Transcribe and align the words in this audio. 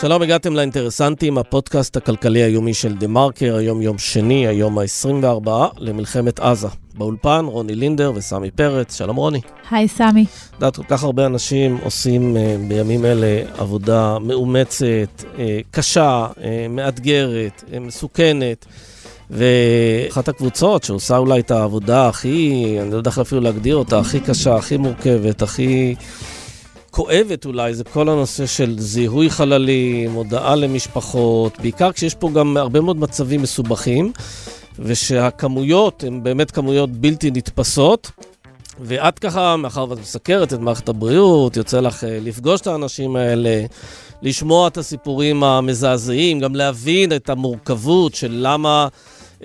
שלום, 0.00 0.22
הגעתם 0.22 0.54
לאינטרסנטים, 0.54 1.38
הפודקאסט 1.38 1.96
הכלכלי 1.96 2.42
היומי 2.42 2.74
של 2.74 2.94
דה 2.94 3.06
מרקר, 3.06 3.56
היום 3.56 3.82
יום 3.82 3.98
שני, 3.98 4.46
היום 4.46 4.78
ה-24 4.78 5.48
למלחמת 5.78 6.40
עזה. 6.40 6.68
באולפן, 6.94 7.44
רוני 7.44 7.74
לינדר 7.74 8.12
וסמי 8.14 8.50
פרץ, 8.50 8.98
שלום 8.98 9.16
רוני. 9.16 9.40
היי 9.70 9.88
סמי. 9.88 10.24
את 10.24 10.54
יודעת, 10.54 10.76
כל 10.76 10.82
כך 10.88 11.02
הרבה 11.04 11.26
אנשים 11.26 11.78
עושים 11.82 12.36
uh, 12.36 12.68
בימים 12.68 13.04
אלה 13.04 13.42
עבודה 13.58 14.18
מאומצת, 14.18 14.84
uh, 15.18 15.38
קשה, 15.70 16.26
uh, 16.34 16.38
מאתגרת, 16.70 17.64
uh, 17.66 17.80
מסוכנת. 17.80 18.66
ואחת 19.30 20.28
הקבוצות 20.28 20.84
שעושה 20.84 21.16
אולי 21.16 21.40
את 21.40 21.50
העבודה 21.50 22.08
הכי, 22.08 22.76
אני 22.80 22.90
לא 22.90 22.96
יודע 22.96 23.10
איך 23.10 23.18
אפילו 23.18 23.40
להגדיר 23.40 23.76
אותה, 23.76 23.98
הכי 23.98 24.20
קשה, 24.20 24.56
הכי 24.56 24.76
מורכבת, 24.76 25.42
הכי 25.42 25.94
כואבת 26.96 27.46
אולי, 27.46 27.74
זה 27.74 27.84
כל 27.84 28.08
הנושא 28.08 28.46
של 28.46 28.78
זיהוי 28.78 29.30
חללים, 29.30 30.12
הודעה 30.12 30.56
למשפחות, 30.56 31.60
בעיקר 31.60 31.92
כשיש 31.92 32.14
פה 32.14 32.30
גם 32.34 32.56
הרבה 32.56 32.80
מאוד 32.80 32.96
מצבים 32.96 33.42
מסובכים, 33.42 34.12
ושהכמויות 34.78 36.04
הן 36.06 36.22
באמת 36.22 36.50
כמויות 36.50 36.90
בלתי 36.90 37.30
נתפסות. 37.30 38.10
ואת 38.80 39.18
ככה, 39.18 39.56
מאחר 39.56 39.86
ואת 39.88 39.98
מסקרת 39.98 40.52
את 40.52 40.58
מערכת 40.58 40.88
הבריאות, 40.88 41.56
יוצא 41.56 41.80
לך 41.80 42.04
אה, 42.04 42.18
לפגוש 42.22 42.60
את 42.60 42.66
האנשים 42.66 43.16
האלה, 43.16 43.64
לשמוע 44.22 44.68
את 44.68 44.76
הסיפורים 44.76 45.44
המזעזעים, 45.44 46.40
גם 46.40 46.54
להבין 46.54 47.12
את 47.12 47.30
המורכבות 47.30 48.14
של 48.14 48.30
למה 48.32 48.88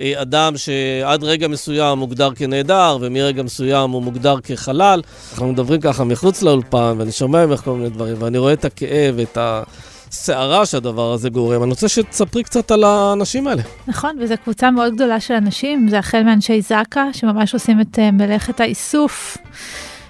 אדם 0.00 0.56
שעד 0.56 1.24
רגע 1.24 1.48
מסוים 1.48 1.98
מוגדר 1.98 2.34
כנעדר, 2.34 2.98
ומרגע 3.00 3.42
מסוים 3.42 3.90
הוא 3.90 4.02
מוגדר 4.02 4.40
כחלל. 4.40 5.02
אנחנו 5.32 5.52
מדברים 5.52 5.80
ככה 5.80 6.04
מחוץ 6.04 6.42
לאולפן, 6.42 6.94
ואני 6.98 7.12
שומע 7.12 7.46
ממך 7.46 7.60
כל 7.60 7.72
מיני 7.72 7.90
דברים, 7.90 8.16
ואני 8.18 8.38
רואה 8.38 8.52
את 8.52 8.64
הכאב, 8.64 9.18
את 9.18 9.38
הסערה 9.40 10.66
שהדבר 10.66 11.12
הזה 11.12 11.30
גורם. 11.30 11.62
אני 11.62 11.70
רוצה 11.70 11.88
שתספרי 11.88 12.42
קצת 12.42 12.70
על 12.70 12.84
האנשים 12.84 13.46
האלה. 13.46 13.62
נכון, 13.86 14.16
וזו 14.20 14.34
קבוצה 14.44 14.70
מאוד 14.70 14.94
גדולה 14.94 15.20
של 15.20 15.34
אנשים, 15.34 15.88
זה 15.88 15.98
החל 15.98 16.22
מאנשי 16.22 16.62
זק"א, 16.62 17.12
שממש 17.12 17.54
עושים 17.54 17.80
את 17.80 17.98
אה, 17.98 18.10
מלאכת 18.10 18.60
האיסוף. 18.60 19.36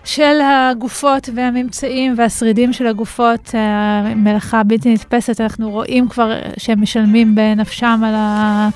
של 0.05 0.39
הגופות 0.45 1.29
והממצאים 1.35 2.15
והשרידים 2.17 2.73
של 2.73 2.87
הגופות, 2.87 3.55
אה, 3.55 4.15
מלאכה 4.15 4.63
בלתי 4.63 4.95
נתפסת, 4.95 5.41
אנחנו 5.41 5.71
רואים 5.71 6.09
כבר 6.09 6.33
שהם 6.59 6.83
משלמים 6.83 7.35
בנפשם 7.35 8.01
על 8.05 8.15
ה... 8.15 8.69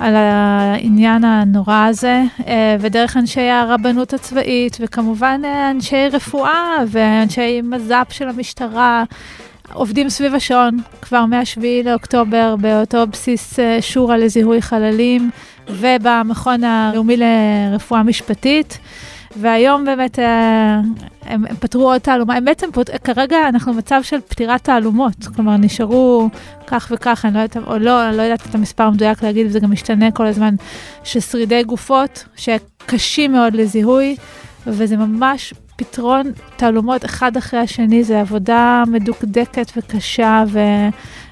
על 0.00 0.14
העניין 0.16 1.24
הנורא 1.24 1.86
הזה, 1.88 2.22
אה, 2.46 2.76
ודרך 2.80 3.16
אנשי 3.16 3.40
הרבנות 3.40 4.12
הצבאית, 4.12 4.76
וכמובן 4.80 5.40
אה, 5.44 5.70
אנשי 5.70 6.08
רפואה 6.12 6.76
ואנשי 6.88 7.60
מז"פ 7.62 8.12
של 8.12 8.28
המשטרה, 8.28 9.04
עובדים 9.72 10.08
סביב 10.08 10.34
השעון 10.34 10.78
כבר 11.02 11.24
מ-7 11.26 11.60
לאוקטובר 11.84 12.56
באותו 12.56 13.06
בסיס 13.06 13.58
אה, 13.58 13.82
שורה 13.82 14.16
לזיהוי 14.16 14.62
חללים 14.62 15.30
ובמכון 15.68 16.64
הלאומי 16.64 17.16
לרפואה 17.16 18.02
משפטית. 18.02 18.78
והיום 19.36 19.84
באמת 19.84 20.18
אה, 20.18 20.80
הם, 21.22 21.44
הם 21.48 21.56
פתרו 21.56 21.92
עוד 21.92 22.00
תעלומה, 22.00 22.34
הם 22.34 22.44
בעצם, 22.44 22.70
פות... 22.72 22.90
כרגע 23.04 23.48
אנחנו 23.48 23.74
במצב 23.74 24.00
של 24.02 24.20
פתירת 24.28 24.64
תעלומות, 24.64 25.26
כלומר 25.36 25.56
נשארו 25.56 26.28
כך 26.66 26.88
וכך, 26.90 27.24
אני 27.24 27.34
לא 27.34 27.38
יודעת, 27.38 27.56
או 27.66 27.78
לא, 27.78 28.08
אני 28.08 28.16
לא 28.16 28.22
יודעת 28.22 28.46
את 28.50 28.54
המספר 28.54 28.84
המדויק 28.84 29.22
להגיד, 29.22 29.46
וזה 29.46 29.60
גם 29.60 29.72
משתנה 29.72 30.10
כל 30.10 30.26
הזמן, 30.26 30.54
שרידי 31.04 31.62
גופות 31.62 32.24
שקשים 32.36 33.32
מאוד 33.32 33.54
לזיהוי, 33.54 34.16
וזה 34.66 34.96
ממש 34.96 35.54
פתרון 35.76 36.32
תעלומות 36.56 37.04
אחד 37.04 37.36
אחרי 37.36 37.60
השני, 37.60 38.04
זה 38.04 38.20
עבודה 38.20 38.82
מדוקדקת 38.86 39.72
וקשה, 39.76 40.44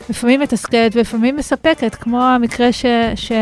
ולפעמים 0.09 0.41
מתסכלת 0.41 0.97
ולפעמים 0.97 1.37
מספקת, 1.37 1.95
כמו 1.95 2.23
המקרה 2.23 2.73
ש... 2.73 2.87
ש... 3.15 3.33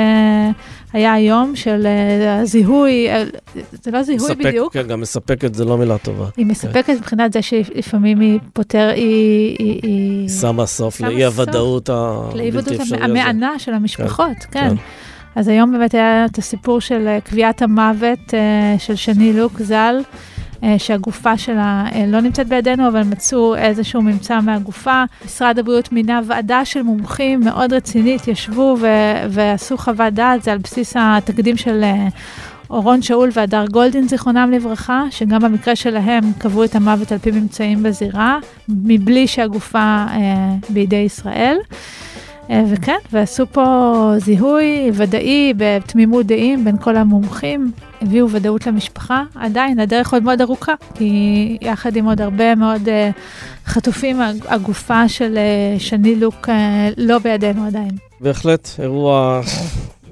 היה 0.93 1.13
היום 1.13 1.57
של 1.57 1.87
uh, 1.87 2.43
הזיהוי, 2.43 3.09
uh, 3.11 3.59
זה 3.83 3.91
לא 3.91 4.03
זיהוי 4.03 4.25
מספק, 4.25 4.47
בדיוק. 4.47 4.73
כן, 4.73 4.87
גם 4.87 5.01
מספקת 5.01 5.55
זה 5.55 5.65
לא 5.65 5.79
מילה 5.79 5.99
טובה. 5.99 6.27
היא 6.37 6.47
מספקת 6.47 6.87
כן. 6.87 6.95
מבחינת 6.95 7.33
זה 7.33 7.43
שלפעמים 7.43 8.21
היא 8.21 8.39
פותר, 8.53 8.91
היא... 8.95 9.57
היא, 9.59 9.81
היא 9.83 10.29
שמה 10.29 10.67
סוף 10.67 11.01
לאי 11.01 11.25
הוודאות 11.25 11.89
הבלתי 11.89 12.77
אפשרי 12.77 12.99
הזה. 12.99 13.05
המענה 13.05 13.59
של 13.59 13.75
המשפחות, 13.75 14.37
כן. 14.51 14.61
כן. 14.61 14.69
כן. 14.69 14.83
אז 15.35 15.49
היום 15.49 15.73
באמת 15.73 15.95
היה 15.95 16.25
את 16.25 16.39
הסיפור 16.39 16.81
של 16.81 17.09
אה, 17.09 17.21
קביעת 17.21 17.63
המוות 17.63 18.35
של 18.79 18.97
שני 18.97 19.33
לוק 19.33 19.63
ז"ל. 19.63 20.01
אה, 20.65 20.79
שהגופה 20.79 21.39
שלה 21.39 21.85
אה, 21.95 22.05
לא 22.07 22.21
נמצאת 22.21 22.49
בידינו, 22.49 22.89
אבל 22.89 23.03
מצאו 23.03 23.57
איזשהו 23.57 24.03
ממצא 24.03 24.41
מהגופה. 24.41 25.05
משרד 25.25 25.59
הבריאות 25.59 25.93
מינה 25.93 26.21
ועדה 26.27 26.65
של 26.65 26.83
מומחים 26.83 27.41
מאוד 27.41 27.73
רצינית, 27.73 28.29
ישבו 28.29 28.77
ו- 28.81 29.27
ועשו 29.31 29.77
חוות 29.77 30.13
דעת, 30.15 30.43
זה 30.43 30.53
על 30.53 30.59
בסיס 30.59 30.97
התקדים 30.99 31.57
של... 31.57 31.81
אה, 31.83 32.09
אורון 32.71 33.03
שאול 33.03 33.31
והדר 33.33 33.65
גולדין, 33.67 34.09
זיכרונם 34.09 34.51
לברכה, 34.53 35.05
שגם 35.11 35.41
במקרה 35.41 35.77
שלהם 35.77 36.33
קבעו 36.39 36.65
את 36.65 36.75
המוות 36.75 37.13
על 37.13 37.19
פי 37.19 37.31
ממצאים 37.31 37.83
בזירה, 37.83 38.39
מבלי 38.69 39.27
שהגופה 39.27 39.79
אה, 39.79 40.55
בידי 40.69 40.97
ישראל. 40.97 41.57
אה, 42.51 42.63
וכן, 42.71 42.99
ועשו 43.13 43.47
פה 43.53 44.13
זיהוי 44.17 44.91
ודאי 44.93 45.53
בתמימות 45.57 46.27
דעים 46.27 46.65
בין 46.65 46.77
כל 46.77 46.97
המומחים, 46.97 47.73
הביאו 48.01 48.31
ודאות 48.31 48.67
למשפחה. 48.67 49.23
עדיין, 49.35 49.81
הדרך 49.81 50.13
עוד 50.13 50.23
מאוד 50.23 50.41
ארוכה, 50.41 50.75
כי 50.95 51.59
יחד 51.61 51.97
עם 51.97 52.05
עוד 52.05 52.21
הרבה 52.21 52.55
מאוד 52.55 52.89
uh, 52.89 53.21
חטופים, 53.67 54.21
הגופה 54.49 55.09
של 55.09 55.39
uh, 55.77 55.81
שני 55.81 56.17
לוק 56.17 56.49
uh, 56.49 56.51
לא 56.97 57.19
בידינו 57.19 57.67
עדיין. 57.67 57.91
בהחלט, 58.21 58.69
אירוע, 58.79 59.41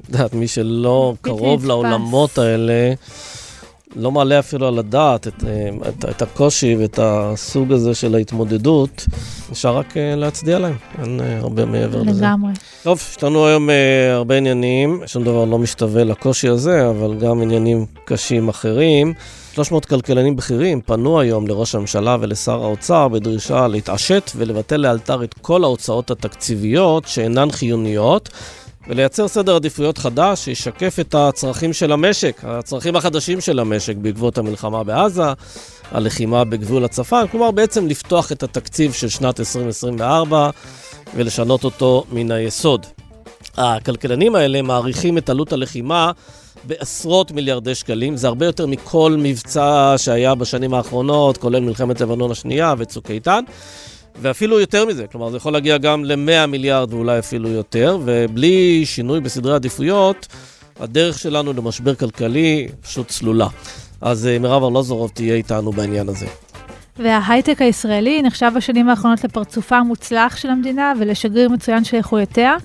את 0.01 0.09
יודעת, 0.09 0.35
מי 0.35 0.49
שלא 0.49 1.15
קרוב 1.21 1.67
לעולמות 1.67 2.39
האלה, 2.39 2.93
לא 3.97 4.11
מעלה 4.13 4.39
אפילו 4.39 4.69
על 4.69 4.79
הדעת 4.79 5.29
את, 5.29 5.45
אה, 5.45 5.89
את, 5.89 6.05
את 6.11 6.23
הקושי 6.23 6.77
ואת 6.77 6.99
הסוג 7.03 7.73
הזה 7.73 7.95
של 7.95 8.15
ההתמודדות, 8.15 9.07
נשאר 9.51 9.77
רק 9.77 9.97
אה, 9.97 10.17
להצדיע 10.17 10.59
להם, 10.59 10.77
אין 10.99 11.21
אה, 11.21 11.39
הרבה 11.39 11.65
מעבר 11.65 11.97
לגמרי. 11.99 12.11
לזה. 12.11 12.25
לגמרי. 12.25 12.53
טוב, 12.83 13.03
יש 13.11 13.23
לנו 13.23 13.47
היום 13.47 13.69
הרבה 14.13 14.37
עניינים, 14.37 15.03
שום 15.07 15.25
דבר 15.25 15.45
לא 15.45 15.59
משתווה 15.59 16.05
לקושי 16.05 16.49
הזה, 16.49 16.91
אבל 16.91 17.15
גם 17.19 17.43
עניינים 17.43 17.87
קשים 18.05 18.49
אחרים. 18.49 19.15
300 19.53 19.85
כלכלנים 19.85 20.37
בכירים 20.37 20.81
פנו 20.81 21.21
היום 21.21 21.47
לראש 21.47 21.75
הממשלה 21.75 22.17
ולשר 22.21 22.63
האוצר 22.63 23.09
בדרישה 23.09 23.69
להתעשת 23.69 24.31
ולבטל 24.37 24.77
לאלתר 24.77 25.25
את 25.25 25.35
כל 25.35 25.65
ההוצאות 25.65 26.11
התקציביות 26.11 27.05
שאינן 27.07 27.51
חיוניות. 27.51 28.29
ולייצר 28.89 29.29
סדר 29.29 29.57
עדיפויות 29.57 29.99
חדש 29.99 30.45
שישקף 30.45 30.97
את 31.01 31.15
הצרכים 31.15 31.73
של 31.73 31.93
המשק, 31.93 32.41
הצרכים 32.43 32.97
החדשים 32.97 33.41
של 33.41 33.59
המשק 33.59 33.97
בעקבות 33.97 34.39
המלחמה 34.39 34.85
בעזה, 34.85 35.33
הלחימה 35.91 36.45
בגבול 36.45 36.85
הצפון, 36.85 37.27
כלומר 37.29 37.51
בעצם 37.51 37.87
לפתוח 37.87 38.33
את 38.33 38.43
התקציב 38.43 38.93
של 38.93 39.09
שנת 39.09 39.41
2024 39.41 40.51
ולשנות 41.15 41.65
אותו 41.65 42.05
מן 42.13 42.31
היסוד. 42.31 42.87
הכלכלנים 43.57 44.35
האלה 44.35 44.63
מעריכים 44.63 45.19
את 45.19 45.31
עלות 45.31 45.53
הלחימה 45.53 46.13
בעשרות 46.65 47.31
מיליארדי 47.31 47.75
שקלים, 47.75 48.17
זה 48.17 48.27
הרבה 48.27 48.47
יותר 48.47 48.67
מכל 48.67 49.17
מבצע 49.19 49.95
שהיה 49.97 50.35
בשנים 50.35 50.75
האחרונות, 50.75 51.37
כולל 51.37 51.61
מלחמת 51.61 52.01
לבנון 52.01 52.31
השנייה 52.31 52.75
וצוק 52.79 53.11
איתן. 53.11 53.45
ואפילו 54.21 54.61
יותר 54.61 54.87
מזה, 54.87 55.07
כלומר 55.07 55.31
זה 55.31 55.37
יכול 55.37 55.53
להגיע 55.53 55.79
גם 55.79 56.05
ל-100 56.05 56.47
מיליארד 56.47 56.95
ואולי 56.95 57.19
אפילו 57.19 57.49
יותר, 57.49 57.99
ובלי 58.05 58.87
שינוי 58.87 59.21
בסדרי 59.21 59.55
עדיפויות, 59.55 60.27
הדרך 60.81 61.19
שלנו 61.19 61.53
למשבר 61.53 61.95
כלכלי 61.95 62.69
פשוט 62.81 63.09
צלולה. 63.09 63.47
אז 64.01 64.27
אה, 64.27 64.39
מירב 64.39 64.63
ארלוזורוב 64.63 65.11
תהיה 65.15 65.35
איתנו 65.35 65.73
בעניין 65.73 66.09
הזה. 66.09 66.27
וההייטק 66.99 67.63
הישראלי 67.63 68.23
נחשב 68.23 68.51
בשנים 68.57 68.89
האחרונות 68.89 69.25
לפרצופה 69.25 69.77
המוצלח 69.77 70.37
של 70.37 70.51
המדינה 70.51 70.93
ולשגריר 71.01 71.49
מצוין 71.49 71.85
של 71.85 71.97
איכויותיה. 71.97 72.57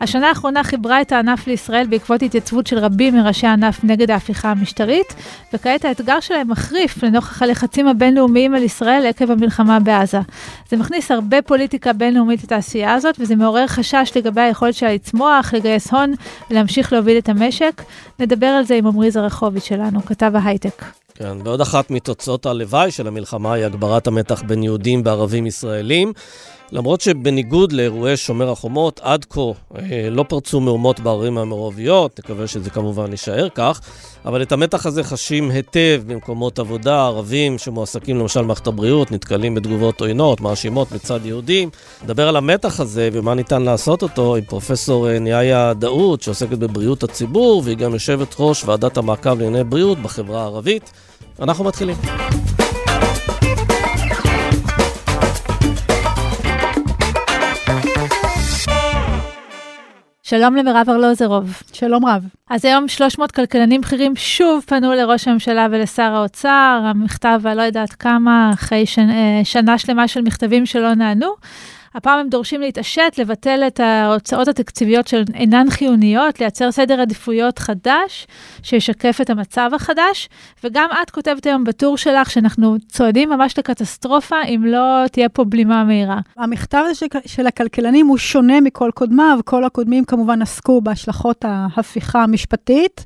השנה 0.00 0.28
האחרונה 0.28 0.64
חיברה 0.64 1.00
את 1.00 1.12
הענף 1.12 1.46
לישראל 1.46 1.86
בעקבות 1.86 2.22
התייצבות 2.22 2.66
של 2.66 2.78
רבים 2.78 3.16
מראשי 3.16 3.46
הענף 3.46 3.84
נגד 3.84 4.10
ההפיכה 4.10 4.50
המשטרית, 4.50 5.14
וכעת 5.52 5.84
האתגר 5.84 6.20
שלהם 6.20 6.50
מחריף 6.50 7.02
לנוכח 7.02 7.42
הלחצים 7.42 7.88
הבינלאומיים 7.88 8.54
על 8.54 8.62
ישראל 8.62 9.06
עקב 9.06 9.30
המלחמה 9.30 9.80
בעזה. 9.80 10.20
זה 10.70 10.76
מכניס 10.76 11.10
הרבה 11.10 11.42
פוליטיקה 11.42 11.92
בינלאומית 11.92 12.44
לתעשייה 12.44 12.94
הזאת, 12.94 13.16
וזה 13.18 13.36
מעורר 13.36 13.66
חשש 13.66 14.12
לגבי 14.16 14.40
היכולת 14.40 14.74
שלה 14.74 14.94
לצמוח, 14.94 15.54
לגייס 15.54 15.92
הון 15.92 16.14
ולהמשיך 16.50 16.92
להוביל 16.92 17.18
את 17.18 17.28
המשק. 17.28 17.82
נדבר 18.18 18.46
על 18.46 18.64
זה 18.64 18.74
עם 18.74 18.86
עמרי 18.86 19.10
זרחוביץ' 19.10 19.64
שלנו, 19.64 20.04
כתב 20.06 20.32
ההייטק. 20.34 20.84
כן, 21.14 21.36
ועוד 21.44 21.60
אחת 21.60 21.90
מתוצאות 21.90 22.46
הלוואי 22.46 22.90
של 22.90 23.06
המלחמה 23.06 23.52
היא 23.52 23.64
הגברת 23.64 24.06
המתח 24.06 24.42
בין 24.46 24.62
יהודים 24.62 25.02
וערבים 25.04 25.46
ישראלים. 25.46 26.12
למרות 26.72 27.00
שבניגוד 27.00 27.72
לאירועי 27.72 28.16
שומר 28.16 28.50
החומות, 28.50 29.00
עד 29.02 29.24
כה 29.30 29.40
אה, 29.76 30.08
לא 30.10 30.22
פרצו 30.22 30.60
מהומות 30.60 31.00
בערים 31.00 31.38
המעורביות, 31.38 32.18
נקווה 32.18 32.46
שזה 32.46 32.70
כמובן 32.70 33.10
יישאר 33.10 33.48
כך, 33.54 33.80
אבל 34.24 34.42
את 34.42 34.52
המתח 34.52 34.86
הזה 34.86 35.04
חשים 35.04 35.50
היטב 35.50 36.02
במקומות 36.06 36.58
עבודה, 36.58 37.06
ערבים 37.06 37.58
שמועסקים 37.58 38.18
למשל 38.18 38.42
במערכת 38.42 38.66
הבריאות, 38.66 39.12
נתקלים 39.12 39.54
בתגובות 39.54 40.00
עוינות, 40.00 40.40
מאשימות 40.40 40.92
מצד 40.92 41.26
יהודים. 41.26 41.70
נדבר 42.04 42.28
על 42.28 42.36
המתח 42.36 42.80
הזה 42.80 43.08
ומה 43.12 43.34
ניתן 43.34 43.62
לעשות 43.62 44.02
אותו 44.02 44.36
עם 44.36 44.44
פרופסור 44.44 45.10
אה, 45.10 45.18
ניאיה 45.18 45.74
דאוד, 45.74 46.22
שעוסקת 46.22 46.58
בבריאות 46.58 47.02
הציבור, 47.02 47.62
והיא 47.64 47.76
גם 47.76 47.92
יושבת 47.92 48.34
ראש 48.38 48.64
ועדת 48.64 48.96
המעקב 48.96 49.38
לענייני 49.38 49.64
בריאות 49.64 49.98
בחברה 49.98 50.42
הערבית. 50.42 50.92
אנחנו 51.40 51.64
מתחילים. 51.64 51.96
שלום 60.28 60.56
למירב 60.56 60.86
ארלוזרוב. 60.88 61.62
שלום 61.72 62.06
רב. 62.06 62.24
אז 62.50 62.64
היום 62.64 62.88
300 62.88 63.32
כלכלנים 63.32 63.80
בכירים 63.80 64.16
שוב 64.16 64.64
פנו 64.66 64.92
לראש 64.92 65.28
הממשלה 65.28 65.66
ולשר 65.70 66.02
האוצר, 66.02 66.80
המכתב 66.84 67.40
הלא 67.44 67.62
יודעת 67.62 67.92
כמה, 67.92 68.50
אחרי 68.54 68.86
שנ... 68.86 69.10
אה, 69.10 69.40
שנה 69.44 69.78
שלמה 69.78 70.08
של 70.08 70.20
מכתבים 70.20 70.66
שלא 70.66 70.94
נענו. 70.94 71.34
הפעם 71.96 72.18
הם 72.18 72.28
דורשים 72.28 72.60
להתעשת, 72.60 73.12
לבטל 73.18 73.62
את 73.66 73.80
ההוצאות 73.80 74.48
התקציביות 74.48 75.08
שאינן 75.08 75.70
חיוניות, 75.70 76.40
לייצר 76.40 76.72
סדר 76.72 77.00
עדיפויות 77.00 77.58
חדש, 77.58 78.26
שישקף 78.62 79.18
את 79.20 79.30
המצב 79.30 79.70
החדש, 79.74 80.28
וגם 80.64 80.88
את 81.02 81.10
כותבת 81.10 81.46
היום 81.46 81.64
בטור 81.64 81.96
שלך 81.96 82.30
שאנחנו 82.30 82.76
צועדים 82.88 83.28
ממש 83.28 83.58
לקטסטרופה 83.58 84.36
אם 84.42 84.62
לא 84.66 85.04
תהיה 85.12 85.28
פה 85.28 85.44
בלימה 85.44 85.84
מהירה. 85.84 86.18
המכתב 86.36 86.82
הזה 86.90 87.06
של 87.26 87.46
הכלכלנים 87.46 88.06
הוא 88.06 88.18
שונה 88.18 88.60
מכל 88.60 88.90
קודמיו, 88.94 89.38
כל 89.44 89.64
הקודמים 89.64 90.04
כמובן 90.04 90.42
עסקו 90.42 90.80
בהשלכות 90.80 91.44
ההפיכה 91.44 92.22
המשפטית. 92.22 93.04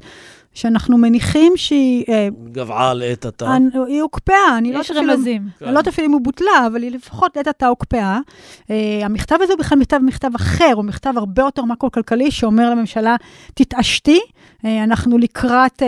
שאנחנו 0.55 0.99
מניחים 0.99 1.53
שהיא... 1.57 2.05
אה, 2.09 2.29
גבעה 2.53 2.95
לעת 2.95 3.27
עתה. 3.27 3.57
היא 3.87 4.03
הוקפאה, 4.03 4.59
אני 4.59 4.73
לא 4.73 4.79
יש 4.79 4.91
רמזים. 4.91 5.43
אני 5.43 5.51
לא 5.61 5.69
יודעת 5.69 5.89
אפילו 5.89 6.07
אם 6.07 6.13
הוא 6.13 6.21
בוטלה, 6.21 6.67
אבל 6.67 6.83
היא 6.83 6.91
לפחות 6.91 7.37
לעת 7.37 7.47
עתה 7.47 7.67
הוקפאה. 7.67 8.19
Uh, 8.63 8.71
המכתב 9.05 9.37
הזה 9.41 9.53
הוא 9.53 9.61
בכלל 9.61 9.79
מכתב 9.79 9.99
מכתב 10.03 10.31
אחר, 10.35 10.73
הוא 10.75 10.85
מכתב 10.85 11.13
הרבה 11.17 11.43
יותר 11.43 11.65
מקרו-כלכלי, 11.65 12.31
שאומר 12.31 12.71
לממשלה, 12.71 13.17
תתעשתי, 13.55 14.21
uh, 14.63 14.67
אנחנו 14.85 15.19
לקראת... 15.19 15.83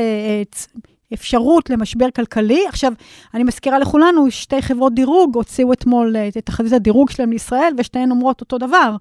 אפשרות 1.15 1.71
למשבר 1.71 2.11
כלכלי. 2.17 2.65
עכשיו, 2.69 2.93
אני 3.35 3.45
מזכירה 3.45 3.79
לכולנו, 3.79 4.31
שתי 4.31 4.63
חברות 4.63 4.95
דירוג 4.95 5.37
הוציאו 5.37 5.73
אתמול 5.73 6.17
את 6.17 6.37
תחזית 6.37 6.73
הדירוג 6.73 7.11
שלהם 7.11 7.33
לישראל, 7.33 7.73
ושתיהן 7.79 8.11
אומרות 8.11 8.41
אותו 8.41 8.59
דבר. 8.59 8.97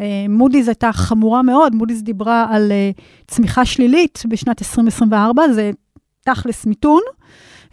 אה, 0.00 0.26
מודי'ס 0.28 0.68
הייתה 0.68 0.92
חמורה 0.92 1.42
מאוד, 1.42 1.74
מודי'ס 1.74 2.00
דיברה 2.00 2.46
על 2.50 2.72
אה, 2.72 2.90
צמיחה 3.26 3.64
שלילית 3.64 4.22
בשנת 4.28 4.62
2024, 4.62 5.42
זה 5.52 5.70
תכלס 6.24 6.66
מיתון, 6.66 7.00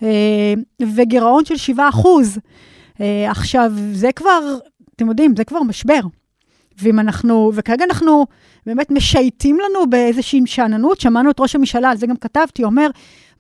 אה, 0.03 0.53
וגירעון 0.95 1.45
של 1.45 1.57
7 1.57 1.89
אחוז. 1.89 2.39
עכשיו, 3.27 3.71
זה 3.91 4.11
כבר, 4.11 4.57
אתם 4.95 5.07
יודעים, 5.07 5.35
זה 5.37 5.43
כבר 5.43 5.63
משבר. 5.63 5.99
ואם 6.81 6.99
אנחנו, 6.99 7.51
וכרגע 7.55 7.85
אנחנו 7.85 8.25
באמת 8.65 8.91
משייטים 8.91 9.57
לנו 9.59 9.89
באיזושהי 9.89 10.41
שאננות, 10.45 11.01
שמענו 11.01 11.31
את 11.31 11.39
ראש 11.39 11.55
הממשלה, 11.55 11.89
על 11.89 11.97
זה 11.97 12.07
גם 12.07 12.15
כתבתי, 12.15 12.63
אומר, 12.63 12.89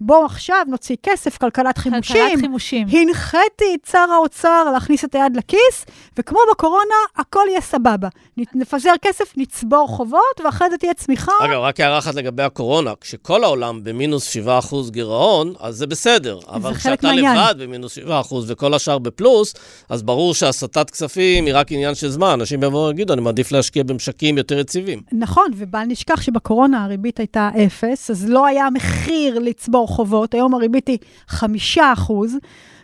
בואו 0.03 0.25
עכשיו 0.25 0.65
נוציא 0.67 0.95
כסף, 1.03 1.37
כלכלת 1.37 1.77
חימושים. 1.77 2.15
כלכלת 2.15 2.39
חימושים. 2.39 2.87
הנחיתי 2.87 3.75
את 3.75 3.87
שר 3.91 4.05
האוצר 4.13 4.63
להכניס 4.73 5.05
את 5.05 5.15
היד 5.15 5.35
לכיס, 5.35 5.85
וכמו 6.17 6.39
בקורונה, 6.51 6.95
הכל 7.17 7.43
יהיה 7.49 7.61
סבבה. 7.61 8.07
נפזר 8.55 8.93
כסף, 9.01 9.33
נצבור 9.37 9.87
חובות, 9.87 10.41
ואחרי 10.45 10.69
זה 10.69 10.77
תהיה 10.77 10.93
צמיחה. 10.93 11.31
אגב, 11.45 11.59
רק 11.59 11.79
הערה 11.79 11.97
אחת 11.97 12.15
לגבי 12.15 12.43
הקורונה. 12.43 12.93
כשכל 13.01 13.43
העולם 13.43 13.83
במינוס 13.83 14.37
7% 14.37 14.91
גירעון, 14.91 15.53
אז 15.59 15.75
זה 15.75 15.87
בסדר. 15.87 16.39
אבל 16.47 16.73
כשאתה 16.73 17.07
מעניין. 17.07 17.37
לבד 17.37 17.55
במינוס 17.57 17.97
7% 17.97 18.01
וכל 18.47 18.73
השאר 18.73 18.99
בפלוס, 18.99 19.53
אז 19.89 20.03
ברור 20.03 20.33
שהסטת 20.33 20.89
כספים 20.89 21.45
היא 21.45 21.55
רק 21.55 21.71
עניין 21.71 21.95
של 21.95 22.09
זמן. 22.09 22.27
אנשים 22.27 22.63
יבואו 22.63 22.87
ויגידו, 22.87 23.13
אני 23.13 23.21
מעדיף 23.21 23.51
להשקיע 23.51 23.83
במשקים 23.83 24.37
יותר 24.37 24.59
יציבים. 24.59 25.01
נכון, 25.11 25.51
ובל 25.57 25.83
נשכח 25.87 26.21
שבקורונה 26.21 26.83
הריבית 26.83 27.19
הייתה 27.19 27.49
אפס, 27.65 28.11
אז 28.11 28.29
לא 28.29 28.45
היה 28.45 28.67
מחיר 28.69 29.39
לצבור 29.39 29.90
חובות, 29.91 30.33
היום 30.33 30.55
הריבית 30.55 30.87
היא 30.87 30.97
חמישה 31.27 31.93
אחוז, 31.93 32.37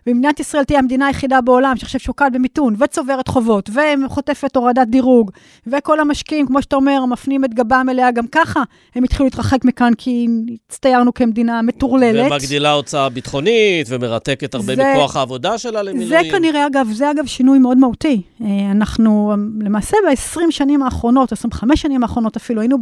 ומדינת 0.07 0.39
ישראל 0.39 0.63
תהיה 0.63 0.80
המדינה 0.80 1.07
היחידה 1.07 1.42
בעולם 1.42 1.77
שעכשיו 1.77 2.00
שוקעת 2.00 2.33
במיתון, 2.33 2.75
וצוברת 2.80 3.27
חובות, 3.27 3.69
וחוטפת 4.06 4.56
הורדת 4.56 4.88
דירוג, 4.88 5.31
וכל 5.68 6.00
המשקיעים, 6.00 6.48
כמו 6.48 6.62
שאתה 6.62 6.75
אומר, 6.75 7.06
מפנים 7.06 7.45
את 7.45 7.54
גבם 7.54 7.88
אליה 7.89 8.12
גם 8.12 8.27
ככה, 8.27 8.63
הם 8.95 9.04
התחילו 9.04 9.25
להתרחק 9.25 9.65
מכאן 9.65 9.94
כי 9.98 10.27
הצטיירנו 10.69 11.13
כמדינה 11.13 11.62
מטורללת. 11.62 12.31
ומגדילה 12.31 12.71
הוצאה 12.71 13.09
ביטחונית, 13.09 13.88
ומרתקת 13.89 14.56
הרבה 14.56 14.75
זה, 14.75 14.94
מכוח 14.94 15.15
העבודה 15.15 15.57
שלה 15.57 15.83
למילואים. 15.83 16.09
זה 16.09 16.31
כנראה, 16.31 16.68
אגב, 16.68 16.88
זה 16.94 17.12
אגב 17.12 17.25
שינוי 17.25 17.59
מאוד 17.59 17.77
מהותי. 17.77 18.21
אה, 18.42 18.48
אנחנו 18.71 19.33
למעשה 19.59 19.98
ב-20 20.07 20.42
שנים 20.50 20.83
האחרונות, 20.83 21.31
25 21.31 21.81
שנים 21.81 22.04
האחרונות 22.04 22.36
אפילו, 22.36 22.62
היינו 22.62 22.77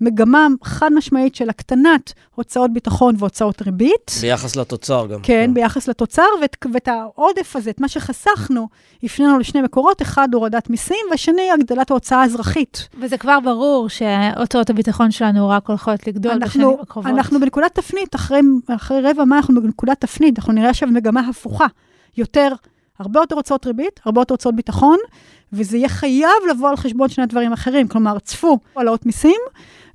במגמה 0.00 0.46
חד 0.64 0.92
משמעית 0.92 1.34
של 1.34 1.50
הקטנת 1.50 2.12
הוצאות 2.34 2.72
ביטחון 2.72 3.14
והוצאות 3.18 3.62
ריבית. 3.62 4.12
ביחס 4.20 4.56
לתוצר 4.56 5.06
גם. 5.06 5.20
כן, 5.22 5.44
כן. 5.46 5.54
ביחס 5.54 5.88
לתוצר, 5.88 6.22
ואת 6.42 6.56
ואת 6.72 6.88
העודף 6.88 7.56
הזה, 7.56 7.70
את 7.70 7.80
מה 7.80 7.88
שחסכנו, 7.88 8.68
הפנינו 9.02 9.38
לשני 9.38 9.62
מקורות, 9.62 10.02
אחד 10.02 10.28
הורדת 10.34 10.70
מיסים, 10.70 11.06
והשני 11.10 11.50
הגדלת 11.50 11.90
ההוצאה 11.90 12.22
האזרחית. 12.22 12.88
וזה 13.00 13.18
כבר 13.18 13.40
ברור 13.40 13.88
שהוצאות 13.88 14.70
הביטחון 14.70 15.10
שלנו 15.10 15.48
רק 15.48 15.68
הולכות 15.68 16.06
לגדול 16.06 16.32
אנחנו, 16.32 16.46
בשנים 16.48 16.80
הקרובות. 16.80 17.12
אנחנו 17.12 17.40
בנקודת 17.40 17.74
תפנית, 17.74 18.14
אחרי, 18.14 18.40
אחרי 18.68 19.00
רבע 19.00 19.24
מה 19.24 19.36
אנחנו 19.36 19.62
בנקודת 19.62 20.00
תפנית, 20.00 20.38
אנחנו 20.38 20.52
נראה 20.52 20.70
עכשיו 20.70 20.88
מגמה 20.88 21.28
הפוכה. 21.28 21.66
יותר, 22.16 22.52
הרבה 22.98 23.20
יותר 23.20 23.34
הוצאות 23.34 23.66
ריבית, 23.66 24.00
הרבה 24.04 24.20
יותר 24.20 24.34
הוצאות 24.34 24.54
ביטחון, 24.56 24.98
וזה 25.52 25.76
יהיה 25.76 25.88
חייב 25.88 26.30
לבוא 26.50 26.68
על 26.68 26.76
חשבון 26.76 27.08
שני 27.08 27.26
דברים 27.26 27.52
אחרים. 27.52 27.88
כלומר, 27.88 28.18
צפו 28.18 28.58
העלאות 28.76 29.06
מיסים, 29.06 29.40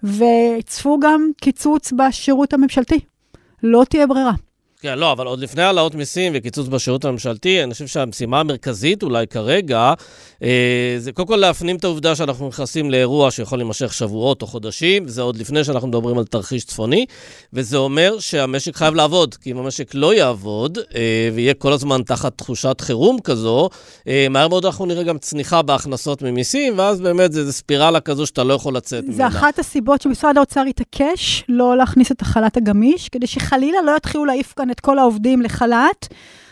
וצפו 0.03 0.99
גם 0.99 1.29
קיצוץ 1.41 1.91
בשירות 1.91 2.53
הממשלתי. 2.53 2.99
לא 3.63 3.83
תהיה 3.89 4.07
ברירה. 4.07 4.31
כן, 4.83 4.99
לא, 4.99 5.11
אבל 5.11 5.27
עוד 5.27 5.39
לפני 5.39 5.63
העלאות 5.63 5.95
מיסים 5.95 6.33
וקיצוץ 6.35 6.67
בשירות 6.67 7.05
הממשלתי, 7.05 7.63
אני 7.63 7.73
חושב 7.73 7.87
שהמשימה 7.87 8.39
המרכזית 8.39 9.03
אולי 9.03 9.27
כרגע, 9.27 9.93
אה, 10.43 10.95
זה 10.97 11.11
קודם 11.11 11.27
כל 11.27 11.35
להפנים 11.35 11.75
את 11.75 11.83
העובדה 11.83 12.15
שאנחנו 12.15 12.47
נכנסים 12.47 12.91
לאירוע 12.91 13.31
שיכול 13.31 13.59
להימשך 13.59 13.93
שבועות 13.93 14.41
או 14.41 14.47
חודשים, 14.47 15.07
זה 15.07 15.21
עוד 15.21 15.37
לפני 15.37 15.63
שאנחנו 15.63 15.87
מדברים 15.87 16.17
על 16.17 16.25
תרחיש 16.25 16.65
צפוני, 16.65 17.05
וזה 17.53 17.77
אומר 17.77 18.19
שהמשק 18.19 18.75
חייב 18.75 18.95
לעבוד, 18.95 19.35
כי 19.35 19.51
אם 19.51 19.57
המשק 19.57 19.91
לא 19.93 20.13
יעבוד, 20.13 20.77
אה, 20.95 21.29
ויהיה 21.33 21.53
כל 21.53 21.73
הזמן 21.73 22.01
תחת 22.03 22.37
תחושת 22.37 22.81
חירום 22.81 23.19
כזו, 23.23 23.69
אה, 24.07 24.27
מהר 24.29 24.47
מאוד 24.47 24.65
אנחנו 24.65 24.85
נראה 24.85 25.03
גם 25.03 25.17
צניחה 25.17 25.61
בהכנסות 25.61 26.21
ממיסים, 26.21 26.77
ואז 26.77 27.01
באמת 27.01 27.31
זה, 27.31 27.45
זה 27.45 27.53
ספירלה 27.53 27.99
כזו 27.99 28.25
שאתה 28.25 28.43
לא 28.43 28.53
יכול 28.53 28.75
לצאת 28.75 29.03
ממנה. 29.03 29.15
זה 29.15 29.27
אחת 29.27 29.59
הסיבות 29.59 30.01
שמשרד 30.01 30.37
האוצר 30.37 30.61
התעקש 30.61 31.43
לא 31.49 31.77
להכניס 31.77 32.11
את 32.11 32.21
החל"ת 32.21 32.57
הגמיש, 32.57 33.09
כדי 33.09 33.27
שחלילה 33.27 33.77
לא 33.85 33.97
יתחילו 33.97 34.25
להעיף 34.25 34.53
כאן 34.55 34.72
את 34.73 34.79
כל 34.79 34.99
העובדים 34.99 35.41
לחל"ת, 35.41 36.07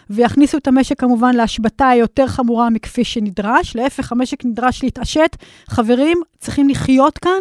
ויכניסו 0.10 0.58
את 0.58 0.68
המשק 0.68 1.00
כמובן 1.00 1.36
להשבתה 1.36 1.90
יותר 1.96 2.28
חמורה 2.28 2.70
מכפי 2.70 3.04
שנדרש. 3.04 3.76
להפך, 3.76 4.12
המשק 4.12 4.46
נדרש 4.46 4.84
להתעשת. 4.84 5.38
חברים, 5.68 6.18
צריכים 6.42 6.70
לחיות 6.70 7.18
כאן, 7.18 7.40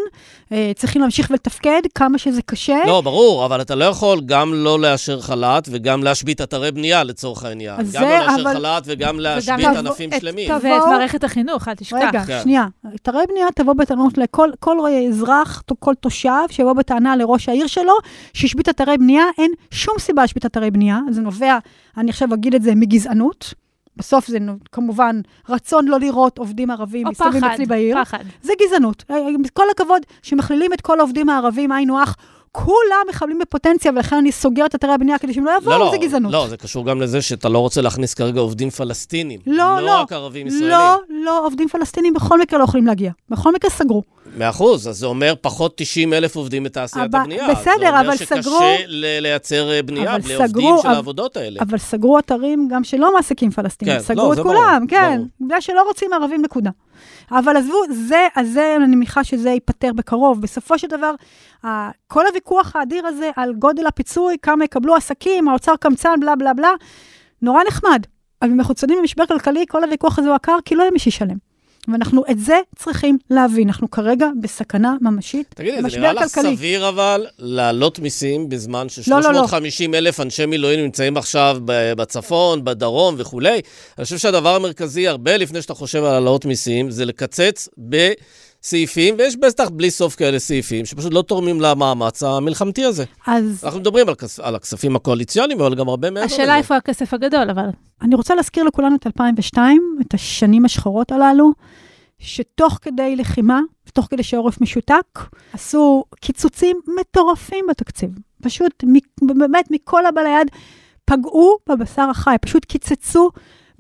אה, 0.53 0.73
צריכים 0.77 1.03
להמשיך 1.03 1.31
ולתפקד, 1.31 1.83
כמה 1.95 2.19
שזה 2.19 2.43
קשה. 2.43 2.79
לא, 2.87 3.01
ברור, 3.01 3.47
אבל 3.47 3.61
אתה 3.61 3.75
לא 3.75 3.85
יכול 3.85 4.21
גם 4.27 4.55
לא 4.55 4.81
לאשר 4.81 5.21
חל"ת 5.21 5.69
וגם 5.71 6.03
להשבית 6.03 6.41
אתרי 6.41 6.73
בנייה 6.73 7.05
לצורך 7.05 7.45
העניין. 7.45 7.77
גם 7.79 7.85
זה, 7.85 8.01
לא 8.01 8.09
לאשר 8.09 8.43
אבל... 8.43 8.55
חל"ת 8.55 8.83
וגם 8.87 9.21
להשבית 9.21 9.67
ענפים 9.67 10.13
את, 10.13 10.21
שלמים. 10.21 10.59
תבוא... 10.59 10.71
ואת 10.71 10.83
מערכת 10.89 11.25
החינוך, 11.25 11.69
אל 11.69 11.75
תשכח. 11.75 11.97
רגע, 11.97 12.25
כן. 12.25 12.41
שנייה. 12.43 12.67
אתרי 12.95 13.23
בנייה 13.29 13.47
תבוא 13.55 13.75
בטענות 13.75 14.19
לכל 14.19 14.51
כל 14.61 14.79
אזרח, 15.09 15.63
כל 15.79 15.95
תושב, 16.01 16.47
שיבוא 16.51 16.73
בטענה 16.73 17.17
לראש 17.17 17.49
העיר 17.49 17.67
שלו, 17.67 17.95
שהשבית 18.33 18.69
אתרי 18.69 18.99
בנייה, 18.99 19.25
אין 19.39 19.51
שום 19.71 19.95
סיבה 19.99 20.23
להשבית 20.23 20.47
אתרי 20.47 20.71
בנייה. 20.71 20.99
זה 21.11 21.21
נובע, 21.21 21.59
אני 21.97 22.11
עכשיו 22.11 22.35
אגיד 22.35 22.55
את 22.55 22.63
זה, 22.63 22.75
מגזענות. 22.75 23.55
בסוף 24.01 24.27
זה 24.27 24.39
כמובן 24.73 25.21
רצון 25.49 25.89
לא 25.89 26.01
לראות 26.01 26.39
עובדים 26.39 26.71
ערבים 26.71 27.07
מסתובבים 27.09 27.45
אצלי 27.45 27.67
בעיר. 27.67 27.99
או 27.99 28.05
פחד, 28.05 28.19
פחד. 28.19 28.29
זה 28.43 28.53
גזענות. 28.61 29.05
עם 29.09 29.17
אה, 29.45 29.51
כל 29.53 29.71
הכבוד, 29.71 30.03
שמכלילים 30.23 30.73
את 30.73 30.81
כל 30.81 30.99
העובדים 30.99 31.29
הערבים, 31.29 31.73
היינו 31.73 32.03
הך, 32.03 32.17
כולם 32.53 32.75
מחבלים 33.09 33.39
בפוטנציה, 33.39 33.93
ולכן 33.97 34.17
אני 34.17 34.33
סוגר 34.33 34.67
את 34.67 34.75
אתרי 34.75 34.93
הבנייה 34.93 35.19
כדי 35.19 35.35
שהם 35.35 35.45
לא 35.45 35.53
יבואו, 35.61 35.79
לא, 35.79 35.91
זה 35.91 35.97
גזענות. 35.99 36.33
לא, 36.33 36.47
זה 36.49 36.57
קשור 36.57 36.87
גם 36.87 37.01
לזה 37.01 37.23
שאתה 37.23 37.49
לא 37.49 37.59
רוצה 37.59 37.81
להכניס 37.81 38.15
כרגע 38.15 38.41
עובדים 38.41 38.71
פלסטינים. 38.71 39.41
לא, 39.47 39.55
לא. 39.57 39.81
לא 39.87 40.01
רק 40.01 40.13
ערבים 40.13 40.47
ישראלים. 40.47 40.69
לא, 40.69 40.97
לא, 41.09 41.47
עובדים 41.47 41.69
פלסטינים 41.69 42.13
בכל 42.15 42.41
מקרה 42.41 42.59
לא 42.59 42.65
יכולים 42.65 42.87
להגיע. 42.87 43.11
בכל 43.29 43.53
מקרה 43.55 43.71
סגרו. 43.71 44.03
מאה 44.37 44.49
אחוז, 44.51 44.89
אז 44.89 44.99
זה 44.99 45.07
אומר 45.07 45.35
פחות 45.41 45.73
90 45.77 46.13
אלף 46.13 46.37
עובדים 46.37 46.65
בתעשיית 46.65 47.15
אבל- 47.15 47.21
הבנייה. 47.21 47.49
בסדר, 47.55 48.01
אבל 48.01 48.17
זה 48.17 48.25
סגרו- 48.27 48.55
אומר 48.57 48.77
שקשה 48.77 48.85
ל- 48.87 49.19
לייצר 49.23 49.71
אה, 49.71 49.83
בנייה 49.83 50.19
בלי 50.19 50.35
סגרו- 50.35 50.43
עובדים 50.43 50.75
של 50.83 50.89
אבל- 50.89 50.95
העבודות 50.97 51.37
האלה. 51.37 51.61
אבל 51.61 51.79
סגרו 51.79 52.19
אתרים 52.19 52.69
גם 52.71 52.85
שלא 52.85 53.15
מעסיקים 53.15 53.51
פלסטינים, 53.51 53.95
כן, 53.95 54.01
סגרו 54.03 54.27
לא, 54.27 54.31
את 54.33 54.37
זה 54.37 54.43
כולם, 54.43 54.85
ברור, 54.89 55.01
כן. 55.01 55.23
בגלל 55.41 55.61
שלא 55.61 55.83
רוצים 55.89 56.13
ערבים, 56.13 56.43
נקודה. 56.43 56.71
אבל 57.31 57.57
עזבו, 57.57 57.83
זה, 57.91 58.27
אז 58.37 58.49
זה, 58.53 58.77
אני 58.77 58.97
מניחה 58.97 59.25
שזה 59.25 59.51
ייפתר 59.51 59.93
בקרוב. 59.93 60.43
בסופו 60.43 60.79
של 60.79 60.89
דבר, 60.89 61.15
כל 62.07 62.27
הוויכוח 62.27 62.77
האדיר 62.77 63.07
הזה 63.07 63.31
על 63.37 63.55
גודל 63.55 63.87
הפיצוי, 63.87 64.37
כמה 64.43 64.65
יקבלו 64.65 64.95
עסקים, 64.97 65.49
האוצר 65.49 65.77
קמצן, 65.77 66.21
בלה 66.21 66.37
בלה 66.37 66.55
בלה, 66.55 66.71
נורא 67.43 67.63
נחמד. 67.69 68.07
אבל 68.43 68.51
אם 68.51 68.61
אנחנו 68.61 68.75
צודדים 68.75 68.99
במשבר 69.01 69.27
כלכלי, 69.27 69.65
כל 69.69 69.85
הוויכוח 69.85 70.19
הזה 70.19 70.29
הוא 70.29 70.35
עקר, 70.35 70.57
כי 70.65 70.75
לא 70.75 70.83
יהיה 70.83 70.91
מי 70.91 70.99
שישלם. 70.99 71.50
ואנחנו 71.89 72.23
את 72.31 72.39
זה 72.39 72.61
צריכים 72.77 73.19
להבין. 73.31 73.69
אנחנו 73.69 73.91
כרגע 73.91 74.27
בסכנה 74.41 74.97
ממשית, 75.01 75.47
תגידי, 75.55 75.77
זה 75.77 75.83
משבר 75.83 76.01
נראה 76.01 76.13
לך 76.13 76.35
כלכלי. 76.35 76.57
סביר 76.57 76.89
אבל 76.89 77.27
להעלות 77.39 77.99
מיסים 77.99 78.49
בזמן 78.49 78.87
לא, 79.09 79.21
לא, 79.21 79.33
לא. 79.33 79.47
ש-350 79.47 79.95
אלף 79.95 80.21
אנשי 80.21 80.47
מילואים 80.47 80.81
נמצאים 80.81 81.17
עכשיו 81.17 81.59
ב- 81.65 81.93
בצפון, 81.93 82.65
בדרום 82.65 83.15
וכולי? 83.19 83.61
אני 83.99 84.05
חושב 84.05 84.19
שהדבר 84.19 84.55
המרכזי, 84.55 85.09
הרבה 85.09 85.37
לפני 85.37 85.63
שאתה 85.63 85.75
חושב 85.75 86.05
על 86.05 86.13
העלאות 86.15 86.45
מיסים, 86.45 86.91
זה 86.91 87.05
לקצץ 87.05 87.69
בסעיפים, 88.63 89.15
ויש 89.19 89.37
בטח 89.37 89.69
בלי 89.69 89.91
סוף 89.91 90.15
כאלה 90.15 90.39
סעיפים, 90.39 90.85
שפשוט 90.87 91.13
לא 91.15 91.23
תורמים 91.23 91.61
למאמץ 91.61 92.23
המלחמתי 92.23 92.85
הזה. 92.85 93.05
אז 93.27 93.61
אנחנו 93.65 93.81
מדברים 93.81 94.09
על, 94.09 94.15
כס- 94.15 94.41
על 94.41 94.55
הכספים 94.55 94.97
הקואליציוניים, 94.97 95.61
אבל 95.61 95.75
גם 95.75 95.89
הרבה 95.89 96.11
מעבר 96.11 96.27
לזה. 96.27 96.35
השאלה 96.35 96.57
איפה 96.57 96.77
הכסף 96.77 97.15
הגדול, 97.15 97.51
אבל... 97.51 97.67
אני 98.03 98.15
רוצה 98.15 98.35
להזכיר 98.35 98.65
לכולנו 98.65 98.97
את 98.97 99.07
2002, 99.07 99.97
את 100.01 100.15
השנים 100.15 100.65
השחורות 100.65 101.13
הללו, 101.13 101.51
שתוך 102.19 102.79
כדי 102.83 103.17
לחימה, 103.17 103.61
ותוך 103.89 104.07
כדי 104.11 104.23
שהעורף 104.23 104.61
משותק, 104.61 105.19
עשו 105.53 106.05
קיצוצים 106.21 106.81
מטורפים 107.01 107.65
בתקציב. 107.71 108.11
פשוט, 108.43 108.85
מ- 108.87 109.27
באמת, 109.39 109.65
מכל 109.71 110.07
הבא 110.07 110.21
ליד, 110.21 110.47
פגעו 111.05 111.57
בבשר 111.69 112.07
החי, 112.11 112.37
פשוט 112.41 112.65
קיצצו 112.65 113.31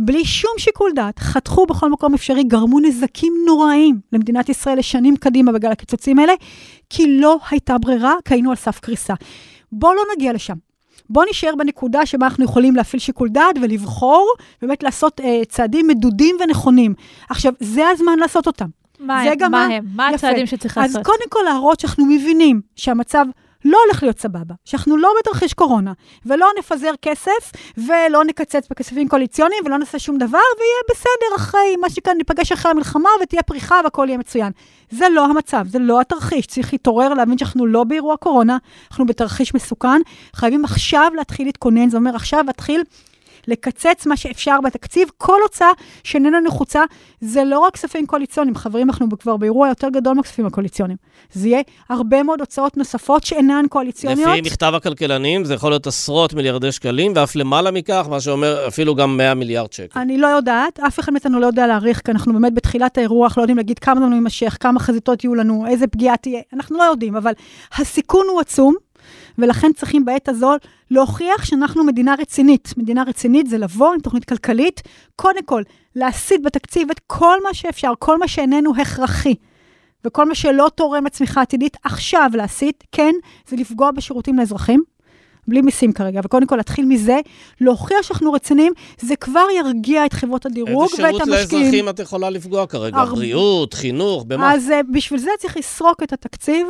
בלי 0.02 0.24
שום 0.24 0.52
שיקול 0.58 0.92
דעת, 0.94 1.18
חתכו 1.18 1.66
בכל 1.66 1.90
מקום 1.90 2.14
אפשרי, 2.14 2.44
גרמו 2.44 2.80
נזקים 2.80 3.32
נוראיים 3.46 4.00
למדינת 4.12 4.48
ישראל 4.48 4.78
לשנים 4.78 5.16
קדימה 5.16 5.52
בגלל 5.52 5.72
הקיצוצים 5.72 6.18
האלה, 6.18 6.32
כי 6.90 7.18
לא 7.20 7.38
הייתה 7.50 7.78
ברירה, 7.78 8.14
כי 8.24 8.34
היינו 8.34 8.50
על 8.50 8.56
סף 8.56 8.78
קריסה. 8.78 9.14
בואו 9.72 9.94
לא 9.94 10.02
נגיע 10.16 10.32
לשם. 10.32 10.54
בואו 11.10 11.26
נשאר 11.30 11.54
בנקודה 11.58 12.06
שבה 12.06 12.26
אנחנו 12.26 12.44
יכולים 12.44 12.76
להפעיל 12.76 13.00
שיקול 13.00 13.28
דעת 13.28 13.56
ולבחור, 13.62 14.34
באמת 14.62 14.82
לעשות 14.82 15.20
אה, 15.20 15.40
צעדים 15.48 15.86
מדודים 15.86 16.36
ונכונים. 16.40 16.94
עכשיו, 17.30 17.52
זה 17.60 17.88
הזמן 17.88 18.18
לעשות 18.18 18.46
אותם. 18.46 18.68
מה 19.00 19.22
זה 19.24 19.30
הם? 19.30 19.36
גם 19.38 19.50
מה 19.50 19.64
הם? 19.64 19.84
מה. 19.94 20.08
הצעדים 20.08 20.46
שצריך 20.46 20.78
אז 20.78 20.84
לעשות? 20.84 21.06
קודם 21.06 21.28
כל 21.28 21.40
להראות 21.44 21.80
שאנחנו 21.80 22.06
מבינים 22.06 22.60
שהמצב 22.76 23.26
לא 23.64 23.78
הולך 23.86 24.02
להיות 24.02 24.18
סבבה, 24.18 24.54
שאנחנו 24.64 24.96
לא 24.96 25.12
בתרחיש 25.18 25.54
קורונה, 25.54 25.92
ולא 26.26 26.48
נפזר 26.58 26.92
כסף, 27.02 27.52
ולא 27.76 28.24
נקצץ 28.24 28.68
בכספים 28.70 29.08
קואליציוניים, 29.08 29.62
ולא 29.66 29.78
נעשה 29.78 29.98
שום 29.98 30.18
דבר, 30.18 30.38
ויהיה 30.58 30.82
בסדר 30.90 31.36
אחרי, 31.36 31.76
מה 31.80 31.90
שכאן, 31.90 32.16
ניפגש 32.16 32.52
אחרי 32.52 32.70
המלחמה, 32.70 33.08
ותהיה 33.22 33.42
פריחה 33.42 33.80
והכל 33.84 34.04
יהיה 34.08 34.18
מצוין. 34.18 34.52
זה 34.90 35.08
לא 35.08 35.24
המצב, 35.24 35.66
זה 35.68 35.78
לא 35.78 36.00
התרחיש. 36.00 36.46
צריך 36.46 36.72
להתעורר, 36.72 37.14
להבין 37.14 37.38
שאנחנו 37.38 37.66
לא 37.66 37.84
באירוע 37.84 38.16
קורונה, 38.16 38.58
אנחנו 38.90 39.06
בתרחיש 39.06 39.54
מסוכן. 39.54 40.00
חייבים 40.36 40.64
עכשיו 40.64 41.12
להתחיל 41.16 41.46
להתכונן, 41.46 41.88
זה 41.90 41.96
אומר 41.96 42.16
עכשיו 42.16 42.44
להתחיל 42.46 42.82
לקצץ 43.48 44.06
מה 44.06 44.16
שאפשר 44.16 44.58
בתקציב, 44.64 45.08
כל 45.18 45.38
הוצאה 45.42 45.70
שאיננה 46.04 46.40
נחוצה, 46.40 46.82
זה 47.20 47.44
לא 47.44 47.58
רק 47.58 47.74
כספים 47.74 48.06
קואליציוניים. 48.06 48.54
חברים, 48.54 48.90
אנחנו 48.90 49.06
כבר 49.18 49.36
באירוע 49.36 49.68
יותר 49.68 49.88
גדול 49.88 50.14
מהכספים 50.14 50.46
הקואליציוניים. 50.46 50.96
זה 51.32 51.48
יהיה 51.48 51.62
הרבה 51.88 52.22
מאוד 52.22 52.40
הוצאות 52.40 52.76
נוספות 52.76 53.24
שאינן 53.24 53.64
קואליציוניות. 53.68 54.28
לפי 54.30 54.40
מכתב 54.40 54.72
הכלכלנים, 54.76 55.44
זה 55.44 55.54
יכול 55.54 55.70
להיות 55.70 55.86
עשרות 55.86 56.34
מיליארדי 56.34 56.72
שקלים, 56.72 57.12
ואף 57.16 57.36
למעלה 57.36 57.70
מכך, 57.70 58.06
מה 58.10 58.20
שאומר 58.20 58.68
אפילו 58.68 58.94
גם 58.94 59.16
100 59.16 59.34
מיליארד 59.34 59.72
שקל. 59.72 60.00
אני 60.00 60.18
לא 60.18 60.26
יודעת, 60.26 60.80
אף 60.80 61.00
אחד 61.00 61.12
מאיתנו 61.12 61.40
לא 61.40 61.46
יודע 61.46 61.66
להעריך, 61.66 62.00
כי 62.04 62.10
אנחנו 62.10 62.32
באמת 62.32 62.54
בתחילת 62.54 62.98
האירוע, 62.98 63.26
אנחנו 63.26 63.40
לא 63.40 63.44
יודעים 63.44 63.56
להגיד 63.56 63.78
כמה 63.78 64.00
זמן 64.00 64.06
הוא 64.06 64.14
יימשך, 64.14 64.56
כמה 64.60 64.80
חזיתות 64.80 65.24
יהיו 65.24 65.34
לנו, 65.34 65.66
איזה 65.66 65.86
פגיעה 65.86 66.16
תהיה, 66.16 66.40
אנחנו 66.52 66.78
לא 66.78 66.82
יודעים, 66.82 67.16
אבל 67.16 67.32
הסיכון 67.78 68.26
הוא 68.30 68.40
עצום, 68.40 68.74
ולכן 69.40 69.72
צריכים 69.76 70.04
בעת 70.04 70.28
הזו 70.28 70.52
להוכיח 70.90 71.44
שאנחנו 71.44 71.84
מדינה 71.84 72.14
רצינית. 72.18 72.74
מדינה 72.76 73.02
רצינית 73.02 73.46
זה 73.46 73.58
לבוא 73.58 73.92
עם 73.94 74.00
תוכנית 74.00 74.24
כלכלית, 74.24 74.82
קודם 75.16 75.42
כל, 75.44 75.62
להסיט 75.96 76.40
בתקציב 76.44 76.90
את 76.90 77.00
כל 77.06 77.36
מה 77.48 77.54
שאפשר, 77.54 77.92
כל 77.98 78.18
מה 78.18 78.28
שאיננו 78.28 78.72
הכרחי. 78.80 79.34
וכל 80.04 80.28
מה 80.28 80.34
שלא 80.34 80.70
תורם 80.74 81.04
לצמיחה 81.06 81.42
עתידית, 81.42 81.76
עכשיו 81.84 82.30
להסיט, 82.34 82.84
כן, 82.92 83.12
זה 83.48 83.56
לפגוע 83.56 83.90
בשירותים 83.90 84.38
לאזרחים, 84.38 84.82
בלי 85.48 85.60
מיסים 85.60 85.92
כרגע, 85.92 86.20
וקודם 86.24 86.46
כל 86.46 86.56
להתחיל 86.56 86.84
מזה, 86.84 87.20
להוכיח 87.60 88.02
שאנחנו 88.02 88.32
רציניים, 88.32 88.72
זה 89.00 89.16
כבר 89.16 89.44
ירגיע 89.58 90.06
את 90.06 90.12
חברות 90.12 90.46
הדירוג 90.46 90.82
איזה 90.90 91.02
ואת 91.02 91.14
שירות 91.14 91.20
המשקיעים. 91.28 91.62
לאזרחים 91.64 91.88
את 91.88 91.98
יכולה 91.98 92.30
לפגוע 92.30 92.66
כרגע? 92.66 92.96
הרבה- 92.98 93.14
בריאות, 93.14 93.74
חינוך, 93.74 94.24
במה? 94.28 94.54
אז 94.54 94.68
uh, 94.68 94.92
בשביל 94.92 95.20
זה 95.20 95.30
צריך 95.38 95.56
לסרוק 95.56 96.02
את 96.02 96.12
התקציב. 96.12 96.66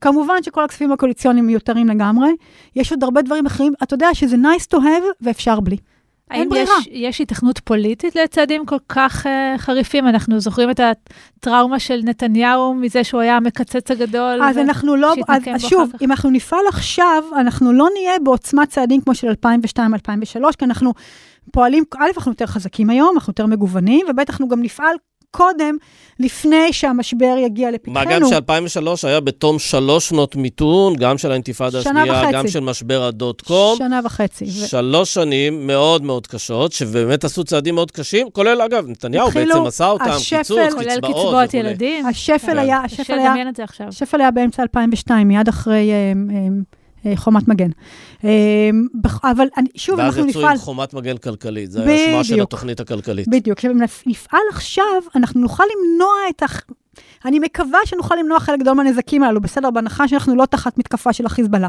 כמובן 0.00 0.42
שכל 0.42 0.64
הכספים 0.64 0.92
הקואליציוניים 0.92 1.46
מיותרים 1.46 1.88
לגמרי. 1.88 2.28
יש 2.76 2.92
עוד 2.92 3.04
הרבה 3.04 3.22
דברים 3.22 3.46
אחרים. 3.46 3.72
אתה 3.82 3.94
יודע 3.94 4.14
שזה 4.14 4.36
nice 4.36 4.74
to 4.74 4.78
have 4.78 5.04
ואפשר 5.20 5.60
בלי. 5.60 5.76
אין 6.30 6.40
האם 6.40 6.48
ברירה. 6.48 6.74
יש, 6.80 6.88
יש 6.90 7.20
התכנות 7.20 7.58
פוליטית 7.58 8.16
לצעדים 8.16 8.66
כל 8.66 8.76
כך 8.88 9.26
uh, 9.26 9.58
חריפים? 9.58 10.08
אנחנו 10.08 10.40
זוכרים 10.40 10.70
את 10.70 10.80
הטראומה 10.80 11.78
של 11.78 12.00
נתניהו 12.04 12.74
מזה 12.74 13.04
שהוא 13.04 13.20
היה 13.20 13.36
המקצץ 13.36 13.90
הגדול. 13.90 14.42
אז 14.42 14.56
ו- 14.56 14.60
אנחנו 14.60 14.96
לא, 14.96 15.14
אז, 15.28 15.42
אז 15.54 15.62
שוב, 15.62 15.90
כך. 15.92 16.02
אם 16.02 16.10
אנחנו 16.10 16.30
נפעל 16.30 16.66
עכשיו, 16.68 17.24
אנחנו 17.36 17.72
לא 17.72 17.88
נהיה 17.94 18.18
בעוצמת 18.22 18.68
צעדים 18.68 19.00
כמו 19.00 19.14
של 19.14 19.28
2002-2003, 19.28 19.76
כי 20.58 20.64
אנחנו 20.64 20.92
פועלים, 21.52 21.84
א', 21.98 22.10
אנחנו 22.16 22.32
יותר 22.32 22.46
חזקים 22.46 22.90
היום, 22.90 23.10
אנחנו 23.14 23.30
יותר 23.30 23.46
מגוונים, 23.46 24.06
וב', 24.10 24.20
אנחנו 24.28 24.48
גם 24.48 24.62
נפעל 24.62 24.96
קודם, 25.36 25.76
לפני 26.20 26.72
שהמשבר 26.72 27.34
יגיע 27.38 27.70
לפתחנו. 27.70 27.92
מה 27.94 28.04
גם 28.04 28.20
ש-2003 28.28 29.06
היה 29.06 29.20
בתום 29.20 29.58
שלוש 29.58 30.08
שנות 30.08 30.36
מיתון, 30.36 30.96
גם 30.96 31.18
של 31.18 31.30
האינתיפאדה 31.30 31.78
השנייה, 31.78 32.12
וחצי. 32.12 32.32
גם 32.32 32.48
של 32.48 32.60
משבר 32.60 33.02
הדוט 33.02 33.40
קום. 33.40 33.76
שנה 33.78 34.00
וחצי. 34.04 34.46
שלוש 34.46 35.14
שנים 35.14 35.66
מאוד 35.66 36.02
מאוד 36.02 36.26
קשות, 36.26 36.72
שבאמת 36.72 37.24
עשו 37.24 37.44
צעדים 37.44 37.74
מאוד 37.74 37.90
קשים, 37.90 38.30
כולל, 38.30 38.62
אגב, 38.62 38.86
נתניהו 38.88 39.28
התחילו 39.28 39.54
בעצם 39.54 39.66
עשה 39.66 39.86
אותם, 39.86 40.04
השפל, 40.04 40.38
קיצוץ, 40.38 40.58
כולל 40.74 40.96
קצבאות 40.96 40.98
קצבאות 41.00 41.48
וכולי. 41.48 41.62
ילדים. 41.62 42.06
השפל 42.06 42.46
כן. 42.46 42.58
היה, 42.58 42.80
השפל 42.84 43.18
היה. 43.18 43.34
השפל 43.88 44.20
היה 44.20 44.30
באמצע 44.30 44.62
2002, 44.62 45.28
מיד 45.28 45.48
אחרי 45.48 45.90
אה, 45.90 46.12
אה, 46.34 46.48
חומת 47.14 47.48
מגן. 47.48 47.70
אה, 48.24 48.30
אבל 49.24 49.46
שוב, 49.76 49.98
ואז 49.98 50.14
אנחנו 50.18 50.28
יצאו 50.30 50.40
נפעל... 50.40 50.52
עם 50.52 50.58
חומת 50.58 50.94
מגן 50.94 51.16
כלכלית, 51.16 51.70
זה 51.70 51.84
היה 51.84 52.12
שמה 52.14 52.24
של. 52.24 52.42
התוכנית 52.42 52.80
הכלכלית. 52.80 53.28
בדיוק. 53.28 53.58
עכשיו, 53.58 53.70
אם 53.70 53.82
נפ- 53.82 54.02
נפעל 54.06 54.40
עכשיו, 54.50 54.84
אנחנו 55.16 55.40
נוכל 55.40 55.64
למנוע 55.76 56.08
את. 56.30 56.42
אני 57.24 57.38
מקווה 57.38 57.78
שנוכל 57.84 58.14
למנוע 58.14 58.40
חלק 58.40 58.60
גדול 58.60 58.74
מהנזקים 58.74 59.22
האלו, 59.22 59.40
בסדר, 59.40 59.70
בהנחה 59.70 60.08
שאנחנו 60.08 60.36
לא 60.36 60.46
תחת 60.46 60.78
מתקפה 60.78 61.12
של 61.12 61.26
החיזבאללה. 61.26 61.68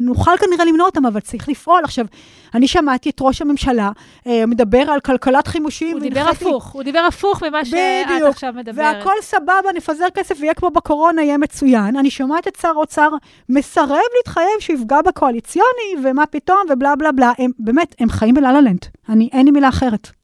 נוכל 0.00 0.30
כנראה 0.40 0.64
למנוע 0.64 0.86
אותם, 0.86 1.06
אבל 1.06 1.20
צריך 1.20 1.48
לפעול. 1.48 1.80
עכשיו, 1.84 2.06
אני 2.54 2.68
שמעתי 2.68 3.10
את 3.10 3.18
ראש 3.20 3.42
הממשלה 3.42 3.90
אה, 4.26 4.46
מדבר 4.46 4.90
על 4.90 5.00
כלכלת 5.00 5.46
חימושים. 5.46 5.92
הוא 5.92 6.00
דיבר 6.00 6.26
הפוך, 6.30 6.72
הוא 6.72 6.82
דיבר 6.82 6.98
הפוך 7.08 7.42
ממה 7.42 7.64
שאת 7.64 7.78
בדיוק. 8.10 8.28
עכשיו 8.28 8.52
מדברת. 8.56 8.96
והכל 8.96 9.14
סבבה, 9.20 9.72
נפזר 9.74 10.06
כסף 10.14 10.36
ויהיה 10.40 10.54
כמו 10.54 10.70
בקורונה, 10.70 11.22
יהיה 11.22 11.38
מצוין. 11.38 11.96
אני 11.96 12.10
שומעת 12.10 12.48
את 12.48 12.56
שר 12.60 12.68
האוצר 12.68 13.08
מסרב 13.48 13.98
להתחייב 14.16 14.60
שיפגע 14.60 15.02
בקואליציוני, 15.02 15.94
ומה 16.04 16.26
פתאום, 16.26 16.58
ובלה 16.70 16.96
בלה 16.96 17.12
בלה. 17.12 17.32
הם, 17.38 17.50
באמת, 17.58 17.94
הם 17.98 18.08
חיים 18.08 18.34
בלה-לה 18.34 18.60
לנד. 18.60 18.86
אני, 19.08 19.28
אין 19.32 19.44
לי 19.44 19.50
מילה 19.50 19.68
אחרת. 19.68 20.23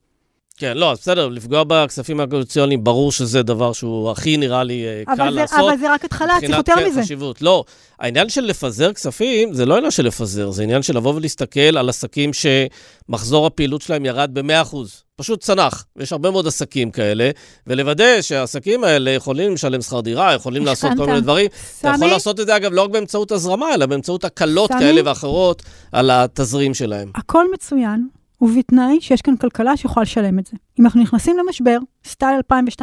כן, 0.60 0.76
לא, 0.76 0.92
בסדר, 0.92 1.28
לפגוע 1.28 1.64
בכספים 1.66 2.20
הקואליציוניים, 2.20 2.84
ברור 2.84 3.12
שזה 3.12 3.42
דבר 3.42 3.72
שהוא 3.72 4.10
הכי 4.10 4.36
נראה 4.36 4.64
לי 4.64 4.84
אה, 4.84 5.16
קל 5.16 5.30
זה, 5.30 5.30
לעשות. 5.30 5.58
אבל 5.58 5.78
זה 5.78 5.92
רק 5.92 6.04
התחלה, 6.04 6.28
צריך 6.28 6.50
מבחינת, 6.50 6.68
יותר 6.68 6.80
כן, 6.80 6.88
מזה. 6.88 7.02
חשיבות. 7.02 7.42
לא, 7.42 7.64
העניין 8.00 8.28
של 8.28 8.40
לפזר 8.40 8.92
כספים, 8.92 9.54
זה 9.54 9.66
לא 9.66 9.76
עניין 9.76 9.90
של 9.90 10.06
לפזר, 10.06 10.50
זה 10.50 10.62
עניין 10.62 10.82
של 10.82 10.96
לבוא 10.96 11.14
ולהסתכל 11.14 11.60
על 11.60 11.88
עסקים 11.88 12.30
שמחזור 12.32 13.46
הפעילות 13.46 13.82
שלהם 13.82 14.04
ירד 14.04 14.30
ב-100%. 14.34 14.76
פשוט 15.16 15.40
צנח. 15.40 15.84
ויש 15.96 16.12
הרבה 16.12 16.30
מאוד 16.30 16.46
עסקים 16.46 16.90
כאלה, 16.90 17.30
ולוודא 17.66 18.22
שהעסקים 18.22 18.84
האלה 18.84 19.10
יכולים 19.10 19.54
לשלם 19.54 19.82
שכר 19.82 20.00
דירה, 20.00 20.34
יכולים 20.34 20.66
לעשות 20.66 20.90
כל. 20.96 21.06
מיני 21.06 21.20
דברים. 21.20 21.46
אתה 21.80 21.88
יכול 21.88 22.00
סמי, 22.00 22.10
לעשות 22.10 22.40
את 22.40 22.46
זה, 22.46 22.56
אגב, 22.56 22.72
לא 22.72 22.82
רק 22.82 22.90
באמצעות 22.90 23.32
הזרמה, 23.32 23.74
אלא 23.74 23.86
באמצעות 23.86 24.24
הקלות 24.24 24.70
סמי? 24.72 24.80
כאלה 24.80 25.00
ואחרות 25.04 25.62
על 25.92 26.10
התזרים 26.10 26.74
שלהם. 26.74 27.10
הכל 27.14 27.44
מצוין, 27.54 28.08
ובתנאי 28.40 29.00
שיש 29.00 29.22
כאן 29.22 29.36
כלכלה 29.36 29.76
שיכולה 29.76 30.02
לשלם 30.02 30.38
את 30.38 30.46
זה. 30.46 30.56
אם 30.80 30.84
אנחנו 30.84 31.02
נכנסים 31.02 31.36
למשבר, 31.38 31.78
style 32.04 32.40
2002-2003, 32.52 32.82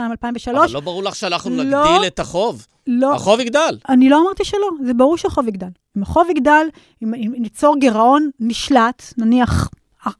אבל 0.52 0.68
לא 0.72 0.80
ברור 0.80 1.04
לך 1.04 1.16
שאנחנו 1.16 1.64
לא. 1.64 1.64
נגדיל 1.64 2.08
את 2.08 2.20
החוב. 2.20 2.66
לא, 2.88 3.16
החוב 3.16 3.40
יגדל. 3.40 3.78
אני 3.90 4.10
לא 4.10 4.22
אמרתי 4.22 4.44
שלא, 4.46 4.70
זה 4.86 4.94
ברור 4.94 5.18
שהחוב 5.18 5.48
יגדל. 5.48 5.68
אם 5.98 6.02
החוב 6.02 6.28
יגדל, 6.30 6.68
אם, 7.04 7.14
אם 7.14 7.34
ניצור 7.38 7.76
גירעון 7.80 8.30
נשלט, 8.40 9.14
נניח 9.18 9.70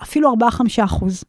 אפילו 0.02 0.34
4-5 0.34 0.84
אחוז, 0.84 1.24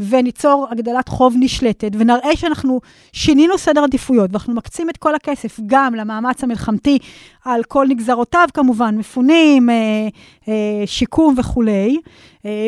וניצור 0.00 0.66
הגדלת 0.70 1.08
חוב 1.08 1.34
נשלטת, 1.40 1.90
ונראה 1.98 2.36
שאנחנו 2.36 2.80
שינינו 3.12 3.58
סדר 3.58 3.84
עדיפויות, 3.84 4.30
ואנחנו 4.32 4.54
מקצים 4.54 4.90
את 4.90 4.96
כל 4.96 5.14
הכסף 5.14 5.60
גם 5.66 5.94
למאמץ 5.94 6.44
המלחמתי 6.44 6.98
על 7.44 7.62
כל 7.64 7.86
נגזרותיו 7.88 8.48
כמובן, 8.54 8.96
מפונים, 8.98 9.70
אה, 9.70 9.74
אה, 10.48 10.86
שיקום 10.86 11.34
וכולי, 11.38 12.00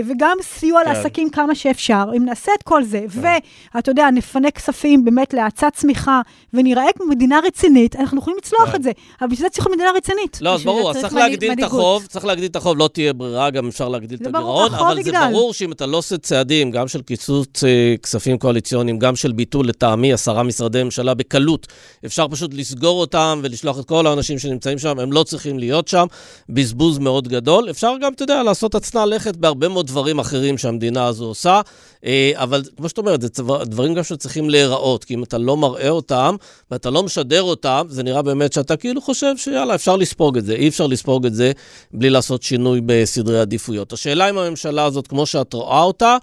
וגם 0.08 0.36
סיוע 0.42 0.80
כן. 0.84 0.90
לעסקים 0.90 1.30
כמה 1.30 1.54
שאפשר. 1.54 2.04
אם 2.16 2.24
נעשה 2.24 2.52
את 2.58 2.62
כל 2.62 2.84
זה, 2.84 3.04
כן. 3.22 3.38
ואתה 3.74 3.90
יודע, 3.90 4.10
נפנה 4.10 4.50
כספים 4.50 5.04
באמת 5.04 5.34
להאצת 5.34 5.72
צמיחה, 5.74 6.20
ונראה 6.54 6.84
כמו 6.96 7.06
מדינה 7.06 7.40
רצינית, 7.46 7.96
אנחנו 7.96 8.18
יכולים 8.18 8.38
לצלוח 8.38 8.70
כן. 8.70 8.76
את 8.76 8.82
זה. 8.82 8.90
אבל 9.20 9.30
בשביל 9.30 9.48
זה 9.48 9.50
צריך 9.54 9.66
מדינה 9.66 9.90
רצינית. 9.96 10.38
לא, 10.40 10.54
אז 10.54 10.64
ברור, 10.64 10.92
צריך 10.92 11.14
להגדיל 11.14 11.52
את 11.52 11.62
החוב, 11.62 12.06
צריך 12.06 12.24
להגדיל 12.24 12.50
את 12.50 12.56
החוב, 12.56 12.78
לא 12.78 12.88
תהיה 12.92 13.12
ברירה, 13.12 13.50
גם 13.50 13.68
אפשר 13.68 13.88
להגדיל 13.88 14.18
את 14.22 14.26
הגירעון, 14.26 14.74
אבל 14.74 14.98
יגדל. 14.98 15.12
זה 15.12 15.28
ברור 15.30 15.52
שאם 15.52 15.72
אתה 15.72 15.86
לא 15.86 15.96
עושה 15.96 16.18
צעדים, 16.18 16.70
גם 16.70 16.88
של 16.88 17.02
קיצוץ 17.02 17.64
אה, 17.64 17.94
כספים 18.02 18.38
קואליציוניים, 18.38 18.98
גם 18.98 19.16
של 19.16 19.32
ביטול, 19.32 19.68
לטעמי, 19.68 20.12
עשרה 20.12 20.42
משרדי 20.42 20.82
ממשלה 20.82 21.14
בקלות, 21.14 21.66
אפשר 22.06 22.28
פשוט 22.28 22.54
לסגור 22.54 23.00
אותם 23.00 23.40
ולשלוח 23.42 23.78
את 23.78 23.84
כל 23.84 24.06
האנשים 24.06 24.38
שנמצאים 24.38 24.78
שם, 24.78 24.98
הם 24.98 25.12
לא 25.12 25.22
צריכים 25.22 25.58
להיות 25.58 25.88
שם, 25.88 26.06
בזבוז 26.48 26.98
מאוד 26.98 27.28
גדול. 27.28 27.70
אפשר 27.70 27.94
גם, 28.00 28.12
אתה 28.12 28.22
יודע, 28.22 28.42
לעשות 28.42 28.74
הצנע 28.74 29.06
לכת 29.06 29.36
בהרבה 29.36 29.67
מאוד 29.68 29.86
דברים 29.86 30.18
אחרים 30.18 30.58
שהמדינה 30.58 31.06
הזו 31.06 31.24
עושה, 31.24 31.60
אה, 32.04 32.32
אבל 32.34 32.62
כמו 32.76 32.88
שאת 32.88 32.98
אומרת, 32.98 33.20
זה 33.20 33.28
דברים 33.64 33.94
גם 33.94 34.02
שצריכים 34.02 34.50
להיראות, 34.50 35.04
כי 35.04 35.14
אם 35.14 35.22
אתה 35.22 35.38
לא 35.38 35.56
מראה 35.56 35.88
אותם 35.88 36.36
ואתה 36.70 36.90
לא 36.90 37.02
משדר 37.02 37.42
אותם, 37.42 37.86
זה 37.90 38.02
נראה 38.02 38.22
באמת 38.22 38.52
שאתה 38.52 38.76
כאילו 38.76 39.00
חושב 39.00 39.36
שיאללה, 39.36 39.74
אפשר 39.74 39.96
לספוג 39.96 40.38
את 40.38 40.44
זה. 40.44 40.54
אי 40.54 40.68
אפשר 40.68 40.86
לספוג 40.86 41.26
את 41.26 41.34
זה 41.34 41.52
בלי 41.92 42.10
לעשות 42.10 42.42
שינוי 42.42 42.80
בסדרי 42.86 43.40
עדיפויות. 43.40 43.92
השאלה 43.92 44.30
אם 44.30 44.38
הממשלה 44.38 44.84
הזאת, 44.84 45.06
כמו 45.06 45.26
שאת 45.26 45.52
רואה 45.52 45.82
אותה, 45.82 46.16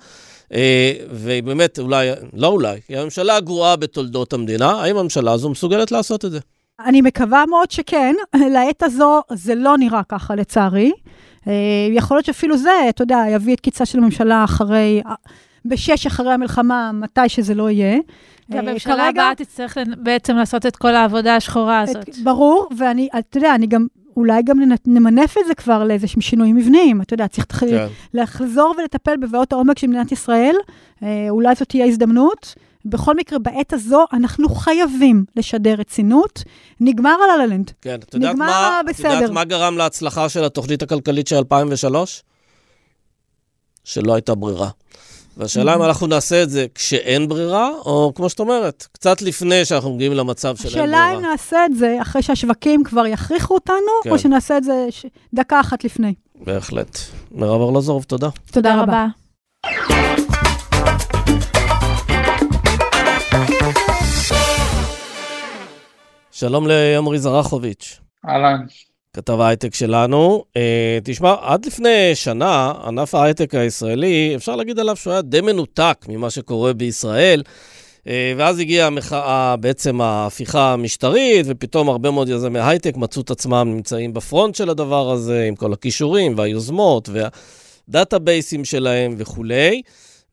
אה, 0.53 0.93
והיא 1.11 1.43
באמת, 1.43 1.79
אולי, 1.79 2.09
לא 2.33 2.47
אולי, 2.47 2.79
היא 2.89 2.97
הממשלה 2.97 3.35
הגרועה 3.35 3.75
בתולדות 3.75 4.33
המדינה, 4.33 4.71
האם 4.71 4.97
הממשלה 4.97 5.31
הזו 5.31 5.49
מסוגלת 5.49 5.91
לעשות 5.91 6.25
את 6.25 6.31
זה? 6.31 6.39
אני 6.79 7.01
מקווה 7.01 7.45
מאוד 7.45 7.71
שכן. 7.71 8.15
לעת 8.53 8.83
הזו 8.83 9.21
זה 9.33 9.55
לא 9.55 9.77
נראה 9.77 10.01
ככה, 10.09 10.35
לצערי. 10.35 10.91
אה, 11.47 11.53
יכול 11.91 12.17
להיות 12.17 12.25
שאפילו 12.25 12.57
זה, 12.57 12.71
אתה 12.89 13.03
יודע, 13.03 13.23
יביא 13.29 13.55
את 13.55 13.59
קיצה 13.59 13.85
של 13.85 13.97
הממשלה 13.97 14.43
אחרי, 14.43 15.01
בשש 15.65 16.05
אחרי 16.05 16.33
המלחמה, 16.33 16.91
מתי 16.93 17.29
שזה 17.29 17.55
לא 17.55 17.69
יהיה. 17.69 17.97
והממשלה 18.49 19.03
אה, 19.03 19.09
הבאה 19.09 19.35
תצטרך 19.35 19.77
בעצם 19.97 20.35
לעשות 20.35 20.65
את 20.65 20.75
כל 20.75 20.95
העבודה 20.95 21.35
השחורה 21.35 21.79
הזאת. 21.81 22.09
ברור, 22.23 22.69
ואני, 22.77 23.09
אתה 23.19 23.37
יודע, 23.37 23.55
אני 23.55 23.67
גם, 23.67 23.87
אולי 24.17 24.43
גם 24.43 24.59
נמנף 24.85 25.37
את 25.37 25.47
זה 25.47 25.55
כבר 25.55 25.83
לאיזשהם 25.83 26.21
שינויים 26.21 26.55
מבניים. 26.55 27.01
אתה 27.01 27.13
יודע, 27.13 27.27
צריך 27.27 27.47
כן. 27.59 27.87
לחזור 28.13 28.75
ולטפל 28.77 29.17
בבעיות 29.17 29.53
העומק 29.53 29.79
של 29.79 29.87
מדינת 29.87 30.11
ישראל. 30.11 30.55
אה, 31.03 31.27
אולי 31.29 31.55
זאת 31.55 31.69
תהיה 31.69 31.85
הזדמנות. 31.85 32.55
בכל 32.85 33.15
מקרה, 33.15 33.39
בעת 33.39 33.73
הזו 33.73 34.05
אנחנו 34.13 34.49
חייבים 34.49 35.25
לשדר 35.35 35.73
רצינות. 35.77 36.43
נגמר 36.79 37.15
הלה-לה-לנד. 37.23 37.71
כן, 37.81 37.95
את 37.95 38.13
יודעת 38.13 38.35
מה, 38.35 38.81
בסדר. 38.87 39.07
את 39.07 39.13
יודעת 39.13 39.29
מה 39.29 39.43
גרם 39.43 39.77
להצלחה 39.77 40.29
של 40.29 40.43
התוכנית 40.43 40.81
הכלכלית 40.81 41.27
של 41.27 41.35
2003? 41.35 42.23
שלא 43.83 44.13
הייתה 44.13 44.35
ברירה. 44.35 44.69
והשאלה 45.37 45.75
אם 45.75 45.81
mm-hmm. 45.81 45.85
אנחנו 45.85 46.07
נעשה 46.07 46.43
את 46.43 46.49
זה 46.49 46.65
כשאין 46.75 47.27
ברירה, 47.27 47.69
או 47.69 48.11
כמו 48.15 48.29
שאת 48.29 48.39
אומרת, 48.39 48.87
קצת 48.91 49.21
לפני 49.21 49.65
שאנחנו 49.65 49.95
מגיעים 49.95 50.13
למצב 50.13 50.55
של 50.55 50.67
אין 50.67 50.73
ברירה. 50.73 51.05
השאלה 51.05 51.17
אם 51.17 51.31
נעשה 51.31 51.65
את 51.65 51.75
זה 51.75 51.97
אחרי 52.01 52.21
שהשווקים 52.21 52.83
כבר 52.83 53.07
יכריחו 53.07 53.53
אותנו, 53.53 53.75
כן. 54.03 54.09
או 54.09 54.19
שנעשה 54.19 54.57
את 54.57 54.63
זה 54.63 54.87
ש... 54.89 55.05
דקה 55.33 55.59
אחת 55.59 55.83
לפני. 55.83 56.13
בהחלט. 56.35 56.99
מירב 57.31 57.61
ארלוזורוב, 57.61 58.03
תודה. 58.03 58.29
תודה 58.51 58.81
רבה. 58.81 59.07
שלום 66.37 66.67
לימרי 66.67 67.19
זרחוביץ'. 67.19 67.99
אהלן. 68.29 68.65
כתב 69.13 69.39
ההייטק 69.39 69.73
שלנו. 69.73 70.43
Uh, 70.47 70.57
תשמע, 71.03 71.35
עד 71.41 71.65
לפני 71.65 72.15
שנה, 72.15 72.73
ענף 72.87 73.15
ההייטק 73.15 73.55
הישראלי, 73.55 74.33
אפשר 74.35 74.55
להגיד 74.55 74.79
עליו 74.79 74.95
שהוא 74.95 75.13
היה 75.13 75.21
די 75.21 75.41
מנותק 75.41 76.05
ממה 76.09 76.29
שקורה 76.29 76.73
בישראל. 76.73 77.43
Uh, 78.03 78.07
ואז 78.37 78.59
הגיעה 78.59 78.87
המחאה, 78.87 79.55
בעצם 79.55 80.01
ההפיכה 80.01 80.73
המשטרית, 80.73 81.45
ופתאום 81.49 81.89
הרבה 81.89 82.11
מאוד 82.11 82.29
יזמי 82.29 82.59
הייטק 82.59 82.97
מצאו 82.97 83.21
את 83.21 83.31
עצמם 83.31 83.71
נמצאים 83.75 84.13
בפרונט 84.13 84.55
של 84.55 84.69
הדבר 84.69 85.11
הזה, 85.11 85.45
עם 85.47 85.55
כל 85.55 85.73
הכישורים 85.73 86.37
והיוזמות 86.37 87.09
והדאטאבייסים 87.89 88.65
שלהם 88.65 89.15
וכולי. 89.17 89.81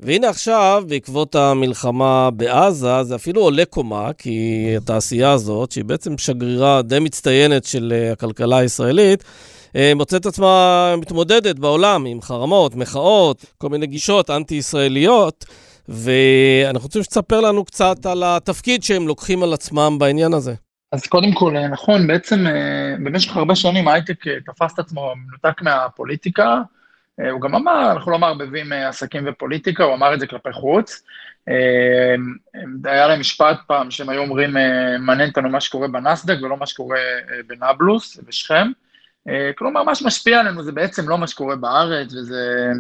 והנה 0.05 0.29
עכשיו, 0.29 0.85
בעקבות 0.89 1.35
המלחמה 1.35 2.31
בעזה, 2.31 3.03
זה 3.03 3.15
אפילו 3.15 3.43
עולה 3.43 3.65
קומה, 3.65 4.11
כי 4.19 4.67
התעשייה 4.77 5.31
הזאת, 5.31 5.73
שהיא 5.73 5.85
בעצם 5.85 6.19
שגרירה 6.19 6.83
די 6.83 6.99
מצטיינת 6.99 7.65
של 7.65 7.93
אה, 7.97 8.13
הכלכלה 8.13 8.59
הישראלית, 8.59 9.25
אה, 9.77 9.93
מוצאת 9.97 10.27
עצמה 10.27 10.95
מתמודדת 10.99 11.59
בעולם 11.59 12.07
עם 12.07 12.23
חרמות, 12.23 12.75
מחאות, 12.75 13.45
כל 13.59 13.69
מיני 13.69 13.87
גישות 13.87 14.31
אנטי-ישראליות, 14.31 15.45
ואנחנו 15.89 16.87
רוצים 16.87 17.03
שתספר 17.03 17.41
לנו 17.41 17.65
קצת 17.65 18.07
על 18.07 18.23
התפקיד 18.27 18.83
שהם 18.83 19.09
לוקחים 19.09 19.43
על 19.43 19.53
עצמם 19.53 19.97
בעניין 19.99 20.35
הזה. 20.35 20.55
אז 20.93 21.07
קודם 21.07 21.33
כל, 21.33 21.57
אה, 21.57 21.69
נכון, 21.69 22.07
בעצם 22.07 22.45
במשך 23.05 23.37
הרבה 23.37 23.55
שנים 23.55 23.89
הייטק 23.89 24.25
תפס 24.47 24.75
את 24.75 24.79
עצמו 24.79 25.13
מנותק 25.17 25.63
מהפוליטיקה. 25.63 26.63
אה, 27.21 27.31
הוא 27.31 27.41
גם 27.41 27.55
אמר, 27.55 27.93
אנחנו 27.93 28.13
לא 28.13 28.19
מערבבים 28.19 28.73
אה, 28.73 28.89
עסקים 28.89 29.25
ופוליטיקה, 29.27 29.85
הוא 29.85 29.95
אמר 29.95 30.15
את 30.15 30.21
זה 30.21 30.27
כלפי 30.27 30.53
חוץ. 30.53 31.03
אה, 31.49 32.15
היה 32.85 33.07
להם 33.07 33.21
משפט 33.21 33.57
פעם 33.67 33.91
שהם 33.91 34.09
היו 34.09 34.21
אומרים, 34.23 34.57
מעניין 35.01 35.29
אותנו 35.29 35.49
מה 35.49 35.61
שקורה 35.61 35.89
בנסדק 35.89 36.37
ולא 36.43 36.57
מה 36.57 36.67
שקורה 36.67 36.99
בנבלוס, 37.47 38.21
בשכם. 38.27 38.71
כלומר, 39.59 39.83
מה 39.83 39.95
שמשפיע 39.95 40.41
עלינו 40.41 40.63
זה 40.63 40.73
בעצם 40.73 41.09
לא 41.09 41.19
מה 41.19 41.27
שקורה 41.27 41.57
בארץ, 41.57 42.15
וזה 42.15 42.73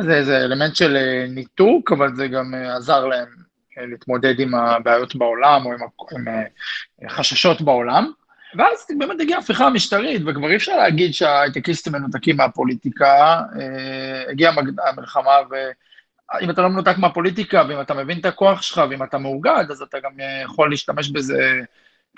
זה 0.00 0.14
איזה 0.14 0.36
אלמנט 0.36 0.76
של 0.76 0.96
ניתוק, 1.28 1.92
אבל 1.92 2.14
זה 2.14 2.28
גם 2.28 2.54
עזר 2.54 3.06
להם 3.06 3.28
להתמודד 3.76 4.40
עם 4.40 4.54
הבעיות 4.54 5.16
בעולם 5.16 5.66
או 5.66 5.72
עם, 5.72 5.78
עם 6.12 7.08
חששות 7.08 7.60
בעולם. 7.60 8.12
ואז 8.58 8.86
באמת 8.98 9.20
הגיעה 9.20 9.38
ההפיכה 9.38 9.66
המשטרית, 9.66 10.22
וכבר 10.26 10.50
אי 10.50 10.56
אפשר 10.56 10.76
להגיד 10.76 11.14
שההייטקיסטים 11.14 11.92
מנותקים 11.92 12.36
מהפוליטיקה, 12.36 13.40
אה, 13.60 14.30
הגיעה 14.30 14.54
המלחמה, 14.88 15.36
ואם 15.50 16.50
אתה 16.50 16.62
לא 16.62 16.68
מנותק 16.68 16.94
מהפוליטיקה, 16.98 17.62
ואם 17.68 17.80
אתה 17.80 17.94
מבין 17.94 18.18
את 18.18 18.24
הכוח 18.24 18.62
שלך, 18.62 18.82
ואם 18.90 19.02
אתה 19.02 19.18
מאוגד, 19.18 19.64
אז 19.70 19.82
אתה 19.82 19.98
גם 20.00 20.10
יכול 20.44 20.70
להשתמש 20.70 21.10
בזה 21.10 21.60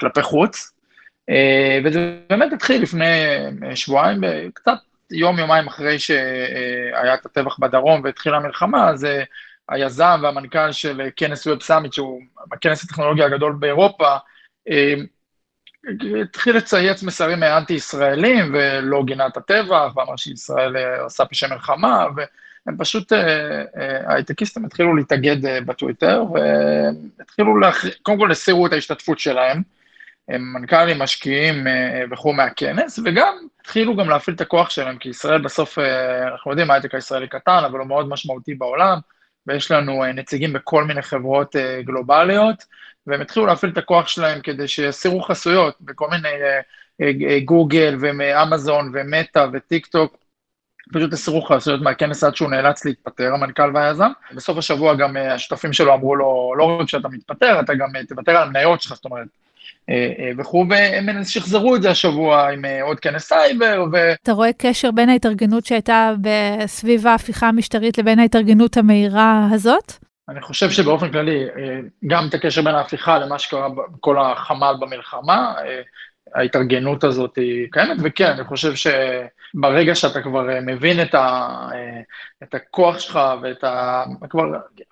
כלפי 0.00 0.22
חוץ. 0.22 0.72
אה, 1.30 1.80
וזה 1.84 2.18
באמת 2.30 2.52
התחיל 2.52 2.82
לפני 2.82 3.24
שבועיים, 3.74 4.20
קצת 4.54 4.78
יום-יומיים 5.10 5.66
אחרי 5.66 5.98
שהיה 5.98 7.14
את 7.14 7.26
הטבח 7.26 7.58
בדרום 7.58 8.00
והתחילה 8.04 8.36
המלחמה, 8.36 8.88
אז 8.88 9.04
אה, 9.04 9.22
היזם 9.68 10.20
והמנכ"ל 10.22 10.72
של 10.72 11.08
כנס 11.16 11.46
ווב 11.46 11.62
סאמיט, 11.62 11.92
שהוא 11.92 12.20
הכנס 12.52 12.84
הטכנולוגיה 12.84 13.26
הגדול 13.26 13.56
באירופה, 13.58 14.16
התחיל 16.22 16.56
לצייץ 16.56 17.02
מסרים 17.02 17.42
אנטי-ישראלים 17.42 18.54
ולא 18.54 19.02
גינה 19.04 19.26
את 19.26 19.36
הטבח, 19.36 19.96
ואמר 19.96 20.16
שישראל 20.16 20.76
אה, 20.76 21.00
עושה 21.00 21.24
פשעי 21.24 21.48
מלחמה, 21.50 22.06
והם 22.16 22.76
פשוט, 22.78 23.12
אה, 23.12 23.62
אה, 23.76 24.10
ההייטקיסטים 24.10 24.64
התחילו 24.64 24.96
להתאגד 24.96 25.64
בטוויטר, 25.66 26.24
והתחילו, 27.18 27.58
להכ... 27.58 27.84
קודם 28.02 28.18
כל 28.18 28.30
הסירו 28.30 28.66
את 28.66 28.72
ההשתתפות 28.72 29.18
שלהם, 29.18 29.62
הם 30.28 30.52
מנכ"לים, 30.52 30.98
משקיעים 30.98 31.66
וכו' 32.10 32.32
מהכנס, 32.32 32.98
וגם 33.04 33.34
התחילו 33.60 33.96
גם 33.96 34.08
להפעיל 34.08 34.36
את 34.36 34.40
הכוח 34.40 34.70
שלהם, 34.70 34.98
כי 34.98 35.08
ישראל 35.08 35.40
בסוף, 35.40 35.78
אנחנו 36.32 36.50
יודעים, 36.50 36.70
ההייטק 36.70 36.94
הישראלי 36.94 37.28
קטן, 37.28 37.62
אבל 37.66 37.78
הוא 37.78 37.86
מאוד 37.86 38.08
משמעותי 38.08 38.54
בעולם, 38.54 38.98
ויש 39.46 39.70
לנו 39.70 40.04
נציגים 40.14 40.52
בכל 40.52 40.84
מיני 40.84 41.02
חברות 41.02 41.56
גלובליות, 41.84 42.64
והם 43.06 43.20
התחילו 43.20 43.46
להפעיל 43.46 43.72
את 43.72 43.78
הכוח 43.78 44.08
שלהם 44.08 44.40
כדי 44.40 44.68
שיסירו 44.68 45.22
חסויות 45.22 45.74
בכל 45.80 46.08
מיני 46.10 46.28
אה, 46.28 46.60
אה, 47.00 47.10
אה, 47.28 47.40
גוגל 47.40 47.96
ואמזון 48.00 48.90
ומטא 48.94 49.46
וטיק 49.52 49.86
טוק, 49.86 50.16
פשוט 50.92 51.12
הסירו 51.12 51.42
חסויות 51.42 51.80
מהכנס 51.80 52.24
עד 52.24 52.36
שהוא 52.36 52.50
נאלץ 52.50 52.84
להתפטר, 52.84 53.34
המנכ"ל 53.34 53.70
והיזם. 53.74 54.10
בסוף 54.34 54.58
השבוע 54.58 54.94
גם 54.94 55.16
השותפים 55.16 55.72
שלו 55.72 55.94
אמרו 55.94 56.16
לו, 56.16 56.54
לא 56.56 56.78
רק 56.80 56.88
שאתה 56.88 57.08
מתפטר, 57.08 57.60
אתה 57.60 57.74
גם 57.74 57.88
תוותר 58.08 58.36
על 58.36 58.48
המניות 58.48 58.82
שלך, 58.82 58.94
זאת 58.94 59.04
אומרת, 59.04 59.26
וכו', 60.38 60.66
והם 60.70 61.24
שחזרו 61.24 61.76
את 61.76 61.82
זה 61.82 61.90
השבוע 61.90 62.50
עם 62.50 62.64
עוד 62.82 63.00
כנס 63.00 63.22
סייבר. 63.22 63.84
ו... 63.92 64.12
אתה 64.22 64.32
רואה 64.32 64.50
קשר 64.58 64.90
בין 64.90 65.08
ההתארגנות 65.08 65.66
שהייתה 65.66 66.12
סביב 66.66 67.06
ההפיכה 67.06 67.48
המשטרית 67.48 67.98
לבין 67.98 68.18
ההתארגנות 68.18 68.76
המהירה 68.76 69.48
הזאת? 69.52 69.92
אני 70.28 70.40
חושב 70.40 70.70
שבאופן 70.70 71.12
כללי, 71.12 71.44
אה, 71.44 71.80
גם 72.06 72.26
את 72.28 72.34
הקשר 72.34 72.62
בין 72.62 72.74
ההפיכה 72.74 73.18
למה 73.18 73.38
שקרה 73.38 73.68
בכל 73.68 74.18
החמ"ל 74.18 74.74
במלחמה, 74.80 75.54
אה, 75.58 75.80
ההתארגנות 76.34 77.04
הזאת 77.04 77.36
היא 77.36 77.68
קיימת, 77.72 77.96
וכן, 78.02 78.26
אני 78.26 78.44
חושב 78.44 78.72
שברגע 78.74 79.94
שאתה 79.94 80.22
כבר 80.22 80.48
מבין 80.62 81.02
את, 81.02 81.14
ה, 81.14 81.48
את 82.42 82.54
הכוח 82.54 82.98
שלך 82.98 83.20
ואת 83.42 83.64
ה... 83.64 84.04
כבר, 84.30 84.44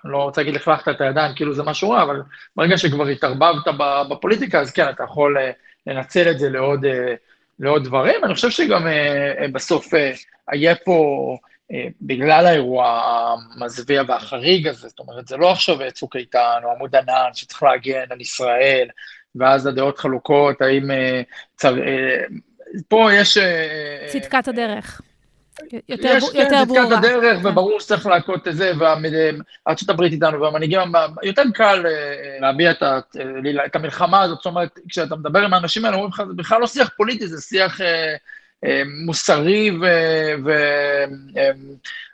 לא 0.04 0.22
רוצה 0.22 0.40
להגיד 0.40 0.54
לכלכת 0.54 0.88
את 0.88 1.00
הידיים, 1.00 1.34
כאילו 1.34 1.54
זה 1.54 1.62
משהו 1.62 1.90
רע, 1.90 2.02
אבל 2.02 2.22
ברגע 2.56 2.78
שכבר 2.78 3.06
התערבבת 3.06 3.74
בפוליטיקה, 4.10 4.60
אז 4.60 4.70
כן, 4.70 4.88
אתה 4.90 5.04
יכול 5.04 5.36
לנצל 5.86 6.30
את 6.30 6.38
זה 6.38 6.50
לעוד, 6.50 6.84
לעוד 7.60 7.84
דברים. 7.84 8.24
אני 8.24 8.34
חושב 8.34 8.50
שגם 8.50 8.86
בסוף 9.52 9.86
יהיה 10.52 10.74
פה... 10.74 11.36
בגלל 12.00 12.46
האירוע 12.46 13.02
המזוויע 13.56 14.02
והחריג 14.08 14.68
הזה, 14.68 14.88
זאת 14.88 14.98
אומרת, 14.98 15.28
זה 15.28 15.36
לא 15.36 15.50
עכשיו 15.50 15.78
צוק 15.92 16.16
איתן 16.16 16.60
או 16.64 16.70
עמוד 16.70 16.96
ענן 16.96 17.30
שצריך 17.34 17.62
להגן 17.62 18.04
על 18.10 18.20
ישראל, 18.20 18.88
ואז 19.34 19.66
הדעות 19.66 19.98
חלוקות, 19.98 20.62
האם... 20.62 20.90
אה, 20.90 21.22
צר... 21.56 21.78
אה, 21.78 22.24
פה 22.88 23.08
יש... 23.12 23.36
אה, 23.36 24.06
צדקת 24.08 24.48
הדרך. 24.48 25.00
יותר, 25.88 26.08
יש, 26.16 26.24
יותר 26.24 26.50
כן, 26.50 26.64
ברורה. 26.64 26.82
יש 26.82 26.88
צדקת 26.88 26.98
הדרך, 26.98 27.42
כן. 27.42 27.46
וברור 27.46 27.80
שצריך 27.80 28.06
להכות 28.06 28.48
את 28.48 28.56
זה, 28.56 28.72
וארצות 29.66 29.90
הברית 29.90 30.12
איתנו, 30.12 30.40
והמנהיגים, 30.40 30.80
יותר 31.22 31.42
קל 31.54 31.84
להביע 32.40 32.70
את, 32.70 32.82
את 33.66 33.76
המלחמה 33.76 34.22
הזאת, 34.22 34.36
זאת 34.36 34.46
אומרת, 34.46 34.78
כשאתה 34.88 35.16
מדבר 35.16 35.38
עם 35.38 35.54
האנשים 35.54 35.84
האלה, 35.84 35.96
אומרים 35.96 36.12
לך, 36.12 36.22
זה 36.28 36.34
בכלל 36.34 36.60
לא 36.60 36.66
שיח 36.66 36.90
פוליטי, 36.96 37.26
זה 37.26 37.40
שיח 37.40 37.80
מוסרי, 39.06 39.70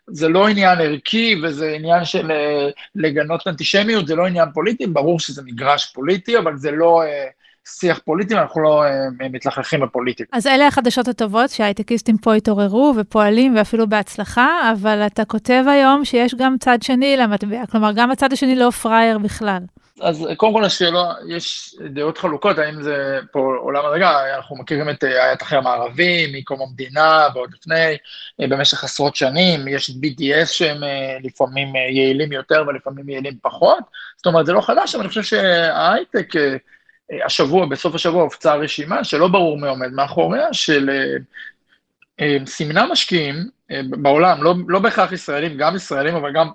וזה 0.08 0.28
לא 0.28 0.48
עניין 0.48 0.80
ערכי, 0.80 1.40
וזה 1.42 1.72
עניין 1.72 2.04
של 2.04 2.30
לגנות 2.94 3.46
אנטישמיות, 3.46 4.06
זה 4.06 4.14
לא 4.14 4.26
עניין 4.26 4.48
פוליטי, 4.54 4.86
ברור 4.86 5.20
שזה 5.20 5.42
מגרש 5.44 5.86
פוליטי, 5.86 6.38
אבל 6.38 6.56
זה 6.56 6.70
לא... 6.70 7.02
שיח 7.68 8.00
פוליטי, 8.04 8.34
אנחנו 8.34 8.62
לא 8.62 8.82
מתלכלכים 9.30 9.80
בפוליטיקה. 9.80 10.36
אז 10.36 10.46
אלה 10.46 10.66
החדשות 10.66 11.08
הטובות, 11.08 11.50
שההייטקיסטים 11.50 12.18
פה 12.18 12.34
התעוררו 12.34 12.94
ופועלים 12.96 13.56
ואפילו 13.56 13.88
בהצלחה, 13.88 14.72
אבל 14.72 15.02
אתה 15.06 15.24
כותב 15.24 15.64
היום 15.68 16.04
שיש 16.04 16.34
גם 16.34 16.56
צד 16.60 16.78
שני 16.82 17.16
למטבע, 17.16 17.66
כלומר, 17.66 17.92
גם 17.96 18.10
הצד 18.10 18.32
השני 18.32 18.56
לא 18.56 18.70
פראייר 18.70 19.18
בכלל. 19.18 19.58
אז 20.00 20.28
קודם 20.36 20.52
כל 20.52 20.64
השאלה, 20.64 21.12
יש 21.28 21.74
דעות 21.90 22.18
חלוקות, 22.18 22.58
האם 22.58 22.82
זה 22.82 23.18
פה 23.32 23.56
עולם 23.60 23.86
הדרגה, 23.86 24.36
אנחנו 24.36 24.56
מכירים 24.56 24.90
את 24.90 25.04
איית 25.04 25.42
אחרי 25.42 25.58
המערבי, 25.58 26.38
מקום 26.38 26.62
המדינה 26.62 27.28
ועוד 27.34 27.50
לפני, 27.54 27.96
אה, 28.40 28.46
במשך 28.48 28.84
עשרות 28.84 29.16
שנים, 29.16 29.68
יש 29.68 29.90
BDS 29.90 30.46
שהם 30.46 30.84
אה, 30.84 31.16
לפעמים 31.22 31.76
יעילים 31.76 32.32
יותר 32.32 32.64
ולפעמים 32.68 33.08
יעילים 33.08 33.38
פחות, 33.42 33.84
זאת 34.16 34.26
אומרת, 34.26 34.46
זה 34.46 34.52
לא 34.52 34.60
חדש, 34.60 34.94
אבל 34.94 35.02
אני 35.02 35.08
חושב 35.08 35.22
שההייטק... 35.22 36.28
השבוע, 37.24 37.66
בסוף 37.66 37.94
השבוע 37.94 38.22
הופצה 38.22 38.54
רשימה 38.54 39.04
שלא 39.04 39.28
ברור 39.28 39.60
מי 39.60 39.68
עומד 39.68 39.92
מאחוריה, 39.92 40.52
של 40.52 40.90
אה, 40.90 41.16
אה, 42.20 42.46
סימנה 42.46 42.86
משקיעים 42.86 43.34
אה, 43.70 43.80
בעולם, 43.90 44.42
לא, 44.42 44.54
לא 44.68 44.78
בהכרח 44.78 45.12
ישראלים, 45.12 45.56
גם 45.56 45.76
ישראלים, 45.76 46.14
אבל 46.14 46.32
גם 46.32 46.48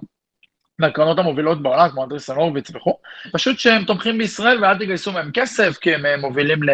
מהקרנות 0.81 1.19
המובילות 1.19 1.61
בעולם, 1.61 1.89
כמו 1.89 2.03
אנדריסן 2.03 2.35
הורוביץ 2.35 2.69
וכו', 2.75 2.97
פשוט 3.31 3.59
שהם 3.59 3.83
תומכים 3.83 4.17
בישראל 4.17 4.63
ואל 4.63 4.77
תגייסו 4.77 5.11
מהם 5.11 5.31
כסף, 5.33 5.77
כי 5.81 5.95
הם 5.95 6.19
מובילים 6.19 6.63
ל... 6.63 6.69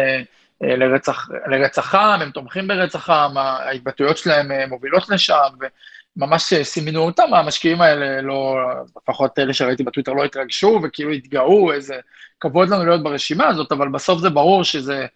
לרצח, 0.60 1.28
לרצח 1.46 1.94
הם 1.94 2.30
תומכים 2.30 2.68
ברצח 2.68 3.10
עם, 3.10 3.36
ההתבטאויות 3.36 4.18
שלהם 4.18 4.68
מובילות 4.68 5.08
לשם, 5.08 5.48
וממש 6.16 6.54
סימנו 6.62 7.00
אותם, 7.00 7.34
המשקיעים 7.34 7.80
האלה 7.80 8.22
לא, 8.22 8.56
לפחות 9.02 9.38
אלה 9.38 9.54
שראיתי 9.54 9.82
בטוויטר 9.82 10.12
לא 10.12 10.24
התרגשו, 10.24 10.80
וכאילו 10.82 11.10
התגאו, 11.10 11.72
איזה 11.72 11.94
כבוד 12.40 12.68
לנו 12.68 12.84
להיות 12.84 13.02
ברשימה 13.02 13.46
הזאת, 13.46 13.72
אבל 13.72 13.88
בסוף 13.88 14.20
זה 14.20 14.30
ברור 14.30 14.64
שזה 14.64 15.00
אה, 15.00 15.06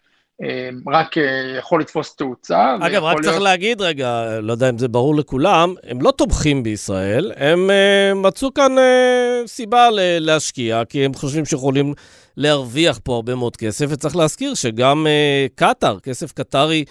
רק 0.93 1.17
אה, 1.17 1.57
יכול 1.57 1.81
לתפוס 1.81 2.15
תאוצה. 2.15 2.75
אגב, 2.81 3.03
רק 3.03 3.13
להיות... 3.13 3.25
צריך 3.25 3.41
להגיד 3.41 3.81
רגע, 3.81 4.39
לא 4.41 4.51
יודע 4.51 4.69
אם 4.69 4.77
זה 4.77 4.87
ברור 4.87 5.15
לכולם, 5.15 5.75
הם 5.83 6.01
לא 6.01 6.11
תומכים 6.11 6.63
בישראל, 6.63 7.31
הם 7.35 7.69
uh, 7.69 8.15
מצאו 8.15 8.53
כאן 8.53 8.77
uh, 8.77 9.47
סיבה 9.47 9.89
להשקיע, 10.19 10.85
כי 10.89 11.05
הם 11.05 11.13
חושבים 11.13 11.45
שיכולים 11.45 11.93
להרוויח 12.37 12.99
פה 13.03 13.15
הרבה 13.15 13.35
מאוד 13.35 13.57
כסף, 13.57 13.85
וצריך 13.89 14.15
להזכיר 14.15 14.53
שגם 14.53 15.07
קטאר, 15.55 15.99
כסף 15.99 16.31
קטרי, 16.31 16.85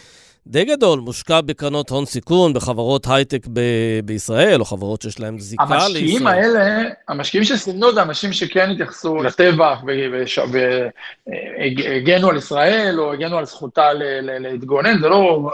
די 0.46 0.64
גדול, 0.64 1.00
מושקע 1.00 1.40
בקרנות 1.40 1.90
הון 1.90 2.04
סיכון, 2.04 2.52
בחברות 2.52 3.06
הייטק 3.10 3.46
ב- 3.52 4.00
בישראל, 4.04 4.60
או 4.60 4.64
חברות 4.64 5.02
שיש 5.02 5.20
להן 5.20 5.38
זיקה 5.38 5.64
לישראל. 5.64 5.86
המשקיעים 5.86 6.26
האלה, 6.26 6.90
המשקיעים 7.08 7.44
שסימנו 7.44 7.92
זה 7.92 8.02
אנשים 8.02 8.32
שכן 8.32 8.70
התייחסו 8.70 9.22
לטבח 9.22 9.82
והגנו 11.26 12.28
על 12.28 12.36
ישראל, 12.36 13.00
או 13.00 13.12
הגנו 13.12 13.38
על 13.38 13.44
זכותה 13.44 13.92
להתגונן, 14.22 15.00
זה 15.00 15.08
לא 15.08 15.50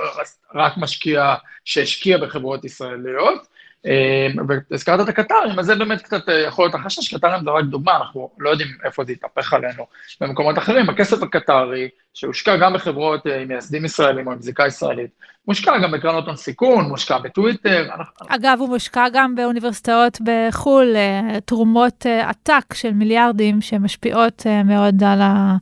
רק 0.55 0.73
משקיע 0.77 1.35
שהשקיע 1.65 2.19
בחברות 2.19 2.65
ישראליות. 2.65 3.58
אה, 3.87 4.29
והזכרת 4.71 5.01
את 5.01 5.09
הקטרים, 5.09 5.59
אז 5.59 5.67
זה 5.67 5.75
באמת 5.75 6.03
קצת 6.03 6.29
אה, 6.29 6.39
יכול 6.39 6.65
להיות 6.65 6.75
החשש, 6.75 7.15
קטרים 7.15 7.45
זה 7.45 7.51
רק 7.51 7.65
דוגמה, 7.65 7.97
אנחנו 7.97 8.31
לא 8.39 8.51
יודעים 8.51 8.69
איפה 8.85 9.05
זה 9.05 9.13
יתהפך 9.13 9.53
עלינו 9.53 9.87
במקומות 10.21 10.59
אחרים. 10.59 10.91
הכסף 10.91 11.23
הקטרי, 11.23 11.89
שהושקע 12.15 12.57
גם 12.57 12.73
בחברות 12.73 13.27
אה, 13.27 13.41
עם 13.41 13.49
מייסדים 13.49 13.85
ישראלים 13.85 14.27
או 14.27 14.33
עם 14.33 14.43
זיקה 14.43 14.67
ישראלית, 14.67 15.11
מושקע 15.49 15.79
גם 15.79 15.93
בקרנות 15.93 16.27
הון 16.27 16.37
סיכון, 16.37 16.85
מושקע 16.85 17.19
בטוויטר. 17.19 17.89
אגב, 18.29 18.57
הוא 18.61 18.69
מושקע 18.69 19.05
גם 19.13 19.35
באוניברסיטאות 19.35 20.19
בחו"ל, 20.25 20.97
תרומות 21.45 22.07
עתק 22.07 22.75
של 22.75 22.93
מיליארדים 22.93 23.61
שמשפיעות 23.61 24.47
מאוד 24.65 25.03
על, 25.05 25.21
ה... 25.21 25.57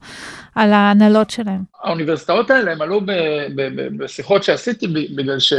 על 0.55 0.73
ההנהלות 0.73 1.31
שלהם. 1.31 1.63
האוניברסיטאות 1.83 2.51
האלה, 2.51 2.73
הם 2.73 2.83
עלו 2.83 3.01
בשיחות 3.99 4.43
שעשיתי 4.43 4.87
בגלל 5.17 5.39
ש... 5.39 5.53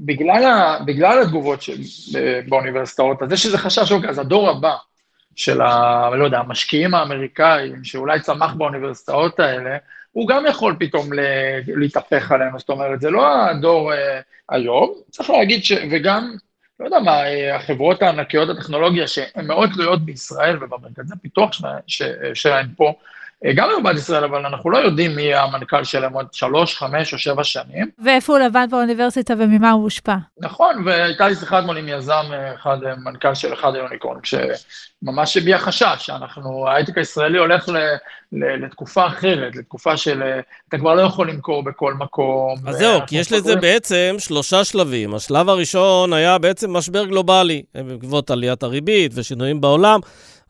בגלל, 0.00 0.44
ה, 0.44 0.78
בגלל 0.84 1.22
התגובות 1.22 1.62
של, 1.62 1.76
באוניברסיטאות, 2.48 3.22
אז 3.22 3.32
יש 3.32 3.46
איזה 3.46 3.58
חשש, 3.58 3.92
אוקיי, 3.92 4.10
אז 4.10 4.18
הדור 4.18 4.50
הבא 4.50 4.74
של 5.36 5.60
ה... 5.60 6.10
לא 6.16 6.24
יודע, 6.24 6.38
המשקיעים 6.38 6.94
האמריקאים, 6.94 7.84
שאולי 7.84 8.20
צמח 8.20 8.54
באוניברסיטאות 8.54 9.40
האלה, 9.40 9.76
הוא 10.12 10.28
גם 10.28 10.46
יכול 10.46 10.76
פתאום 10.78 11.10
להתהפך 11.66 12.32
עלינו, 12.32 12.58
זאת 12.58 12.68
אומרת, 12.68 13.00
זה 13.00 13.10
לא 13.10 13.44
הדור 13.44 13.92
אה, 13.92 14.20
היום, 14.48 14.94
צריך 15.10 15.30
להגיד 15.30 15.64
ש... 15.64 15.72
וגם, 15.90 16.34
לא 16.80 16.84
יודע 16.84 16.98
מה, 16.98 17.24
אה, 17.24 17.56
החברות 17.56 18.02
הענקיות 18.02 18.48
הטכנולוגיה, 18.48 19.08
שהן 19.08 19.46
מאוד 19.46 19.70
תלויות 19.74 20.04
בישראל 20.04 20.56
ובמרכזי 20.60 21.14
פיתוח 21.22 21.50
שלהן 22.34 22.66
פה, 22.76 22.86
אה, 22.86 22.92
גם 23.54 23.68
היו 23.68 23.82
בעד 23.82 23.96
ישראל, 23.96 24.24
אבל 24.24 24.46
אנחנו 24.46 24.70
לא 24.70 24.78
יודעים 24.78 25.16
מי 25.16 25.22
יהיה 25.22 25.42
המנכ"ל 25.42 25.84
שלהם 25.84 26.12
עוד 26.12 26.26
שלוש, 26.32 26.76
חמש 26.76 27.12
או 27.12 27.18
שבע 27.18 27.44
שנים. 27.44 27.90
ואיפה 28.04 28.32
הוא 28.32 28.40
לבד 28.40 28.66
באוניברסיטה 28.70 29.34
וממה 29.38 29.70
הוא 29.70 29.82
הושפע. 29.82 30.16
נכון, 30.38 30.82
והייתה 30.84 31.28
לי 31.28 31.34
שיחה 31.34 31.58
אתמול 31.58 31.78
עם 31.78 31.88
יזם, 31.88 32.24
אה, 32.32 32.54
אחד, 32.54 32.78
אה, 32.86 32.94
מנכ"ל 33.04 33.34
של 33.34 33.52
אחד 33.52 33.74
היוניקורן, 33.74 34.18
שממש 34.22 35.36
הביע 35.36 35.58
חשש, 35.58 35.96
שאנחנו, 35.98 36.68
ההייטק 36.68 36.98
הישראלי 36.98 37.38
הולך 37.38 37.68
ל, 37.68 37.76
ל, 38.32 38.64
לתקופה 38.64 39.06
אחרת, 39.06 39.56
לתקופה 39.56 39.96
של, 39.96 40.22
אתה 40.68 40.78
כבר 40.78 40.94
לא 40.94 41.02
יכול 41.02 41.30
למכור 41.30 41.62
בכל 41.64 41.94
מקום. 41.94 42.54
אז 42.66 42.76
זהו, 42.76 43.00
כי 43.06 43.16
יש 43.16 43.32
לזה 43.32 43.56
בעצם 43.56 44.16
שלושה 44.18 44.64
שלבים. 44.64 45.14
השלב 45.14 45.48
הראשון 45.48 46.12
היה 46.12 46.38
בעצם 46.38 46.76
משבר 46.76 47.04
גלובלי, 47.04 47.62
בעקבות 47.74 48.30
עליית 48.30 48.62
הריבית 48.62 49.12
ושינויים 49.14 49.60
בעולם. 49.60 50.00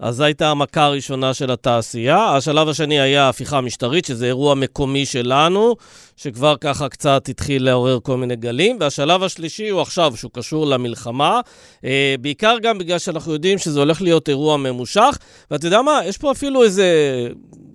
אז 0.01 0.17
זו 0.17 0.25
הייתה 0.25 0.51
המכה 0.51 0.85
הראשונה 0.85 1.35
של 1.35 1.51
התעשייה. 1.51 2.37
השלב 2.37 2.69
השני 2.69 3.01
היה 3.01 3.29
הפיכה 3.29 3.61
משטרית, 3.61 4.05
שזה 4.05 4.27
אירוע 4.27 4.55
מקומי 4.55 5.07
שלנו, 5.07 5.77
שכבר 6.17 6.57
ככה 6.61 6.89
קצת 6.89 7.29
התחיל 7.29 7.65
לעורר 7.65 7.99
כל 8.03 8.17
מיני 8.17 8.37
גלים. 8.37 8.77
והשלב 8.81 9.23
השלישי 9.23 9.69
הוא 9.69 9.81
עכשיו, 9.81 10.13
שהוא 10.17 10.31
קשור 10.35 10.67
למלחמה, 10.67 11.41
אה, 11.85 12.15
בעיקר 12.21 12.57
גם 12.63 12.79
בגלל 12.79 12.99
שאנחנו 12.99 13.33
יודעים 13.33 13.59
שזה 13.59 13.79
הולך 13.79 14.03
להיות 14.03 14.29
אירוע 14.29 14.57
ממושך. 14.57 15.19
ואתה 15.51 15.67
יודע 15.67 15.83
מה, 15.83 16.01
יש 16.05 16.19
פה 16.19 16.33
אפילו 16.33 16.65
איזה 16.65 16.89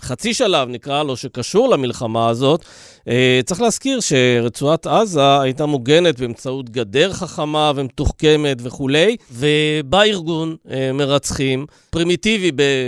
חצי 0.01 0.33
שלב, 0.33 0.69
נקרא 0.69 1.03
לו, 1.03 1.17
שקשור 1.17 1.69
למלחמה 1.69 2.29
הזאת. 2.29 2.65
אה, 3.07 3.39
צריך 3.45 3.61
להזכיר 3.61 3.99
שרצועת 3.99 4.87
עזה 4.87 5.39
הייתה 5.41 5.65
מוגנת 5.65 6.19
באמצעות 6.19 6.69
גדר 6.69 7.13
חכמה 7.13 7.71
ומתוחכמת 7.75 8.57
וכולי, 8.61 9.17
ובא 9.31 10.01
ארגון 10.01 10.55
אה, 10.71 10.91
מרצחים, 10.93 11.65
פרימיטיבי 11.89 12.12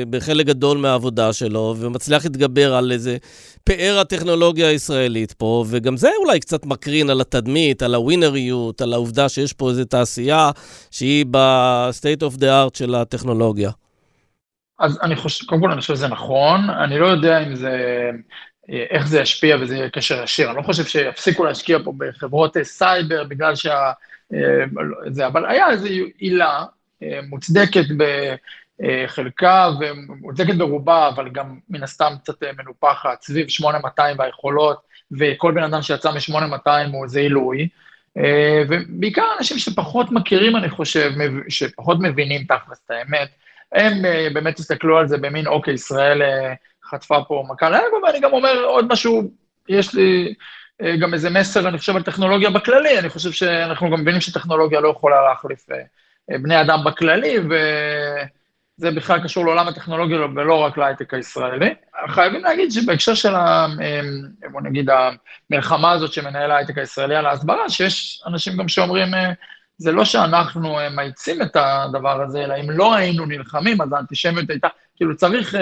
בחלק 0.10 0.46
גדול 0.46 0.78
מהעבודה 0.78 1.34
שלו, 1.34 1.76
ומצליח 1.80 2.24
להתגבר 2.24 2.76
על 2.76 2.92
איזה 2.92 3.18
פאר 3.64 3.98
הטכנולוגיה 4.02 4.68
הישראלית 4.68 5.34
פה, 5.34 5.66
וגם 5.70 5.98
זה 5.98 6.10
אולי 6.24 6.40
קצת 6.40 6.66
מקרין 6.66 7.10
על 7.10 7.22
התדמית, 7.22 7.82
על 7.82 7.96
הווינריות, 7.96 8.82
על 8.82 8.94
העובדה 8.94 9.30
שיש 9.30 9.54
פה 9.54 9.70
איזו 9.70 9.86
תעשייה 9.86 10.52
שהיא 10.92 11.26
ב-state 11.32 12.22
of 12.22 12.40
the 12.40 12.46
art 12.46 12.78
של 12.78 12.96
הטכנולוגיה. 12.96 13.72
אז 14.80 15.00
אני 15.04 15.16
חושב, 15.16 15.46
קודם 15.46 15.62
כל 15.62 15.72
אני 15.72 15.82
חושב 15.82 15.96
שזה 15.96 16.08
נכון, 16.08 16.70
אני 16.70 17.00
לא 17.00 17.08
יודע 17.08 17.44
אם 17.44 17.56
זה, 17.56 17.72
איך 18.70 19.08
זה 19.08 19.20
ישפיע 19.20 19.58
וזה 19.62 19.76
יהיה 19.76 19.90
קשר 19.90 20.24
ישיר, 20.24 20.50
אני 20.50 20.58
לא 20.58 20.62
חושב 20.62 20.86
שיפסיקו 20.86 21.44
להשקיע 21.44 21.78
פה 21.84 21.94
בחברות 21.98 22.58
סייבר 22.64 23.24
בגלל 23.24 23.56
שה... 23.56 23.92
זה, 25.10 25.28
אבל 25.28 25.46
היה 25.46 25.70
איזו 25.70 25.88
עילה 26.18 26.64
אה, 27.04 27.20
מוצדקת 27.30 27.86
חלקה 29.08 29.70
ומוצגת 29.80 30.56
ברובה, 30.56 31.08
אבל 31.08 31.30
גם 31.30 31.60
מן 31.70 31.84
הסתם 31.84 32.14
קצת 32.24 32.44
מנופחת, 32.58 33.22
סביב 33.22 33.48
8200 33.48 34.20
והיכולות, 34.20 34.78
וכל 35.20 35.52
בן 35.52 35.64
אדם 35.64 35.82
שיצא 35.82 36.12
מ-8200 36.12 36.70
הוא 36.94 37.04
איזה 37.04 37.20
עילוי. 37.20 37.68
ובעיקר 38.70 39.26
אנשים 39.40 39.58
שפחות 39.58 40.12
מכירים, 40.12 40.56
אני 40.56 40.70
חושב, 40.70 41.12
שפחות 41.50 41.98
מבינים 42.02 42.44
תכלס 42.44 42.82
את 42.86 42.92
האמת, 42.92 43.30
הם 43.72 44.02
באמת 44.34 44.60
הסתכלו 44.60 44.98
על 44.98 45.08
זה 45.08 45.18
במין, 45.18 45.48
אוקיי, 45.48 45.74
ישראל 45.74 46.22
חטפה 46.90 47.18
פה 47.28 47.44
מכה 47.50 47.70
לאגו, 47.70 47.98
ואני 48.08 48.20
גם 48.20 48.34
אומר 48.34 48.64
עוד 48.64 48.86
משהו, 48.92 49.32
יש 49.70 49.94
לי 49.94 50.34
גם 51.02 51.14
איזה 51.14 51.30
מסר, 51.30 51.68
אני 51.68 51.78
חושב, 51.78 51.96
על 51.96 52.04
טכנולוגיה 52.04 52.50
בכללי, 52.50 53.00
אני 53.00 53.10
חושב 53.10 53.32
שאנחנו 53.32 53.92
גם 53.92 54.02
מבינים 54.02 54.22
שטכנולוגיה 54.22 54.80
לא 54.80 54.90
יכולה 54.90 55.30
להחליף 55.30 55.66
בני 56.30 56.62
אדם 56.62 56.80
בכללי, 56.86 57.38
וזה 58.80 58.92
בכלל 58.92 59.24
קשור 59.24 59.46
לעולם 59.46 59.68
הטכנולוגיה 59.68 60.18
ולא 60.36 60.56
רק 60.56 60.78
להייטק 60.78 61.14
הישראלי. 61.14 61.74
חייבים 62.08 62.44
להגיד 62.44 62.72
שבהקשר 62.72 63.14
של, 63.14 63.36
ה, 63.36 63.68
בוא 64.52 64.62
נגיד, 64.62 64.90
המלחמה 65.50 65.92
הזאת 65.92 66.14
שמנהל 66.14 66.52
ההייטק 66.52 66.78
הישראלי 66.78 67.16
על 67.16 67.26
ההסברה, 67.26 67.70
שיש 67.70 68.24
אנשים 68.28 68.58
גם 68.58 68.68
שאומרים, 68.68 69.08
זה 69.78 69.92
לא 69.92 70.06
שאנחנו 70.06 70.78
מאיצים 70.92 71.42
את 71.42 71.56
הדבר 71.56 72.22
הזה, 72.22 72.44
אלא 72.44 72.54
אם 72.60 72.72
לא 72.72 72.96
היינו 72.96 73.26
נלחמים, 73.26 73.82
אז 73.82 73.94
האנטישמיות 73.94 74.50
הייתה, 74.50 74.68
כאילו 74.96 75.16
צריך, 75.16 75.56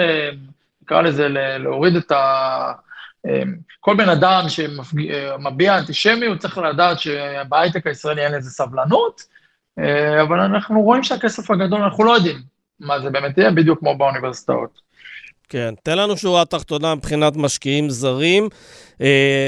נקרא 0.82 1.02
לזה, 1.02 1.28
להוריד 1.58 1.96
את 1.96 2.12
ה... 2.12 2.72
כל 3.80 3.96
בן 3.96 4.08
אדם 4.08 4.44
שמביע 4.48 5.78
אנטישמיות 5.78 6.38
צריך 6.38 6.58
לדעת 6.58 6.98
שבהייטק 7.00 7.86
הישראלי 7.86 8.24
אין 8.24 8.32
לזה 8.32 8.50
סבלנות, 8.50 9.20
אבל 10.22 10.40
אנחנו 10.40 10.82
רואים 10.82 11.02
שהכסף 11.02 11.50
הגדול, 11.50 11.82
אנחנו 11.82 12.04
לא 12.04 12.16
יודעים 12.16 12.53
מה 12.80 13.00
זה 13.00 13.10
באמת 13.10 13.38
יהיה, 13.38 13.50
בדיוק 13.50 13.78
כמו 13.78 13.98
באוניברסיטאות. 13.98 14.84
כן, 15.48 15.74
תן 15.82 15.98
לנו 15.98 16.16
שורה 16.16 16.44
תחתונה 16.44 16.94
מבחינת 16.94 17.36
משקיעים 17.36 17.90
זרים. 17.90 18.48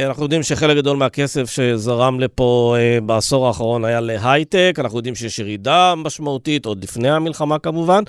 אנחנו 0.06 0.22
יודעים 0.22 0.42
שחלק 0.42 0.76
גדול 0.76 0.96
מהכסף 0.96 1.50
שזרם 1.50 2.20
לפה 2.20 2.76
בעשור 3.02 3.46
האחרון 3.46 3.84
היה 3.84 4.00
להייטק, 4.00 4.76
אנחנו 4.78 4.98
יודעים 4.98 5.14
שיש 5.14 5.38
ירידה 5.38 5.94
משמעותית, 5.96 6.66
עוד 6.66 6.82
לפני 6.82 7.10
המלחמה 7.10 7.58
כמובן. 7.58 8.02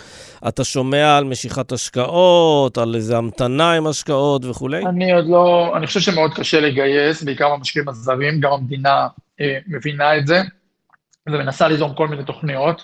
אתה 0.48 0.64
שומע 0.64 1.18
על 1.18 1.24
משיכת 1.24 1.72
השקעות, 1.72 2.78
על 2.78 2.96
איזה 2.96 3.18
המתנה 3.18 3.72
עם 3.72 3.88
השקעות 3.88 4.46
וכולי? 4.46 4.86
אני 4.86 5.14
עוד 5.14 5.26
לא, 5.28 5.74
אני 5.78 5.88
חושב 5.88 6.00
שמאוד 6.00 6.34
קשה 6.34 6.60
לגייס, 6.60 7.24
בעיקר 7.24 7.48
המשקיעים 7.48 7.90
הזרים, 7.90 8.40
גם 8.40 8.52
המדינה 8.52 9.08
מבינה 9.68 10.18
את 10.18 10.28
זה, 10.28 10.42
ומנסה 11.30 11.68
ליזום 11.68 11.94
כל 11.94 12.08
מיני 12.08 12.24
תוכניות. 12.24 12.84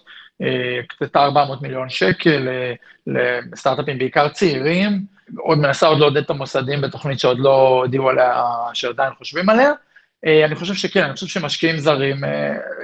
קצת 0.87 1.15
400 1.15 1.61
מיליון 1.61 1.89
שקל 1.89 2.47
לסטארט-אפים, 3.07 3.97
בעיקר 3.97 4.29
צעירים, 4.29 4.99
עוד 5.37 5.57
מנסה 5.57 5.87
עוד 5.87 5.99
לעודד 5.99 6.17
את 6.17 6.29
המוסדים 6.29 6.81
בתוכנית 6.81 7.19
שעוד 7.19 7.39
לא 7.39 7.67
הודיעו 7.67 8.09
עליה, 8.09 8.43
שעדיין 8.73 9.13
חושבים 9.17 9.49
עליה. 9.49 9.71
אני 10.45 10.55
חושב 10.55 10.73
שכן, 10.73 11.03
אני 11.03 11.13
חושב 11.13 11.27
שמשקיעים 11.27 11.77
זרים, 11.77 12.17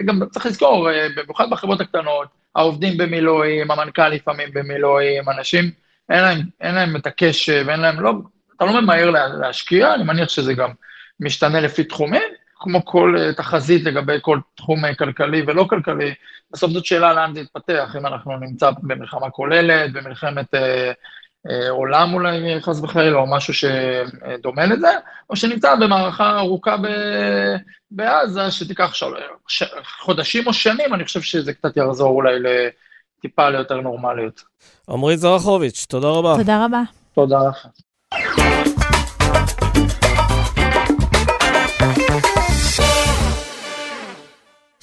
גם 0.06 0.22
צריך 0.32 0.46
לזכור, 0.46 0.90
במיוחד 1.16 1.50
בחברות 1.50 1.82
הקטנות, 1.82 2.28
העובדים 2.56 2.98
במילואים, 2.98 3.72
המנכ"ל 3.72 4.10
לפעמים 4.10 4.50
במילואים, 4.54 5.30
אנשים, 5.30 5.72
אין 6.10 6.22
להם, 6.22 6.42
אין 6.62 6.76
להם 6.76 6.96
את 6.96 7.08
הקשב, 7.08 7.66
אין 7.70 7.80
להם, 7.80 8.00
לא, 8.00 8.14
אתה 8.58 8.66
לא 8.66 8.82
ממהר 8.82 9.10
להשקיע, 9.40 9.94
אני 9.94 10.04
מניח 10.04 10.30
שזה 10.30 10.54
גם 10.54 10.70
משתנה 11.20 11.60
לפי 11.60 11.84
תחומים, 11.84 12.32
כמו 12.60 12.86
כל 12.86 13.17
תחזית 13.38 13.84
לגבי 13.84 14.17
כל 14.22 14.39
תחום 14.56 14.93
כלכלי 14.93 15.43
ולא 15.48 15.65
כלכלי, 15.69 16.13
בסוף 16.52 16.72
זאת 16.72 16.86
שאלה 16.86 17.13
לאן 17.13 17.34
זה 17.34 17.39
יתפתח, 17.39 17.95
אם 18.00 18.06
אנחנו 18.06 18.38
נמצא 18.38 18.72
במלחמה 18.84 19.30
כוללת, 19.30 19.93
במלחמת 19.93 20.56
אה, 20.56 20.91
אה, 21.50 21.69
עולם 21.69 22.13
אולי 22.13 22.62
חס 22.62 22.80
וחלילה, 22.80 23.17
או 23.17 23.28
משהו 23.28 23.54
שדומה 23.54 24.65
לזה, 24.65 24.91
או 25.30 25.36
שנמצא 25.36 25.76
במערכה 25.76 26.39
ארוכה 26.39 26.78
ב, 26.78 26.88
בעזה, 27.91 28.52
שתיקח 28.52 28.93
של, 28.93 29.06
ש, 29.48 29.63
חודשים 30.00 30.48
או 30.48 30.54
שנים, 30.54 30.93
אני 30.93 31.06
חושב 31.06 31.22
שזה 31.22 31.54
קצת 31.54 31.78
יחזור 31.78 32.10
אולי 32.10 32.36
לטיפה 32.39 33.50
ליותר 33.50 33.82
נורמליות. 33.82 34.43
עמרי 34.89 35.17
זרחוביץ', 35.17 35.86
תודה 35.89 36.08
רבה. 36.08 36.36
תודה 36.38 36.65
רבה. 36.65 36.82
תודה 37.13 37.38
לך. 37.50 37.67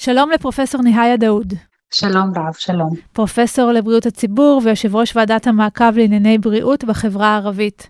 שלום 0.06 0.30
לפרופסור 0.30 0.82
ניהיה 0.82 1.16
דאוד. 1.16 1.54
שלום 1.94 2.32
רב, 2.36 2.54
שלום. 2.58 2.90
פרופסור 3.12 3.72
לבריאות 3.72 4.06
הציבור 4.06 4.60
ויושב 4.64 4.96
ראש 4.96 5.16
ועדת 5.16 5.46
המעקב 5.46 5.96
לענייני 5.96 6.38
בריאות 6.38 6.84
בחברה 6.84 7.28
הערבית. 7.28 7.88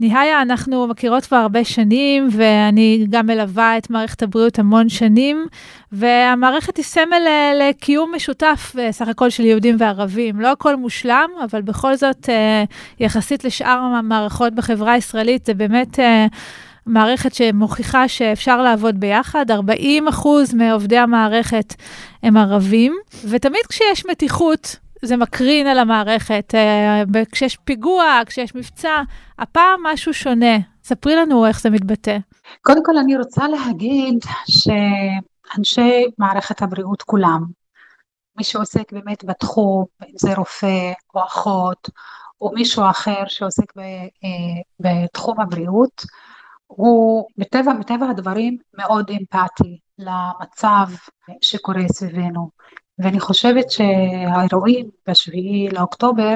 ניהיה, 0.00 0.42
אנחנו 0.42 0.86
מכירות 0.86 1.26
כבר 1.26 1.36
הרבה 1.36 1.64
שנים, 1.64 2.28
ואני 2.32 3.06
גם 3.10 3.26
מלווה 3.26 3.78
את 3.78 3.90
מערכת 3.90 4.22
הבריאות 4.22 4.58
המון 4.58 4.88
שנים, 4.88 5.46
והמערכת 5.92 6.76
היא 6.76 6.84
סמל 6.84 7.22
לקיום 7.60 8.14
משותף 8.14 8.74
סך 8.90 9.08
הכל 9.08 9.30
של 9.30 9.44
יהודים 9.44 9.76
וערבים. 9.78 10.40
לא 10.40 10.52
הכל 10.52 10.76
מושלם, 10.76 11.30
אבל 11.44 11.62
בכל 11.62 11.96
זאת, 11.96 12.28
יחסית 13.00 13.44
לשאר 13.44 13.78
המערכות 13.78 14.54
בחברה 14.54 14.92
הישראלית, 14.92 15.46
זה 15.46 15.54
באמת... 15.54 15.98
מערכת 16.86 17.34
שמוכיחה 17.34 18.08
שאפשר 18.08 18.62
לעבוד 18.62 19.00
ביחד, 19.00 19.50
40 19.50 20.08
אחוז 20.08 20.54
מעובדי 20.54 20.98
המערכת 20.98 21.74
הם 22.22 22.36
ערבים, 22.36 22.96
ותמיד 23.28 23.66
כשיש 23.68 24.06
מתיחות, 24.06 24.76
זה 25.02 25.16
מקרין 25.16 25.66
על 25.66 25.78
המערכת. 25.78 26.54
כשיש 27.32 27.56
פיגוע, 27.56 28.20
כשיש 28.26 28.54
מבצע, 28.54 29.02
הפעם 29.38 29.80
משהו 29.82 30.14
שונה. 30.14 30.56
ספרי 30.84 31.16
לנו 31.16 31.46
איך 31.46 31.60
זה 31.60 31.70
מתבטא. 31.70 32.18
קודם 32.62 32.84
כל 32.84 32.98
אני 32.98 33.16
רוצה 33.16 33.48
להגיד 33.48 34.24
שאנשי 34.48 36.04
מערכת 36.18 36.62
הבריאות 36.62 37.02
כולם, 37.02 37.44
מי 38.38 38.44
שעוסק 38.44 38.92
באמת 38.92 39.24
בתחום, 39.24 39.84
אם 40.02 40.14
זה 40.18 40.34
רופא 40.34 40.92
או 41.14 41.24
אחות, 41.24 41.90
או 42.40 42.52
מישהו 42.54 42.90
אחר 42.90 43.22
שעוסק 43.26 43.72
בתחום 44.80 45.40
הבריאות, 45.40 46.04
הוא 46.66 47.26
מטבע, 47.38 47.72
מטבע 47.72 48.08
הדברים 48.10 48.58
מאוד 48.74 49.10
אמפתי 49.10 49.78
למצב 49.98 50.86
שקורה 51.40 51.82
סביבנו. 51.92 52.50
ואני 52.98 53.20
חושבת 53.20 53.70
שהאירועים 53.70 54.90
בשביעי 55.08 55.68
לאוקטובר 55.72 56.34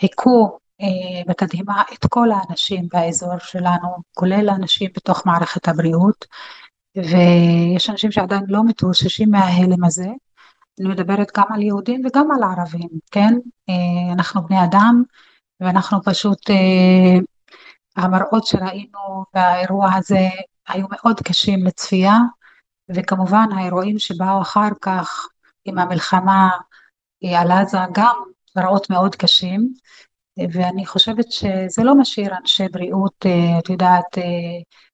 היכו 0.00 0.58
אה, 0.80 1.22
בתדהמה 1.26 1.82
את 1.92 2.06
כל 2.08 2.28
האנשים 2.30 2.88
באזור 2.92 3.38
שלנו, 3.38 3.96
כולל 4.14 4.48
האנשים 4.48 4.90
בתוך 4.96 5.26
מערכת 5.26 5.68
הבריאות, 5.68 6.24
ויש 6.96 7.90
אנשים 7.90 8.12
שעדיין 8.12 8.42
לא 8.48 8.64
מתאוששים 8.64 9.30
מההלם 9.30 9.84
הזה. 9.84 10.08
אני 10.80 10.88
מדברת 10.88 11.28
גם 11.36 11.44
על 11.54 11.62
יהודים 11.62 12.02
וגם 12.06 12.28
על 12.30 12.42
ערבים, 12.42 12.88
כן? 13.10 13.34
אה, 13.68 14.12
אנחנו 14.12 14.42
בני 14.42 14.64
אדם, 14.64 15.02
ואנחנו 15.60 16.02
פשוט 16.04 16.50
אה, 16.50 17.18
המראות 17.96 18.46
שראינו 18.46 19.24
באירוע 19.34 19.94
הזה 19.94 20.28
היו 20.68 20.86
מאוד 20.90 21.20
קשים 21.20 21.64
לצפייה, 21.64 22.16
וכמובן 22.88 23.46
האירועים 23.56 23.98
שבאו 23.98 24.42
אחר 24.42 24.68
כך 24.82 25.28
עם 25.64 25.78
המלחמה 25.78 26.50
על 27.24 27.50
עזה 27.52 27.78
גם 27.92 28.16
מראות 28.56 28.90
מאוד 28.90 29.16
קשים, 29.16 29.72
ואני 30.52 30.86
חושבת 30.86 31.32
שזה 31.32 31.82
לא 31.84 31.94
משאיר 31.94 32.36
אנשי 32.40 32.68
בריאות, 32.68 33.26
את 33.58 33.70
יודעת, 33.70 34.18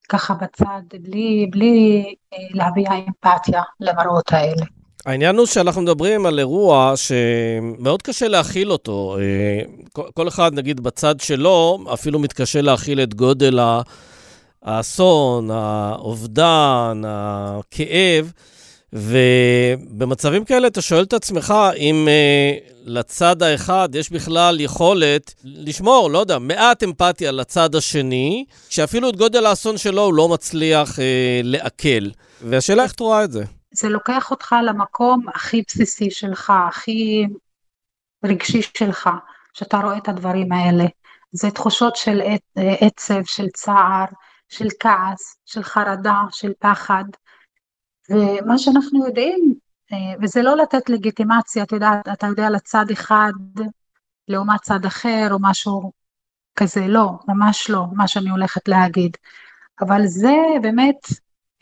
ככה 0.09 0.35
בצד, 0.35 0.83
בלי, 1.03 1.49
בלי 1.51 2.05
להביע 2.51 2.91
אמפתיה 2.93 3.63
למראות 3.81 4.33
האלה. 4.33 4.76
העניין 5.07 5.37
הוא 5.37 5.47
שאנחנו 5.47 5.83
מדברים 5.83 6.27
על 6.27 6.38
אירוע 6.38 6.95
שמאוד 6.97 8.03
קשה 8.03 8.29
להכיל 8.29 8.73
אותו. 8.73 9.16
אה, 9.21 10.03
כל 10.14 10.29
אחד, 10.29 10.55
נגיד, 10.55 10.81
בצד 10.81 11.21
שלו, 11.21 11.79
אפילו 11.92 12.19
מתקשה 12.19 12.61
להכיל 12.61 13.01
את 13.01 13.14
גודל 13.14 13.59
האסון, 14.62 15.51
האובדן, 15.51 17.03
הכאב. 17.07 18.33
ובמצבים 18.92 20.45
כאלה 20.45 20.66
אתה 20.66 20.81
שואל 20.83 21.03
את 21.03 21.12
עצמך 21.12 21.55
אם 21.77 22.09
uh, 22.09 22.73
לצד 22.85 23.42
האחד 23.42 23.88
יש 23.95 24.11
בכלל 24.11 24.61
יכולת 24.61 25.35
לשמור, 25.45 26.11
לא 26.11 26.19
יודע, 26.19 26.38
מעט 26.38 26.83
אמפתיה 26.83 27.33
לצד 27.33 27.75
השני, 27.75 28.45
שאפילו 28.69 29.09
את 29.09 29.16
גודל 29.16 29.47
האסון 29.47 29.79
שלו 29.79 30.03
הוא 30.03 30.14
לא 30.14 30.29
מצליח 30.29 30.99
uh, 30.99 31.01
לעכל. 31.45 32.09
והשאלה 32.42 32.83
איך 32.83 32.92
את 32.92 33.01
רואה 33.01 33.25
את 33.25 33.33
זה? 33.33 33.45
זה 33.77 33.89
לוקח 33.89 34.31
אותך 34.31 34.55
למקום 34.62 35.29
הכי 35.35 35.62
בסיסי 35.69 36.11
שלך, 36.11 36.53
הכי 36.69 37.27
רגשי 38.25 38.62
שלך, 38.62 39.11
שאתה 39.53 39.77
רואה 39.79 39.97
את 39.99 40.09
הדברים 40.09 40.53
האלה. 40.53 40.85
זה 41.33 41.51
תחושות 41.51 41.97
של 41.97 42.21
עצב, 42.57 43.25
של 43.25 43.49
צער, 43.49 44.05
של 44.49 44.69
כעס, 44.81 45.39
של 45.45 45.62
חרדה, 45.62 46.21
של 46.31 46.53
פחד. 46.59 47.05
ומה 48.11 48.59
שאנחנו 48.59 49.07
יודעים, 49.07 49.55
וזה 50.23 50.43
לא 50.43 50.57
לתת 50.57 50.89
לגיטימציה, 50.89 51.62
אתה 51.62 51.77
יודע, 51.77 51.91
אתה 52.12 52.27
יודע 52.27 52.51
לצד 52.51 52.91
אחד 52.93 53.33
לעומת 54.29 54.61
צד 54.62 54.85
אחר 54.87 55.29
או 55.31 55.37
משהו 55.41 55.93
כזה, 56.57 56.87
לא, 56.89 57.11
ממש 57.29 57.71
לא, 57.71 57.85
מה 57.93 58.09
שאני 58.09 58.31
הולכת 58.31 58.69
להגיד. 58.69 59.17
אבל 59.81 60.07
זה 60.07 60.35
באמת 60.62 61.07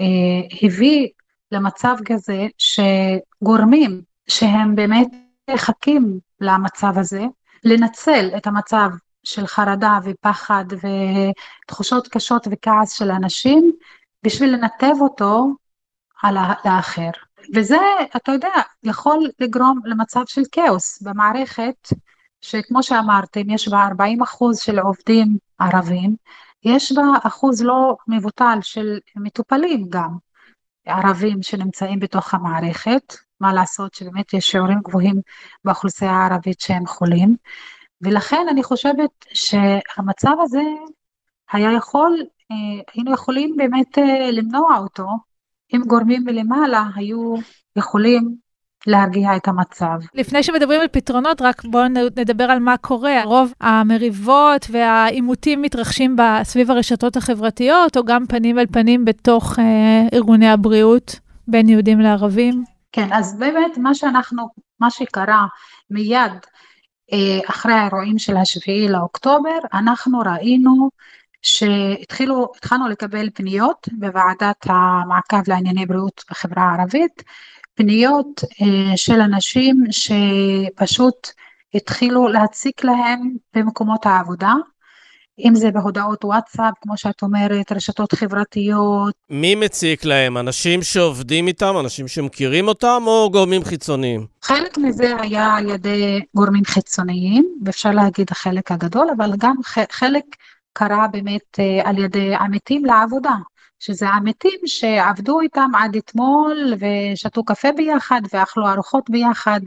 אה, 0.00 0.56
הביא 0.62 1.08
למצב 1.52 1.96
כזה 2.04 2.46
שגורמים 2.58 4.02
שהם 4.28 4.76
באמת 4.76 5.08
מחכים 5.50 6.18
למצב 6.40 6.98
הזה, 6.98 7.24
לנצל 7.64 8.30
את 8.36 8.46
המצב 8.46 8.90
של 9.24 9.46
חרדה 9.46 9.98
ופחד 10.04 10.64
ותחושות 10.70 12.08
קשות 12.08 12.46
וכעס 12.50 12.92
של 12.92 13.10
אנשים 13.10 13.72
בשביל 14.22 14.54
לנתב 14.54 14.94
אותו 15.00 15.46
על 16.22 16.36
האחר. 16.64 17.10
וזה, 17.54 17.80
אתה 18.16 18.32
יודע, 18.32 18.52
יכול 18.82 19.30
לגרום 19.40 19.80
למצב 19.84 20.22
של 20.26 20.42
כאוס 20.52 21.02
במערכת, 21.02 21.88
שכמו 22.40 22.82
שאמרתם, 22.82 23.50
יש 23.50 23.68
בה 23.68 23.86
40 23.86 24.22
אחוז 24.22 24.58
של 24.58 24.78
עובדים 24.78 25.38
ערבים, 25.58 26.16
יש 26.64 26.92
בה 26.92 27.02
אחוז 27.22 27.62
לא 27.62 27.96
מבוטל 28.08 28.58
של 28.60 28.98
מטופלים 29.16 29.86
גם, 29.88 30.16
ערבים 30.86 31.42
שנמצאים 31.42 31.98
בתוך 31.98 32.34
המערכת, 32.34 33.14
מה 33.40 33.52
לעשות 33.52 33.94
שבאמת 33.94 34.34
יש 34.34 34.50
שיעורים 34.50 34.78
גבוהים 34.84 35.20
באוכלוסייה 35.64 36.10
הערבית 36.12 36.60
שהם 36.60 36.86
חולים, 36.86 37.36
ולכן 38.00 38.46
אני 38.50 38.62
חושבת 38.62 39.10
שהמצב 39.34 40.36
הזה 40.40 40.62
היה 41.52 41.72
יכול, 41.72 42.22
אה, 42.50 42.82
היינו 42.94 43.12
יכולים 43.12 43.56
באמת 43.56 43.98
אה, 43.98 44.30
למנוע 44.30 44.78
אותו, 44.78 45.06
אם 45.74 45.80
גורמים 45.86 46.24
מלמעלה 46.24 46.84
היו 46.94 47.34
יכולים 47.76 48.36
להרגיע 48.86 49.36
את 49.36 49.48
המצב. 49.48 49.98
לפני 50.14 50.42
שמדברים 50.42 50.80
על 50.80 50.88
פתרונות, 50.88 51.42
רק 51.42 51.64
בואו 51.64 51.88
נדבר 52.16 52.44
על 52.44 52.58
מה 52.58 52.76
קורה. 52.76 53.24
רוב 53.24 53.52
המריבות 53.60 54.66
והעימותים 54.70 55.62
מתרחשים 55.62 56.16
סביב 56.42 56.70
הרשתות 56.70 57.16
החברתיות, 57.16 57.96
או 57.96 58.04
גם 58.04 58.26
פנים 58.26 58.58
אל 58.58 58.66
פנים 58.66 59.04
בתוך 59.04 59.58
אה, 59.58 60.02
ארגוני 60.12 60.48
הבריאות, 60.48 61.20
בין 61.48 61.68
יהודים 61.68 62.00
לערבים? 62.00 62.64
כן, 62.92 63.08
אז 63.12 63.38
באמת 63.38 63.78
מה 63.78 63.94
שאנחנו, 63.94 64.48
מה 64.80 64.90
שקרה 64.90 65.46
מיד 65.90 66.32
אה, 67.12 67.40
אחרי 67.50 67.72
האירועים 67.72 68.18
של 68.18 68.36
השביעי 68.36 68.88
לאוקטובר, 68.88 69.58
אנחנו 69.74 70.18
ראינו 70.18 70.90
שהתחילו, 71.42 72.52
התחלנו 72.56 72.88
לקבל 72.88 73.30
פניות 73.34 73.88
בוועדת 73.92 74.66
המעקב 74.66 75.50
לענייני 75.50 75.86
בריאות 75.86 76.24
בחברה 76.30 76.62
הערבית, 76.62 77.22
פניות 77.74 78.44
אה, 78.44 78.96
של 78.96 79.20
אנשים 79.20 79.84
שפשוט 79.90 81.28
התחילו 81.74 82.28
להציק 82.28 82.84
להם 82.84 83.36
במקומות 83.54 84.06
העבודה, 84.06 84.52
אם 85.38 85.54
זה 85.54 85.70
בהודעות 85.70 86.24
וואטסאפ, 86.24 86.74
כמו 86.82 86.96
שאת 86.96 87.22
אומרת, 87.22 87.72
רשתות 87.72 88.12
חברתיות. 88.12 89.14
מי 89.30 89.54
מציק 89.54 90.04
להם? 90.04 90.38
אנשים 90.38 90.82
שעובדים 90.82 91.46
איתם, 91.46 91.74
אנשים 91.80 92.08
שמכירים 92.08 92.68
אותם, 92.68 93.02
או 93.06 93.30
גורמים 93.32 93.64
חיצוניים? 93.64 94.26
חלק 94.42 94.78
מזה 94.78 95.16
היה 95.20 95.54
על 95.54 95.70
ידי 95.70 96.20
גורמים 96.34 96.64
חיצוניים, 96.64 97.54
ואפשר 97.64 97.90
להגיד 97.90 98.26
החלק 98.30 98.72
הגדול, 98.72 99.06
אבל 99.16 99.32
גם 99.38 99.54
חלק 99.90 100.24
קרה 100.72 101.06
באמת 101.12 101.58
אה, 101.58 101.90
על 101.90 101.98
ידי 101.98 102.34
עמיתים 102.34 102.84
לעבודה, 102.84 103.34
שזה 103.80 104.08
עמיתים 104.08 104.60
שעבדו 104.66 105.40
איתם 105.40 105.70
עד 105.78 105.96
אתמול 105.96 106.74
ושתו 106.78 107.44
קפה 107.44 107.68
ביחד 107.76 108.20
ואכלו 108.32 108.68
ארוחות 108.68 109.10
ביחד. 109.10 109.60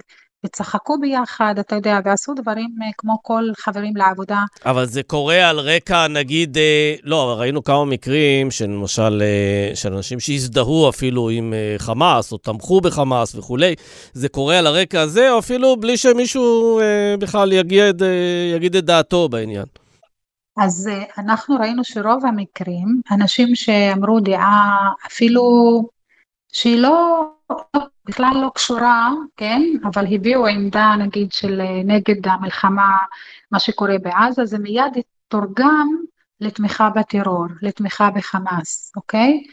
וצחקו 0.46 0.98
ביחד, 1.00 1.56
אתה 1.60 1.76
יודע, 1.76 2.00
ועשו 2.06 2.34
דברים 2.34 2.70
אה, 2.84 2.88
כמו 2.98 3.18
כל 3.22 3.44
חברים 3.58 3.96
לעבודה. 3.96 4.40
אבל 4.66 4.86
זה 4.86 5.04
קורה 5.04 5.50
על 5.50 5.60
רקע, 5.60 6.08
נגיד, 6.08 6.58
אה, 6.58 6.96
לא, 7.04 7.36
ראינו 7.40 7.64
כמה 7.64 7.86
מקרים 7.86 8.52
של 8.52 8.66
למשל, 8.66 9.22
אה, 9.22 9.76
של 9.76 9.94
אנשים 9.94 10.20
שהזדהו 10.20 10.90
אפילו 10.90 11.30
עם 11.30 11.54
חמאס, 11.78 12.32
או 12.32 12.38
תמכו 12.38 12.82
בחמאס 12.82 13.36
וכולי. 13.36 13.76
זה 14.14 14.30
קורה 14.30 14.60
על 14.60 14.68
הרקע 14.68 15.02
הזה, 15.02 15.32
או 15.32 15.40
אפילו 15.40 15.78
בלי 15.78 15.98
שמישהו 15.98 16.80
בכלל 17.20 17.54
יגיד, 17.54 18.02
יגיד 18.56 18.76
את 18.76 18.86
דעתו 18.86 19.30
בעניין. 19.30 19.66
אז 20.58 20.88
אה, 20.88 21.04
אנחנו 21.18 21.56
ראינו 21.56 21.84
שרוב 21.84 22.26
המקרים, 22.26 23.02
אנשים 23.12 23.56
שאמרו 23.56 24.20
דעה 24.20 24.78
אפילו 25.08 25.44
שהיא 26.54 26.80
לא, 26.80 27.24
בכלל 28.06 28.32
לא 28.42 28.52
קשורה, 28.56 29.10
כן, 29.38 29.62
אבל 29.84 30.06
הביעו 30.16 30.48
עמדה 30.48 30.96
נגיד 31.00 31.32
של 31.32 31.62
אה, 31.62 31.82
נגד 31.86 32.28
המלחמה, 32.28 32.98
מה 33.52 33.60
שקורה 33.60 33.96
בעזה, 34.02 34.46
זה 34.46 34.60
מיד 34.60 34.98
תורגם 35.28 35.88
לתמיכה 36.42 36.90
בטרור, 36.90 37.46
לתמיכה 37.62 38.10
בחמאס, 38.10 38.92
אוקיי? 38.96 39.44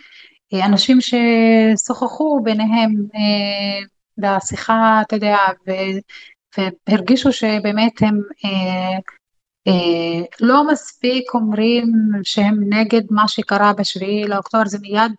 אה, 0.55 0.67
אנשים 0.67 0.99
ששוחחו 1.01 2.41
ביניהם 2.43 2.95
אה, 3.15 3.87
בשיחה, 4.19 5.01
אתה 5.07 5.17
יודע, 5.17 5.37
והרגישו 6.89 7.33
שבאמת 7.33 8.03
הם 8.03 8.21
אה, 8.45 8.99
לא 10.41 10.67
מספיק 10.69 11.35
אומרים 11.35 11.93
שהם 12.23 12.61
נגד 12.69 13.03
מה 13.11 13.29
שקרה 13.29 13.73
בשביעי 13.73 14.25
לאוקטובר, 14.25 14.65
זה 14.67 14.79
מיד 14.79 15.13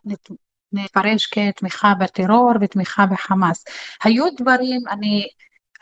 נפרש 0.74 1.28
כתמיכה 1.28 1.94
בטרור 2.00 2.52
ותמיכה 2.62 3.06
בחמאס. 3.06 3.64
היו 4.04 4.26
דברים, 4.38 4.82
אני, 4.90 5.28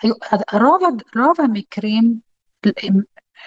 היו, 0.02 0.14
רוב, 0.54 0.82
רוב 1.16 1.36
המקרים 1.40 2.20
הם 2.84 3.00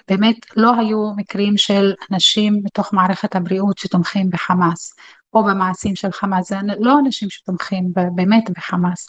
באמת 0.09 0.37
לא 0.57 0.75
היו 0.79 1.13
מקרים 1.17 1.57
של 1.57 1.93
אנשים 2.13 2.61
מתוך 2.65 2.93
מערכת 2.93 3.37
הבריאות 3.37 3.79
שתומכים 3.79 4.31
בחמאס 4.31 4.95
או 5.35 5.45
במעשים 5.45 5.97
של 5.97 6.13
חמאס, 6.13 6.49
זה 6.49 6.57
לא 6.79 6.99
אנשים 6.99 7.31
שתומכים 7.31 7.93
באמת 8.15 8.51
בחמאס. 8.51 9.09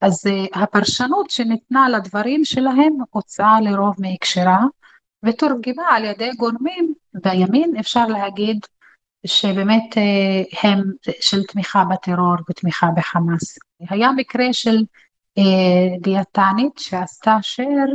אז 0.00 0.26
uh, 0.26 0.58
הפרשנות 0.60 1.30
שניתנה 1.30 1.88
לדברים 1.88 2.44
שלהם 2.44 2.96
הוצאה 3.10 3.60
לרוב 3.60 3.94
מהקשרה 3.98 4.58
ותורגמה 5.24 5.88
על 5.90 6.04
ידי 6.04 6.30
גורמים 6.36 6.94
בימין, 7.14 7.76
אפשר 7.80 8.06
להגיד, 8.06 8.58
שבאמת 9.26 9.96
אה, 9.96 10.42
הם 10.62 10.82
של 11.20 11.44
תמיכה 11.44 11.84
בטרור 11.84 12.36
ותמיכה 12.50 12.88
בחמאס. 12.96 13.58
היה 13.88 14.12
מקרה 14.12 14.52
של 14.52 14.76
אה, 15.38 15.98
דיאטנית 16.00 16.78
שעשתה 16.78 17.36
שר 17.42 17.86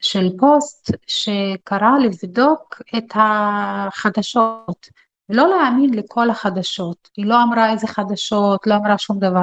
של 0.00 0.30
פוסט 0.38 0.90
שקרא 1.06 1.98
לבדוק 2.02 2.82
את 2.96 3.04
החדשות, 3.14 4.88
ולא 5.28 5.48
להאמין 5.48 5.94
לכל 5.94 6.30
החדשות. 6.30 7.08
היא 7.16 7.26
לא 7.26 7.42
אמרה 7.42 7.72
איזה 7.72 7.86
חדשות, 7.86 8.66
לא 8.66 8.74
אמרה 8.74 8.98
שום 8.98 9.18
דבר. 9.18 9.42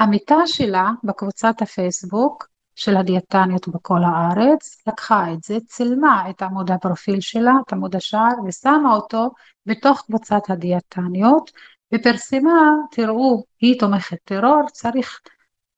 עמיתה 0.00 0.36
שלה 0.46 0.90
בקבוצת 1.04 1.62
הפייסבוק 1.62 2.48
של 2.76 2.96
הדיאטניות 2.96 3.68
בכל 3.68 3.98
הארץ, 4.04 4.82
לקחה 4.88 5.32
את 5.32 5.42
זה, 5.42 5.58
צילמה 5.66 6.30
את 6.30 6.42
עמוד 6.42 6.70
הפרופיל 6.70 7.20
שלה, 7.20 7.52
את 7.66 7.72
עמוד 7.72 7.96
השער, 7.96 8.32
ושמה 8.46 8.94
אותו 8.94 9.30
בתוך 9.66 10.02
קבוצת 10.06 10.50
הדיאטניות, 10.50 11.50
ופרסמה, 11.94 12.74
תראו, 12.90 13.44
היא 13.60 13.80
תומכת 13.80 14.16
טרור, 14.24 14.62
צריך 14.72 15.20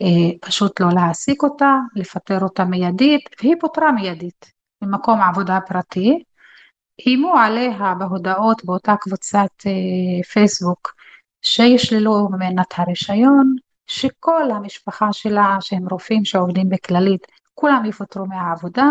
אה, 0.02 0.38
פשוט 0.40 0.80
לא 0.80 0.88
להעסיק 0.94 1.42
אותה, 1.42 1.74
לפטר 1.96 2.40
אותה 2.40 2.64
מיידית, 2.64 3.22
והיא 3.40 3.54
פוטרה 3.60 3.92
מיידית 3.92 4.52
ממקום 4.82 5.20
עבודה 5.20 5.58
פרטי. 5.66 6.22
איימו 7.06 7.38
עליה 7.38 7.94
בהודעות 7.98 8.64
באותה 8.64 8.94
קבוצת 9.00 9.50
אה, 9.66 10.22
פייסבוק 10.22 10.94
שישללו 11.42 12.28
ממנה 12.28 12.62
את 12.62 12.72
הרישיון, 12.76 13.56
שכל 13.86 14.50
המשפחה 14.50 15.12
שלה, 15.12 15.56
שהם 15.60 15.88
רופאים 15.90 16.24
שעובדים 16.24 16.68
בכללית, 16.68 17.26
כולם 17.54 17.84
יפוטרו 17.84 18.26
מהעבודה, 18.26 18.88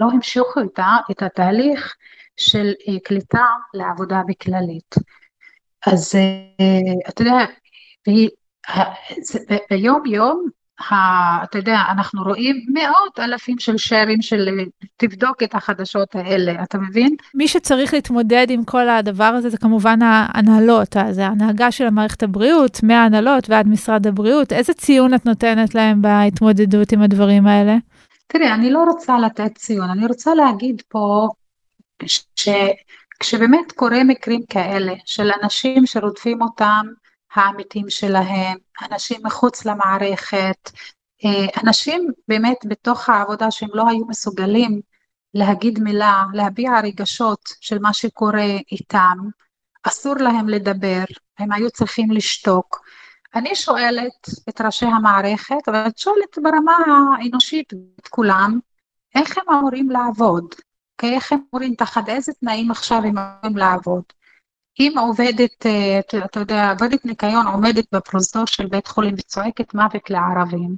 לא 0.00 0.06
המשיכו 0.12 0.60
איתה 0.60 0.96
את 1.10 1.22
התהליך 1.22 1.96
של 2.36 2.72
אה, 2.88 3.00
קליטה 3.04 3.46
לעבודה 3.74 4.22
בכללית. 4.28 4.94
אז 5.86 6.14
אה, 6.14 7.08
אתה 7.08 7.22
יודע, 7.22 7.44
ביום 9.70 10.06
יום 10.06 10.48
אתה 10.80 11.58
יודע, 11.58 11.78
אנחנו 11.90 12.22
רואים 12.22 12.56
מאות 12.68 13.18
אלפים 13.18 13.58
של 13.58 13.76
שרים 13.76 14.22
של 14.22 14.48
תבדוק 14.96 15.42
את 15.42 15.54
החדשות 15.54 16.14
האלה, 16.14 16.62
אתה 16.62 16.78
מבין? 16.78 17.16
מי 17.34 17.48
שצריך 17.48 17.94
להתמודד 17.94 18.46
עם 18.50 18.64
כל 18.64 18.88
הדבר 18.88 19.24
הזה 19.24 19.50
זה 19.50 19.58
כמובן 19.58 20.02
ההנהלות, 20.02 20.96
זה 21.10 21.26
ההנהגה 21.26 21.70
של 21.70 21.86
המערכת 21.86 22.22
הבריאות, 22.22 22.82
מההנהלות 22.82 23.50
ועד 23.50 23.68
משרד 23.68 24.06
הבריאות. 24.06 24.52
איזה 24.52 24.74
ציון 24.74 25.14
את 25.14 25.26
נותנת 25.26 25.74
להם 25.74 26.02
בהתמודדות 26.02 26.92
עם 26.92 27.02
הדברים 27.02 27.46
האלה? 27.46 27.76
תראי, 28.26 28.52
אני 28.52 28.70
לא 28.70 28.84
רוצה 28.84 29.18
לתת 29.18 29.54
ציון, 29.54 29.90
אני 29.90 30.06
רוצה 30.06 30.34
להגיד 30.34 30.82
פה 30.88 31.28
שכשבאמת 32.36 33.72
קורה 33.74 34.04
מקרים 34.04 34.40
כאלה 34.48 34.92
של 35.04 35.30
אנשים 35.42 35.86
שרודפים 35.86 36.42
אותם 36.42 36.86
העמיתים 37.38 37.90
שלהם, 37.90 38.58
אנשים 38.90 39.20
מחוץ 39.24 39.64
למערכת, 39.64 40.70
אה, 41.24 41.62
אנשים 41.62 42.08
באמת 42.28 42.56
בתוך 42.64 43.08
העבודה 43.08 43.50
שהם 43.50 43.68
לא 43.74 43.88
היו 43.88 44.06
מסוגלים 44.06 44.80
להגיד 45.34 45.78
מילה, 45.78 46.24
להביע 46.32 46.80
רגשות 46.84 47.40
של 47.60 47.78
מה 47.78 47.92
שקורה 47.92 48.56
איתם, 48.72 49.18
אסור 49.82 50.14
להם 50.14 50.48
לדבר, 50.48 51.04
הם 51.38 51.52
היו 51.52 51.70
צריכים 51.70 52.10
לשתוק. 52.10 52.80
אני 53.34 53.54
שואלת 53.54 54.28
את 54.48 54.60
ראשי 54.60 54.86
המערכת, 54.86 55.68
אבל 55.68 55.86
את 55.86 55.98
שואלת 55.98 56.38
ברמה 56.42 56.76
האנושית 57.18 57.72
את 58.00 58.08
כולם, 58.08 58.58
איך 59.14 59.38
הם 59.38 59.54
אמורים 59.58 59.90
לעבוד? 59.90 60.44
אוקיי? 60.92 61.14
איך 61.14 61.32
הם 61.32 61.38
אמורים, 61.52 61.74
תחת 61.74 62.08
איזה 62.08 62.32
תנאים 62.32 62.70
עכשיו 62.70 62.98
הם 62.98 63.18
אמורים 63.18 63.56
לעבוד? 63.56 64.02
אם 64.80 64.94
עובדת, 64.98 65.66
אה, 65.66 66.00
אתה 66.24 66.40
יודע, 66.40 66.70
עובדת 66.70 67.04
ניקיון 67.04 67.46
עומדת 67.46 67.84
בפרוזדור 67.94 68.46
של 68.46 68.66
בית 68.66 68.86
חולים 68.86 69.14
וצועקת 69.18 69.74
מוות 69.74 70.10
לערבים, 70.10 70.76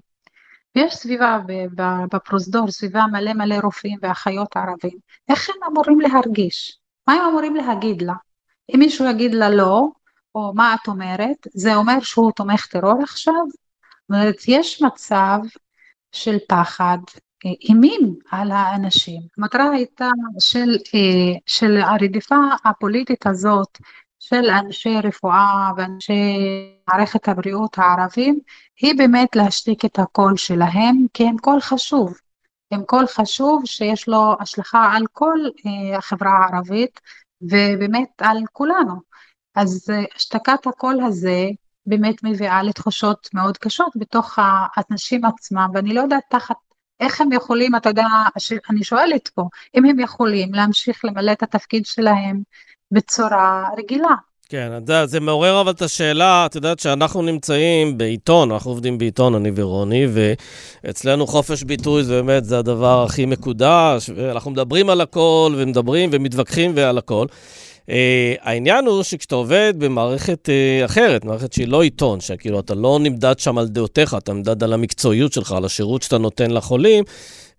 ויש 0.76 0.94
סביבה 0.94 1.38
בפרוזדור, 2.12 2.70
סביבה 2.70 3.05
מלא 3.12 3.32
מלא 3.32 3.57
רופאים 3.62 3.99
ואחיות 4.03 4.57
ערבים, 4.57 4.99
איך 5.28 5.51
הם 5.51 5.57
אמורים 5.72 6.01
להרגיש? 6.01 6.78
מה 7.09 7.14
הם 7.14 7.20
אמורים 7.30 7.57
להגיד 7.57 8.03
לה? 8.03 8.14
אם 8.74 8.78
מישהו 8.78 9.11
יגיד 9.11 9.34
לה 9.34 9.51
לא, 9.51 9.88
או 10.34 10.53
מה 10.55 10.76
את 10.82 10.88
אומרת, 10.88 11.46
זה 11.55 11.74
אומר 11.74 12.01
שהוא 12.01 12.32
תומך 12.32 12.66
טרור 12.66 13.03
עכשיו? 13.03 13.34
זאת 13.51 14.11
אומרת, 14.11 14.36
יש 14.49 14.82
מצב 14.82 15.38
של 16.12 16.36
פחד, 16.49 16.99
אימים 17.45 18.14
על 18.30 18.51
האנשים. 18.51 19.22
המטרה 19.39 19.70
הייתה 19.70 20.11
של, 20.39 20.76
אה, 20.95 21.39
של 21.47 21.76
הרדיפה 21.76 22.36
הפוליטית 22.64 23.26
הזאת 23.26 23.78
של 24.18 24.51
אנשי 24.51 25.01
רפואה 25.05 25.70
ואנשי 25.76 26.36
מערכת 26.89 27.28
הבריאות 27.28 27.78
הערבים, 27.78 28.39
היא 28.80 28.95
באמת 28.99 29.36
להשתיק 29.36 29.84
את 29.84 29.99
הקול 29.99 30.36
שלהם, 30.36 31.07
כי 31.14 31.24
הם 31.24 31.39
קול 31.39 31.61
חשוב. 31.61 32.18
הם 32.70 32.82
קול 32.82 33.07
חשוב 33.07 33.62
שיש 33.64 34.09
לו 34.09 34.34
השלכה 34.41 34.93
על 34.93 35.05
כל 35.12 35.39
אה, 35.66 35.99
החברה 35.99 36.30
הערבית 36.30 37.01
ובאמת 37.43 38.09
על 38.18 38.39
כולנו. 38.53 38.95
אז 39.55 39.86
השתקת 40.16 40.66
הקול 40.66 41.01
הזה 41.01 41.49
באמת 41.86 42.24
מביאה 42.24 42.62
לתחושות 42.62 43.28
מאוד 43.34 43.59
קשות 43.59 43.93
בתוך 43.97 44.39
האנשים 44.39 45.24
עצמם, 45.24 45.70
ואני 45.74 45.95
לא 45.95 46.01
יודעת 46.01 46.22
תחת 46.30 46.57
איך 47.01 47.20
הם 47.20 47.32
יכולים, 47.32 47.76
אתה 47.76 47.88
יודע, 47.88 48.07
אני 48.70 48.84
שואלת 48.84 49.28
פה, 49.28 49.42
אם 49.74 49.84
הם 49.84 50.01
יכולים 50.01 50.55
להמשיך 50.55 51.05
למלא 51.05 51.32
את 51.32 51.42
התפקיד 51.42 51.86
שלהם 51.86 52.42
בצורה 52.90 53.68
רגילה. 53.78 54.14
כן, 54.51 54.72
אתה 54.84 55.07
זה 55.07 55.20
מעורר 55.20 55.61
אבל 55.61 55.70
את 55.70 55.82
השאלה, 55.82 56.46
את 56.46 56.55
יודעת 56.55 56.78
שאנחנו 56.78 57.22
נמצאים 57.22 57.99
בעיתון, 57.99 58.53
אנחנו 58.53 58.70
עובדים 58.70 58.99
בעיתון, 58.99 59.34
אני 59.34 59.51
ורוני, 59.55 60.07
ואצלנו 60.84 61.26
חופש 61.26 61.62
ביטוי 61.62 62.05
זה 62.05 62.22
באמת, 62.22 62.44
זה 62.44 62.59
הדבר 62.59 63.03
הכי 63.03 63.26
מקודש, 63.26 64.11
ואנחנו 64.16 64.51
מדברים 64.51 64.90
על 64.90 65.01
הכל, 65.01 65.55
ומדברים 65.57 66.11
ומתווכחים 66.12 66.72
ועל 66.74 66.99
הכל. 66.99 67.26
Uh, 67.89 67.91
העניין 68.41 68.86
הוא 68.86 69.03
שכשאתה 69.03 69.34
עובד 69.34 69.74
במערכת 69.78 70.49
uh, 70.49 70.84
אחרת, 70.84 71.24
מערכת 71.24 71.53
שהיא 71.53 71.68
לא 71.68 71.82
עיתון, 71.82 72.20
שכאילו 72.20 72.61
אתה 72.61 72.74
לא 72.74 72.99
נמדד 73.01 73.39
שם 73.39 73.59
על 73.59 73.68
דעותיך, 73.68 74.14
אתה 74.14 74.32
נמדד 74.32 74.62
על 74.62 74.72
המקצועיות 74.72 75.32
שלך, 75.32 75.53
על 75.53 75.64
השירות 75.64 76.03
שאתה 76.03 76.18
נותן 76.18 76.51
לחולים, 76.51 77.05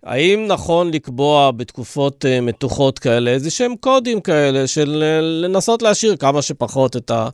האם 0.02 0.44
נכון 0.48 0.90
לקבוע 0.90 1.50
בתקופות 1.50 2.24
uh, 2.24 2.40
מתוחות 2.40 2.98
כאלה 2.98 3.30
איזה 3.30 3.50
שהם 3.50 3.74
קודים 3.80 4.20
כאלה 4.20 4.66
של 4.66 5.02
uh, 5.02 5.22
לנסות 5.22 5.82
להשאיר 5.82 6.16
כמה 6.16 6.42
שפחות 6.42 6.96
את, 6.96 7.10
ה, 7.10 7.28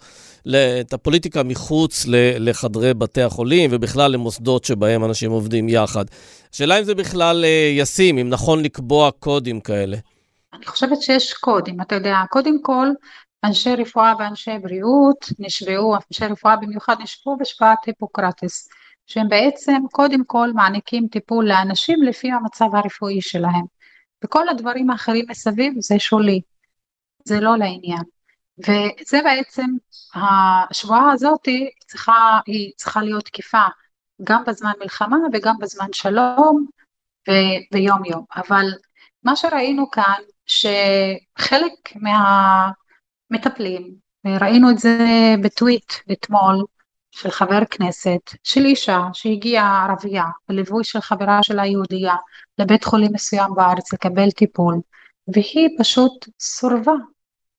את 0.81 0.93
הפוליטיקה 0.93 1.43
מחוץ 1.43 2.05
לחדרי 2.39 2.95
בתי 2.95 3.23
החולים 3.23 3.71
ובכלל 3.73 4.13
למוסדות 4.13 4.65
שבהם 4.65 5.05
אנשים 5.05 5.31
עובדים 5.31 5.69
יחד? 5.69 6.05
השאלה 6.55 6.79
אם 6.79 6.85
זה 6.85 6.95
בכלל 6.95 7.45
uh, 7.45 7.81
ישים, 7.81 8.19
אם 8.19 8.29
נכון 8.29 8.63
לקבוע 8.63 9.11
קודים 9.11 9.61
כאלה. 9.61 9.97
אני 10.53 10.67
חושבת 10.67 11.03
שיש 11.03 11.35
קודים, 11.35 11.81
אתה 11.81 11.95
יודע, 11.95 12.17
קודם 12.31 12.63
כל 12.63 12.89
אנשי 13.45 13.75
רפואה 13.75 14.13
ואנשי 14.19 14.59
בריאות 14.63 15.27
נשבעו, 15.39 15.95
אנשי 15.97 16.27
רפואה 16.27 16.57
במיוחד 16.57 16.97
נשבעו 17.01 17.37
בשבעת 17.37 17.85
היפוקרטס, 17.87 18.69
שהם 19.07 19.29
בעצם 19.29 19.83
קודם 19.93 20.25
כל 20.25 20.53
מעניקים 20.55 21.09
טיפול 21.09 21.49
לאנשים 21.49 22.03
לפי 22.03 22.33
המצב 22.33 22.75
הרפואי 22.75 23.21
שלהם, 23.21 23.65
וכל 24.25 24.49
הדברים 24.49 24.91
האחרים 24.91 25.25
מסביב 25.29 25.75
זה 25.79 25.99
שולי, 25.99 26.41
זה 27.25 27.41
לא 27.41 27.57
לעניין. 27.57 28.03
וזה 28.59 29.21
בעצם, 29.25 29.67
השבועה 30.15 31.13
הזאת 31.13 31.49
צריכה, 31.87 32.41
היא 32.47 32.73
צריכה 32.77 33.03
להיות 33.03 33.25
תקיפה 33.25 33.65
גם 34.25 34.45
בזמן 34.47 34.73
מלחמה 34.81 35.17
וגם 35.33 35.55
בזמן 35.61 35.89
שלום 35.93 36.67
ויום 37.73 38.05
יום, 38.05 38.25
אבל 38.37 38.67
מה 39.23 39.37
שראינו 39.37 39.91
כאן 39.91 40.21
שחלק 40.47 41.93
מהמטפלים, 43.31 43.95
ראינו 44.27 44.71
את 44.71 44.79
זה 44.79 44.99
בטוויט 45.43 45.93
אתמול 46.13 46.65
של 47.11 47.31
חבר 47.31 47.65
כנסת, 47.71 48.21
של 48.43 48.65
אישה 48.65 49.01
שהגיעה 49.13 49.87
ערבייה 49.89 50.25
בליווי 50.49 50.85
של 50.85 51.01
חברה 51.01 51.43
שלה 51.43 51.67
יהודייה 51.67 52.15
לבית 52.59 52.85
חולים 52.85 53.11
מסוים 53.13 53.55
בארץ 53.55 53.93
לקבל 53.93 54.31
טיפול, 54.31 54.75
והיא 55.29 55.69
פשוט 55.79 56.29
סורבה, 56.41 56.93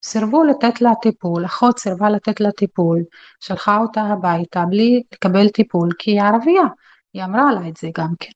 סירבו 0.03 0.43
לתת 0.43 0.81
לה 0.81 0.91
טיפול, 1.01 1.45
אחות 1.45 1.79
סירבה 1.79 2.09
לתת 2.09 2.39
לה 2.39 2.51
טיפול, 2.51 3.03
שלחה 3.39 3.77
אותה 3.77 4.01
הביתה 4.01 4.65
בלי 4.65 5.03
לקבל 5.13 5.49
טיפול 5.49 5.89
כי 5.99 6.11
היא 6.11 6.21
ערבייה, 6.21 6.63
היא 7.17 7.23
אמרה 7.23 7.53
לה 7.53 7.67
את 7.67 7.77
זה 7.77 7.89
גם 7.97 8.13
כן. 8.19 8.31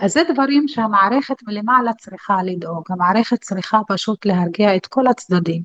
אז 0.00 0.12
זה 0.12 0.20
דברים 0.32 0.68
שהמערכת 0.68 1.36
מלמעלה 1.46 1.92
צריכה 1.92 2.42
לדאוג, 2.42 2.84
המערכת 2.90 3.40
צריכה 3.40 3.80
פשוט 3.88 4.26
להרגיע 4.26 4.76
את 4.76 4.86
כל 4.86 5.06
הצדדים. 5.06 5.62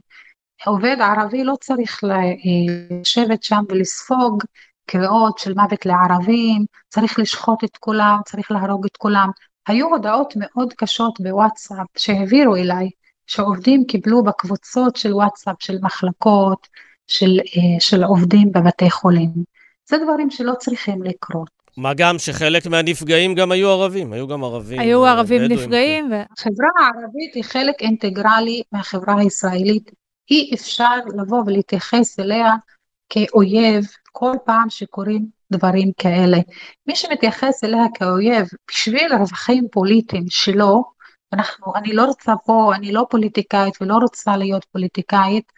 עובד 0.66 0.97
ערבי 0.99 1.43
לא 1.43 1.54
צריך 1.62 1.99
לשבת 2.04 3.43
שם 3.43 3.64
ולספוג 3.70 4.43
קריאות 4.86 5.38
של 5.38 5.54
מוות 5.54 5.86
לערבים, 5.86 6.66
צריך 6.89 7.20
לשחוט 7.20 7.64
את 7.64 7.78
כולם, 7.78 8.18
צריך 8.26 8.51
להרוג 8.51 8.86
את 8.86 8.97
כולם. 8.97 9.30
היו 9.68 9.88
הודעות 9.88 10.34
מאוד 10.38 10.74
קשות 10.74 11.14
בוואטסאפ 11.20 11.88
שהעבירו 11.97 12.56
אליי, 12.56 12.89
שעובדים 13.28 13.84
קיבלו 13.88 14.24
בקבוצות 14.24 14.95
של 14.95 15.14
וואטסאפ 15.14 15.56
של 15.60 15.78
מחלקות, 15.82 16.68
של, 17.08 17.39
אה, 17.39 17.80
של 17.80 18.04
עובדים 18.04 18.51
בבתי 18.51 18.91
חולים. 18.91 19.34
זה 19.89 19.97
דברים 20.04 20.30
שלא 20.30 20.54
צריכים 20.60 21.04
לקרות. 21.04 21.62
מה 21.78 21.94
גם 21.94 22.20
שחלק 22.20 22.68
מהנפגעים 22.68 23.36
גם 23.36 23.52
היו 23.52 23.70
ערבים, 23.70 24.14
היו 24.14 24.28
גם 24.28 24.44
ערבים. 24.44 24.80
היו 24.80 25.06
אה, 25.06 25.12
ערבים 25.12 25.42
נפגעים. 25.42 26.12
ו... 26.12 26.16
החברה 26.32 26.68
הערבית 26.80 27.36
היא 27.36 27.44
חלק 27.44 27.82
אינטגרלי 27.82 28.62
מהחברה 28.72 29.20
הישראלית. 29.20 29.92
אי 30.32 30.52
אפשר 30.54 30.96
לבוא 31.18 31.44
ולהתייחס 31.46 32.20
אליה 32.20 32.52
כאויב 33.10 33.86
כל 34.12 34.34
פעם 34.46 34.70
שקורים 34.70 35.26
דברים 35.52 35.92
כאלה. 35.98 36.38
מי 36.88 36.96
שמתייחס 36.96 37.64
אליה 37.64 37.84
כאויב 37.94 38.48
בשביל 38.72 39.14
רווחים 39.14 39.68
פוליטיים 39.72 40.26
שלו, 40.30 40.84
אנחנו, 41.34 41.76
אני 41.76 41.94
לא 41.94 42.06
רוצה 42.06 42.34
פה, 42.46 42.72
אני 42.76 42.92
לא 42.92 43.06
פוליטיקאית 43.10 43.82
ולא 43.82 43.96
רוצה 43.96 44.38
להיות 44.38 44.66
פוליטיקאית, 44.66 45.52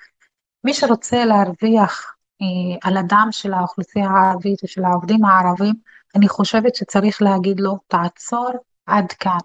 מי 0.63 0.74
שרוצה 0.74 1.26
להרוויח 1.26 2.16
אה, 2.41 2.89
על 2.89 2.97
הדם 2.97 3.28
של 3.32 3.53
האוכלוסייה 3.53 4.09
הערבית 4.09 4.63
ושל 4.63 4.84
העובדים 4.84 5.26
הערבים, 5.26 5.74
אני 6.16 6.28
חושבת 6.28 6.76
שצריך 6.76 7.22
להגיד 7.22 7.59
לו, 7.59 7.78
תעצור 7.88 8.49
עד 8.86 9.11
כאן. 9.11 9.39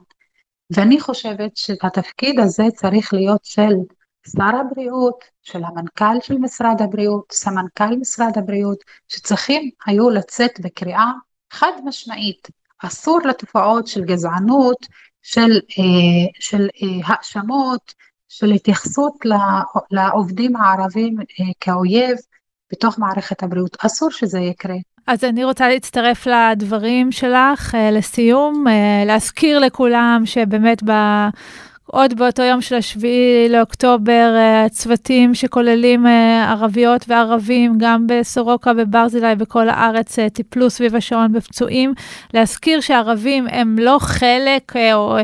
ואני 0.70 1.00
חושבת 1.00 1.56
שהתפקיד 1.56 2.40
הזה 2.40 2.62
צריך 2.74 3.14
להיות 3.14 3.44
של 3.44 3.74
שר 4.36 4.56
הבריאות, 4.60 5.24
של 5.42 5.64
המנכ"ל 5.64 6.20
של 6.22 6.38
משרד 6.38 6.82
הבריאות, 6.82 7.32
סמנכ"ל 7.32 7.96
משרד 8.00 8.38
הבריאות, 8.38 8.78
שצריכים 9.08 9.70
היו 9.86 10.10
לצאת 10.10 10.60
בקריאה 10.60 11.10
חד 11.50 11.72
משמעית. 11.84 12.48
אסור 12.84 13.20
לתופעות 13.24 13.86
של 13.86 14.04
גזענות, 14.04 14.86
של, 15.22 15.50
אה, 15.78 16.40
של 16.40 16.68
אה, 16.82 17.06
האשמות, 17.06 17.94
של 18.28 18.52
התייחסות 18.52 19.14
לעובדים 19.90 20.56
הערבים 20.56 21.20
אה, 21.20 21.44
כאויב 21.60 22.16
בתוך 22.72 22.98
מערכת 22.98 23.42
הבריאות. 23.42 23.76
אסור 23.80 24.10
שזה 24.10 24.38
יקרה. 24.38 24.76
אז 25.06 25.24
אני 25.24 25.44
רוצה 25.44 25.68
להצטרף 25.68 26.26
לדברים 26.26 27.12
שלך, 27.12 27.74
אה, 27.74 27.90
לסיום, 27.90 28.68
אה, 28.68 29.04
להזכיר 29.06 29.58
לכולם 29.58 30.22
שבאמת 30.24 30.82
ב... 30.84 30.92
עוד 31.92 32.14
באותו 32.14 32.42
יום 32.42 32.60
של 32.60 32.74
השביעי 32.74 33.48
לאוקטובר, 33.48 34.34
אה, 34.36 34.64
הצוותים 34.64 35.34
שכוללים 35.34 36.06
ערביות 36.48 37.04
וערבים, 37.08 37.74
גם 37.78 38.06
בסורוקה, 38.06 38.74
בברזילי, 38.74 39.34
בכל 39.34 39.68
הארץ, 39.68 40.18
טיפלו 40.32 40.70
סביב 40.70 40.96
השעון 40.96 41.32
בפצועים. 41.32 41.92
להזכיר 42.34 42.80
שערבים 42.80 43.46
הם 43.50 43.76
לא 43.78 43.98
חלק 44.00 44.76
או, 44.94 45.16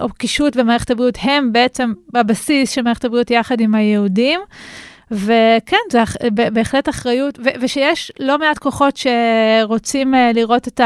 או 0.00 0.08
קישוט 0.08 0.56
במערכת 0.56 0.90
הבריאות, 0.90 1.18
הם 1.20 1.52
בעצם 1.52 1.92
בבסיס 2.12 2.70
של 2.70 2.82
מערכת 2.82 3.04
הבריאות 3.04 3.30
יחד 3.30 3.60
עם 3.60 3.74
היהודים. 3.74 4.40
וכן, 5.10 5.76
זה 5.90 6.02
בהחלט 6.52 6.88
אחריות, 6.88 7.38
ו- 7.38 7.60
ושיש 7.60 8.12
לא 8.20 8.38
מעט 8.38 8.58
כוחות 8.58 8.96
שרוצים 8.96 10.14
uh, 10.14 10.18
לראות 10.34 10.68
את 10.68 10.80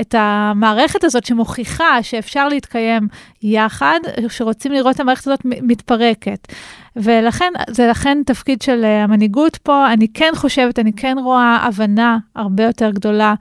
את 0.00 0.14
המערכת 0.18 1.04
הזאת 1.04 1.26
שמוכיחה 1.26 2.02
שאפשר 2.02 2.48
להתקיים 2.48 3.08
יחד, 3.42 4.00
שרוצים 4.28 4.72
לראות 4.72 4.94
את 4.94 5.00
המערכת 5.00 5.26
הזאת 5.26 5.40
מתפרקת. 5.44 6.52
ולכן, 6.96 7.52
זה 7.70 7.86
לכן 7.86 8.18
תפקיד 8.26 8.62
של 8.62 8.84
אה, 8.84 9.04
המנהיגות 9.04 9.56
פה. 9.56 9.92
אני 9.92 10.08
כן 10.14 10.32
חושבת, 10.34 10.78
אני 10.78 10.92
כן 10.92 11.16
רואה 11.22 11.58
הבנה 11.62 12.18
הרבה 12.36 12.64
יותר 12.64 12.90
גדולה 12.90 13.34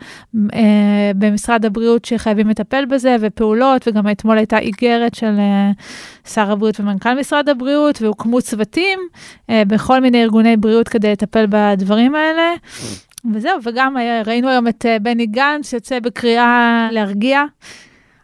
אה, 0.53 1.11
במשרד 1.15 1.65
הבריאות 1.65 2.05
שחייבים 2.05 2.49
לטפל 2.49 2.85
בזה, 2.85 3.15
ופעולות, 3.21 3.87
וגם 3.87 4.11
אתמול 4.11 4.37
הייתה 4.37 4.57
איגרת 4.57 5.15
של 5.15 5.35
אה, 5.39 5.71
שר 6.33 6.51
הבריאות 6.51 6.79
ומנכ"ל 6.79 7.19
משרד 7.19 7.49
הבריאות, 7.49 8.01
והוקמו 8.01 8.41
צוותים 8.41 8.99
אה, 9.49 9.63
בכל 9.67 9.99
מיני 10.01 10.23
ארגוני 10.23 10.57
בריאות 10.57 10.87
כדי 10.87 11.11
לטפל 11.11 11.45
בדברים 11.49 12.15
האלה. 12.15 12.53
וזהו, 13.33 13.59
וגם 13.63 13.95
ראינו 14.25 14.49
היום 14.49 14.67
את 14.67 14.85
אה, 14.85 14.99
בני 14.99 15.25
גנץ 15.25 15.73
יוצא 15.73 15.99
בקריאה 15.99 16.87
להרגיע. 16.91 17.43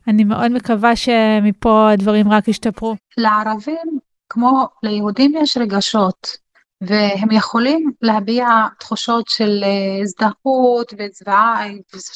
אני 0.07 0.23
מאוד 0.23 0.51
מקווה 0.51 0.95
שמפה 0.95 1.91
הדברים 1.91 2.31
רק 2.31 2.47
ישתפרו. 2.47 2.95
לערבים 3.17 3.99
כמו 4.29 4.67
ליהודים 4.83 5.33
יש 5.37 5.57
רגשות, 5.57 6.37
והם 6.81 7.31
יכולים 7.31 7.91
להביע 8.01 8.47
תחושות 8.79 9.27
של 9.27 9.63
אה, 9.63 10.01
הזדהות 10.01 10.93
וזוועה, 10.97 11.67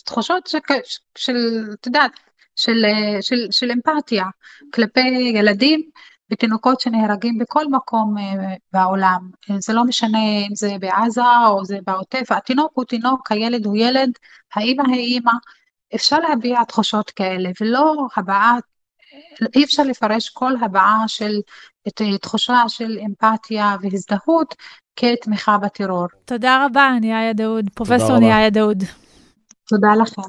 תחושות 0.05 0.47
של, 0.47 0.59
של 1.17 1.35
את 1.73 1.85
יודעת, 1.85 2.11
של, 2.55 2.85
אה, 2.85 3.21
של, 3.21 3.47
של 3.51 3.71
אמפתיה 3.71 4.25
כלפי 4.73 5.07
ילדים 5.35 5.81
ותינוקות 6.31 6.79
שנהרגים 6.79 7.37
בכל 7.37 7.65
מקום 7.67 8.17
אה, 8.17 8.53
בעולם. 8.73 9.29
זה 9.59 9.73
לא 9.73 9.83
משנה 9.83 10.19
אם 10.19 10.55
זה 10.55 10.75
בעזה 10.79 11.21
או 11.47 11.65
זה 11.65 11.77
בעוטף, 11.87 12.31
התינוק 12.31 12.71
הוא 12.73 12.85
תינוק, 12.85 13.31
הילד 13.31 13.65
הוא 13.65 13.77
ילד, 13.77 14.09
האימא 14.55 14.83
היא 14.87 15.15
אימא. 15.15 15.31
אפשר 15.95 16.19
להביע 16.19 16.63
תחושות 16.63 17.09
כאלה, 17.09 17.49
ולא 17.61 18.07
הבעת 18.17 18.63
אי 19.55 19.63
אפשר 19.63 19.83
לפרש 19.83 20.29
כל 20.29 20.53
הבעה 20.61 21.03
של 21.07 21.39
תחושה 22.21 22.63
של 22.67 22.97
אמפתיה 23.05 23.75
והזדהות 23.81 24.55
כתמיכה 24.95 25.57
בטרור. 25.57 26.07
תודה 26.25 26.65
רבה, 26.65 26.89
ניאיה 27.01 27.33
דאוד, 27.33 27.69
פרופסור 27.73 28.17
ניאיה 28.19 28.49
דאוד. 28.49 28.83
תודה 29.67 29.95
לכם. 30.01 30.21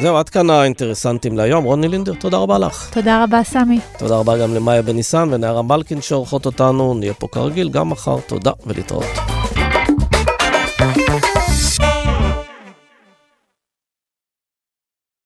זהו, 0.00 0.16
עד 0.16 0.28
כאן 0.28 0.50
האינטרסנטים 0.50 1.36
להיום. 1.36 1.64
רוני 1.64 1.88
לינדר, 1.88 2.14
תודה 2.14 2.36
רבה 2.36 2.58
לך. 2.58 2.90
תודה 2.92 3.24
רבה, 3.24 3.44
סמי. 3.44 3.80
תודה 3.98 4.16
רבה 4.16 4.38
גם 4.38 4.54
למאיה 4.54 4.82
בניסן 4.82 5.28
ונערה 5.32 5.62
מלקין 5.62 6.00
שעורכות 6.00 6.46
אותנו. 6.46 6.94
נהיה 6.94 7.14
פה 7.14 7.28
כרגיל 7.32 7.68
גם 7.68 7.88
מחר. 7.88 8.16
תודה 8.26 8.52
ולהתראות. 8.66 9.39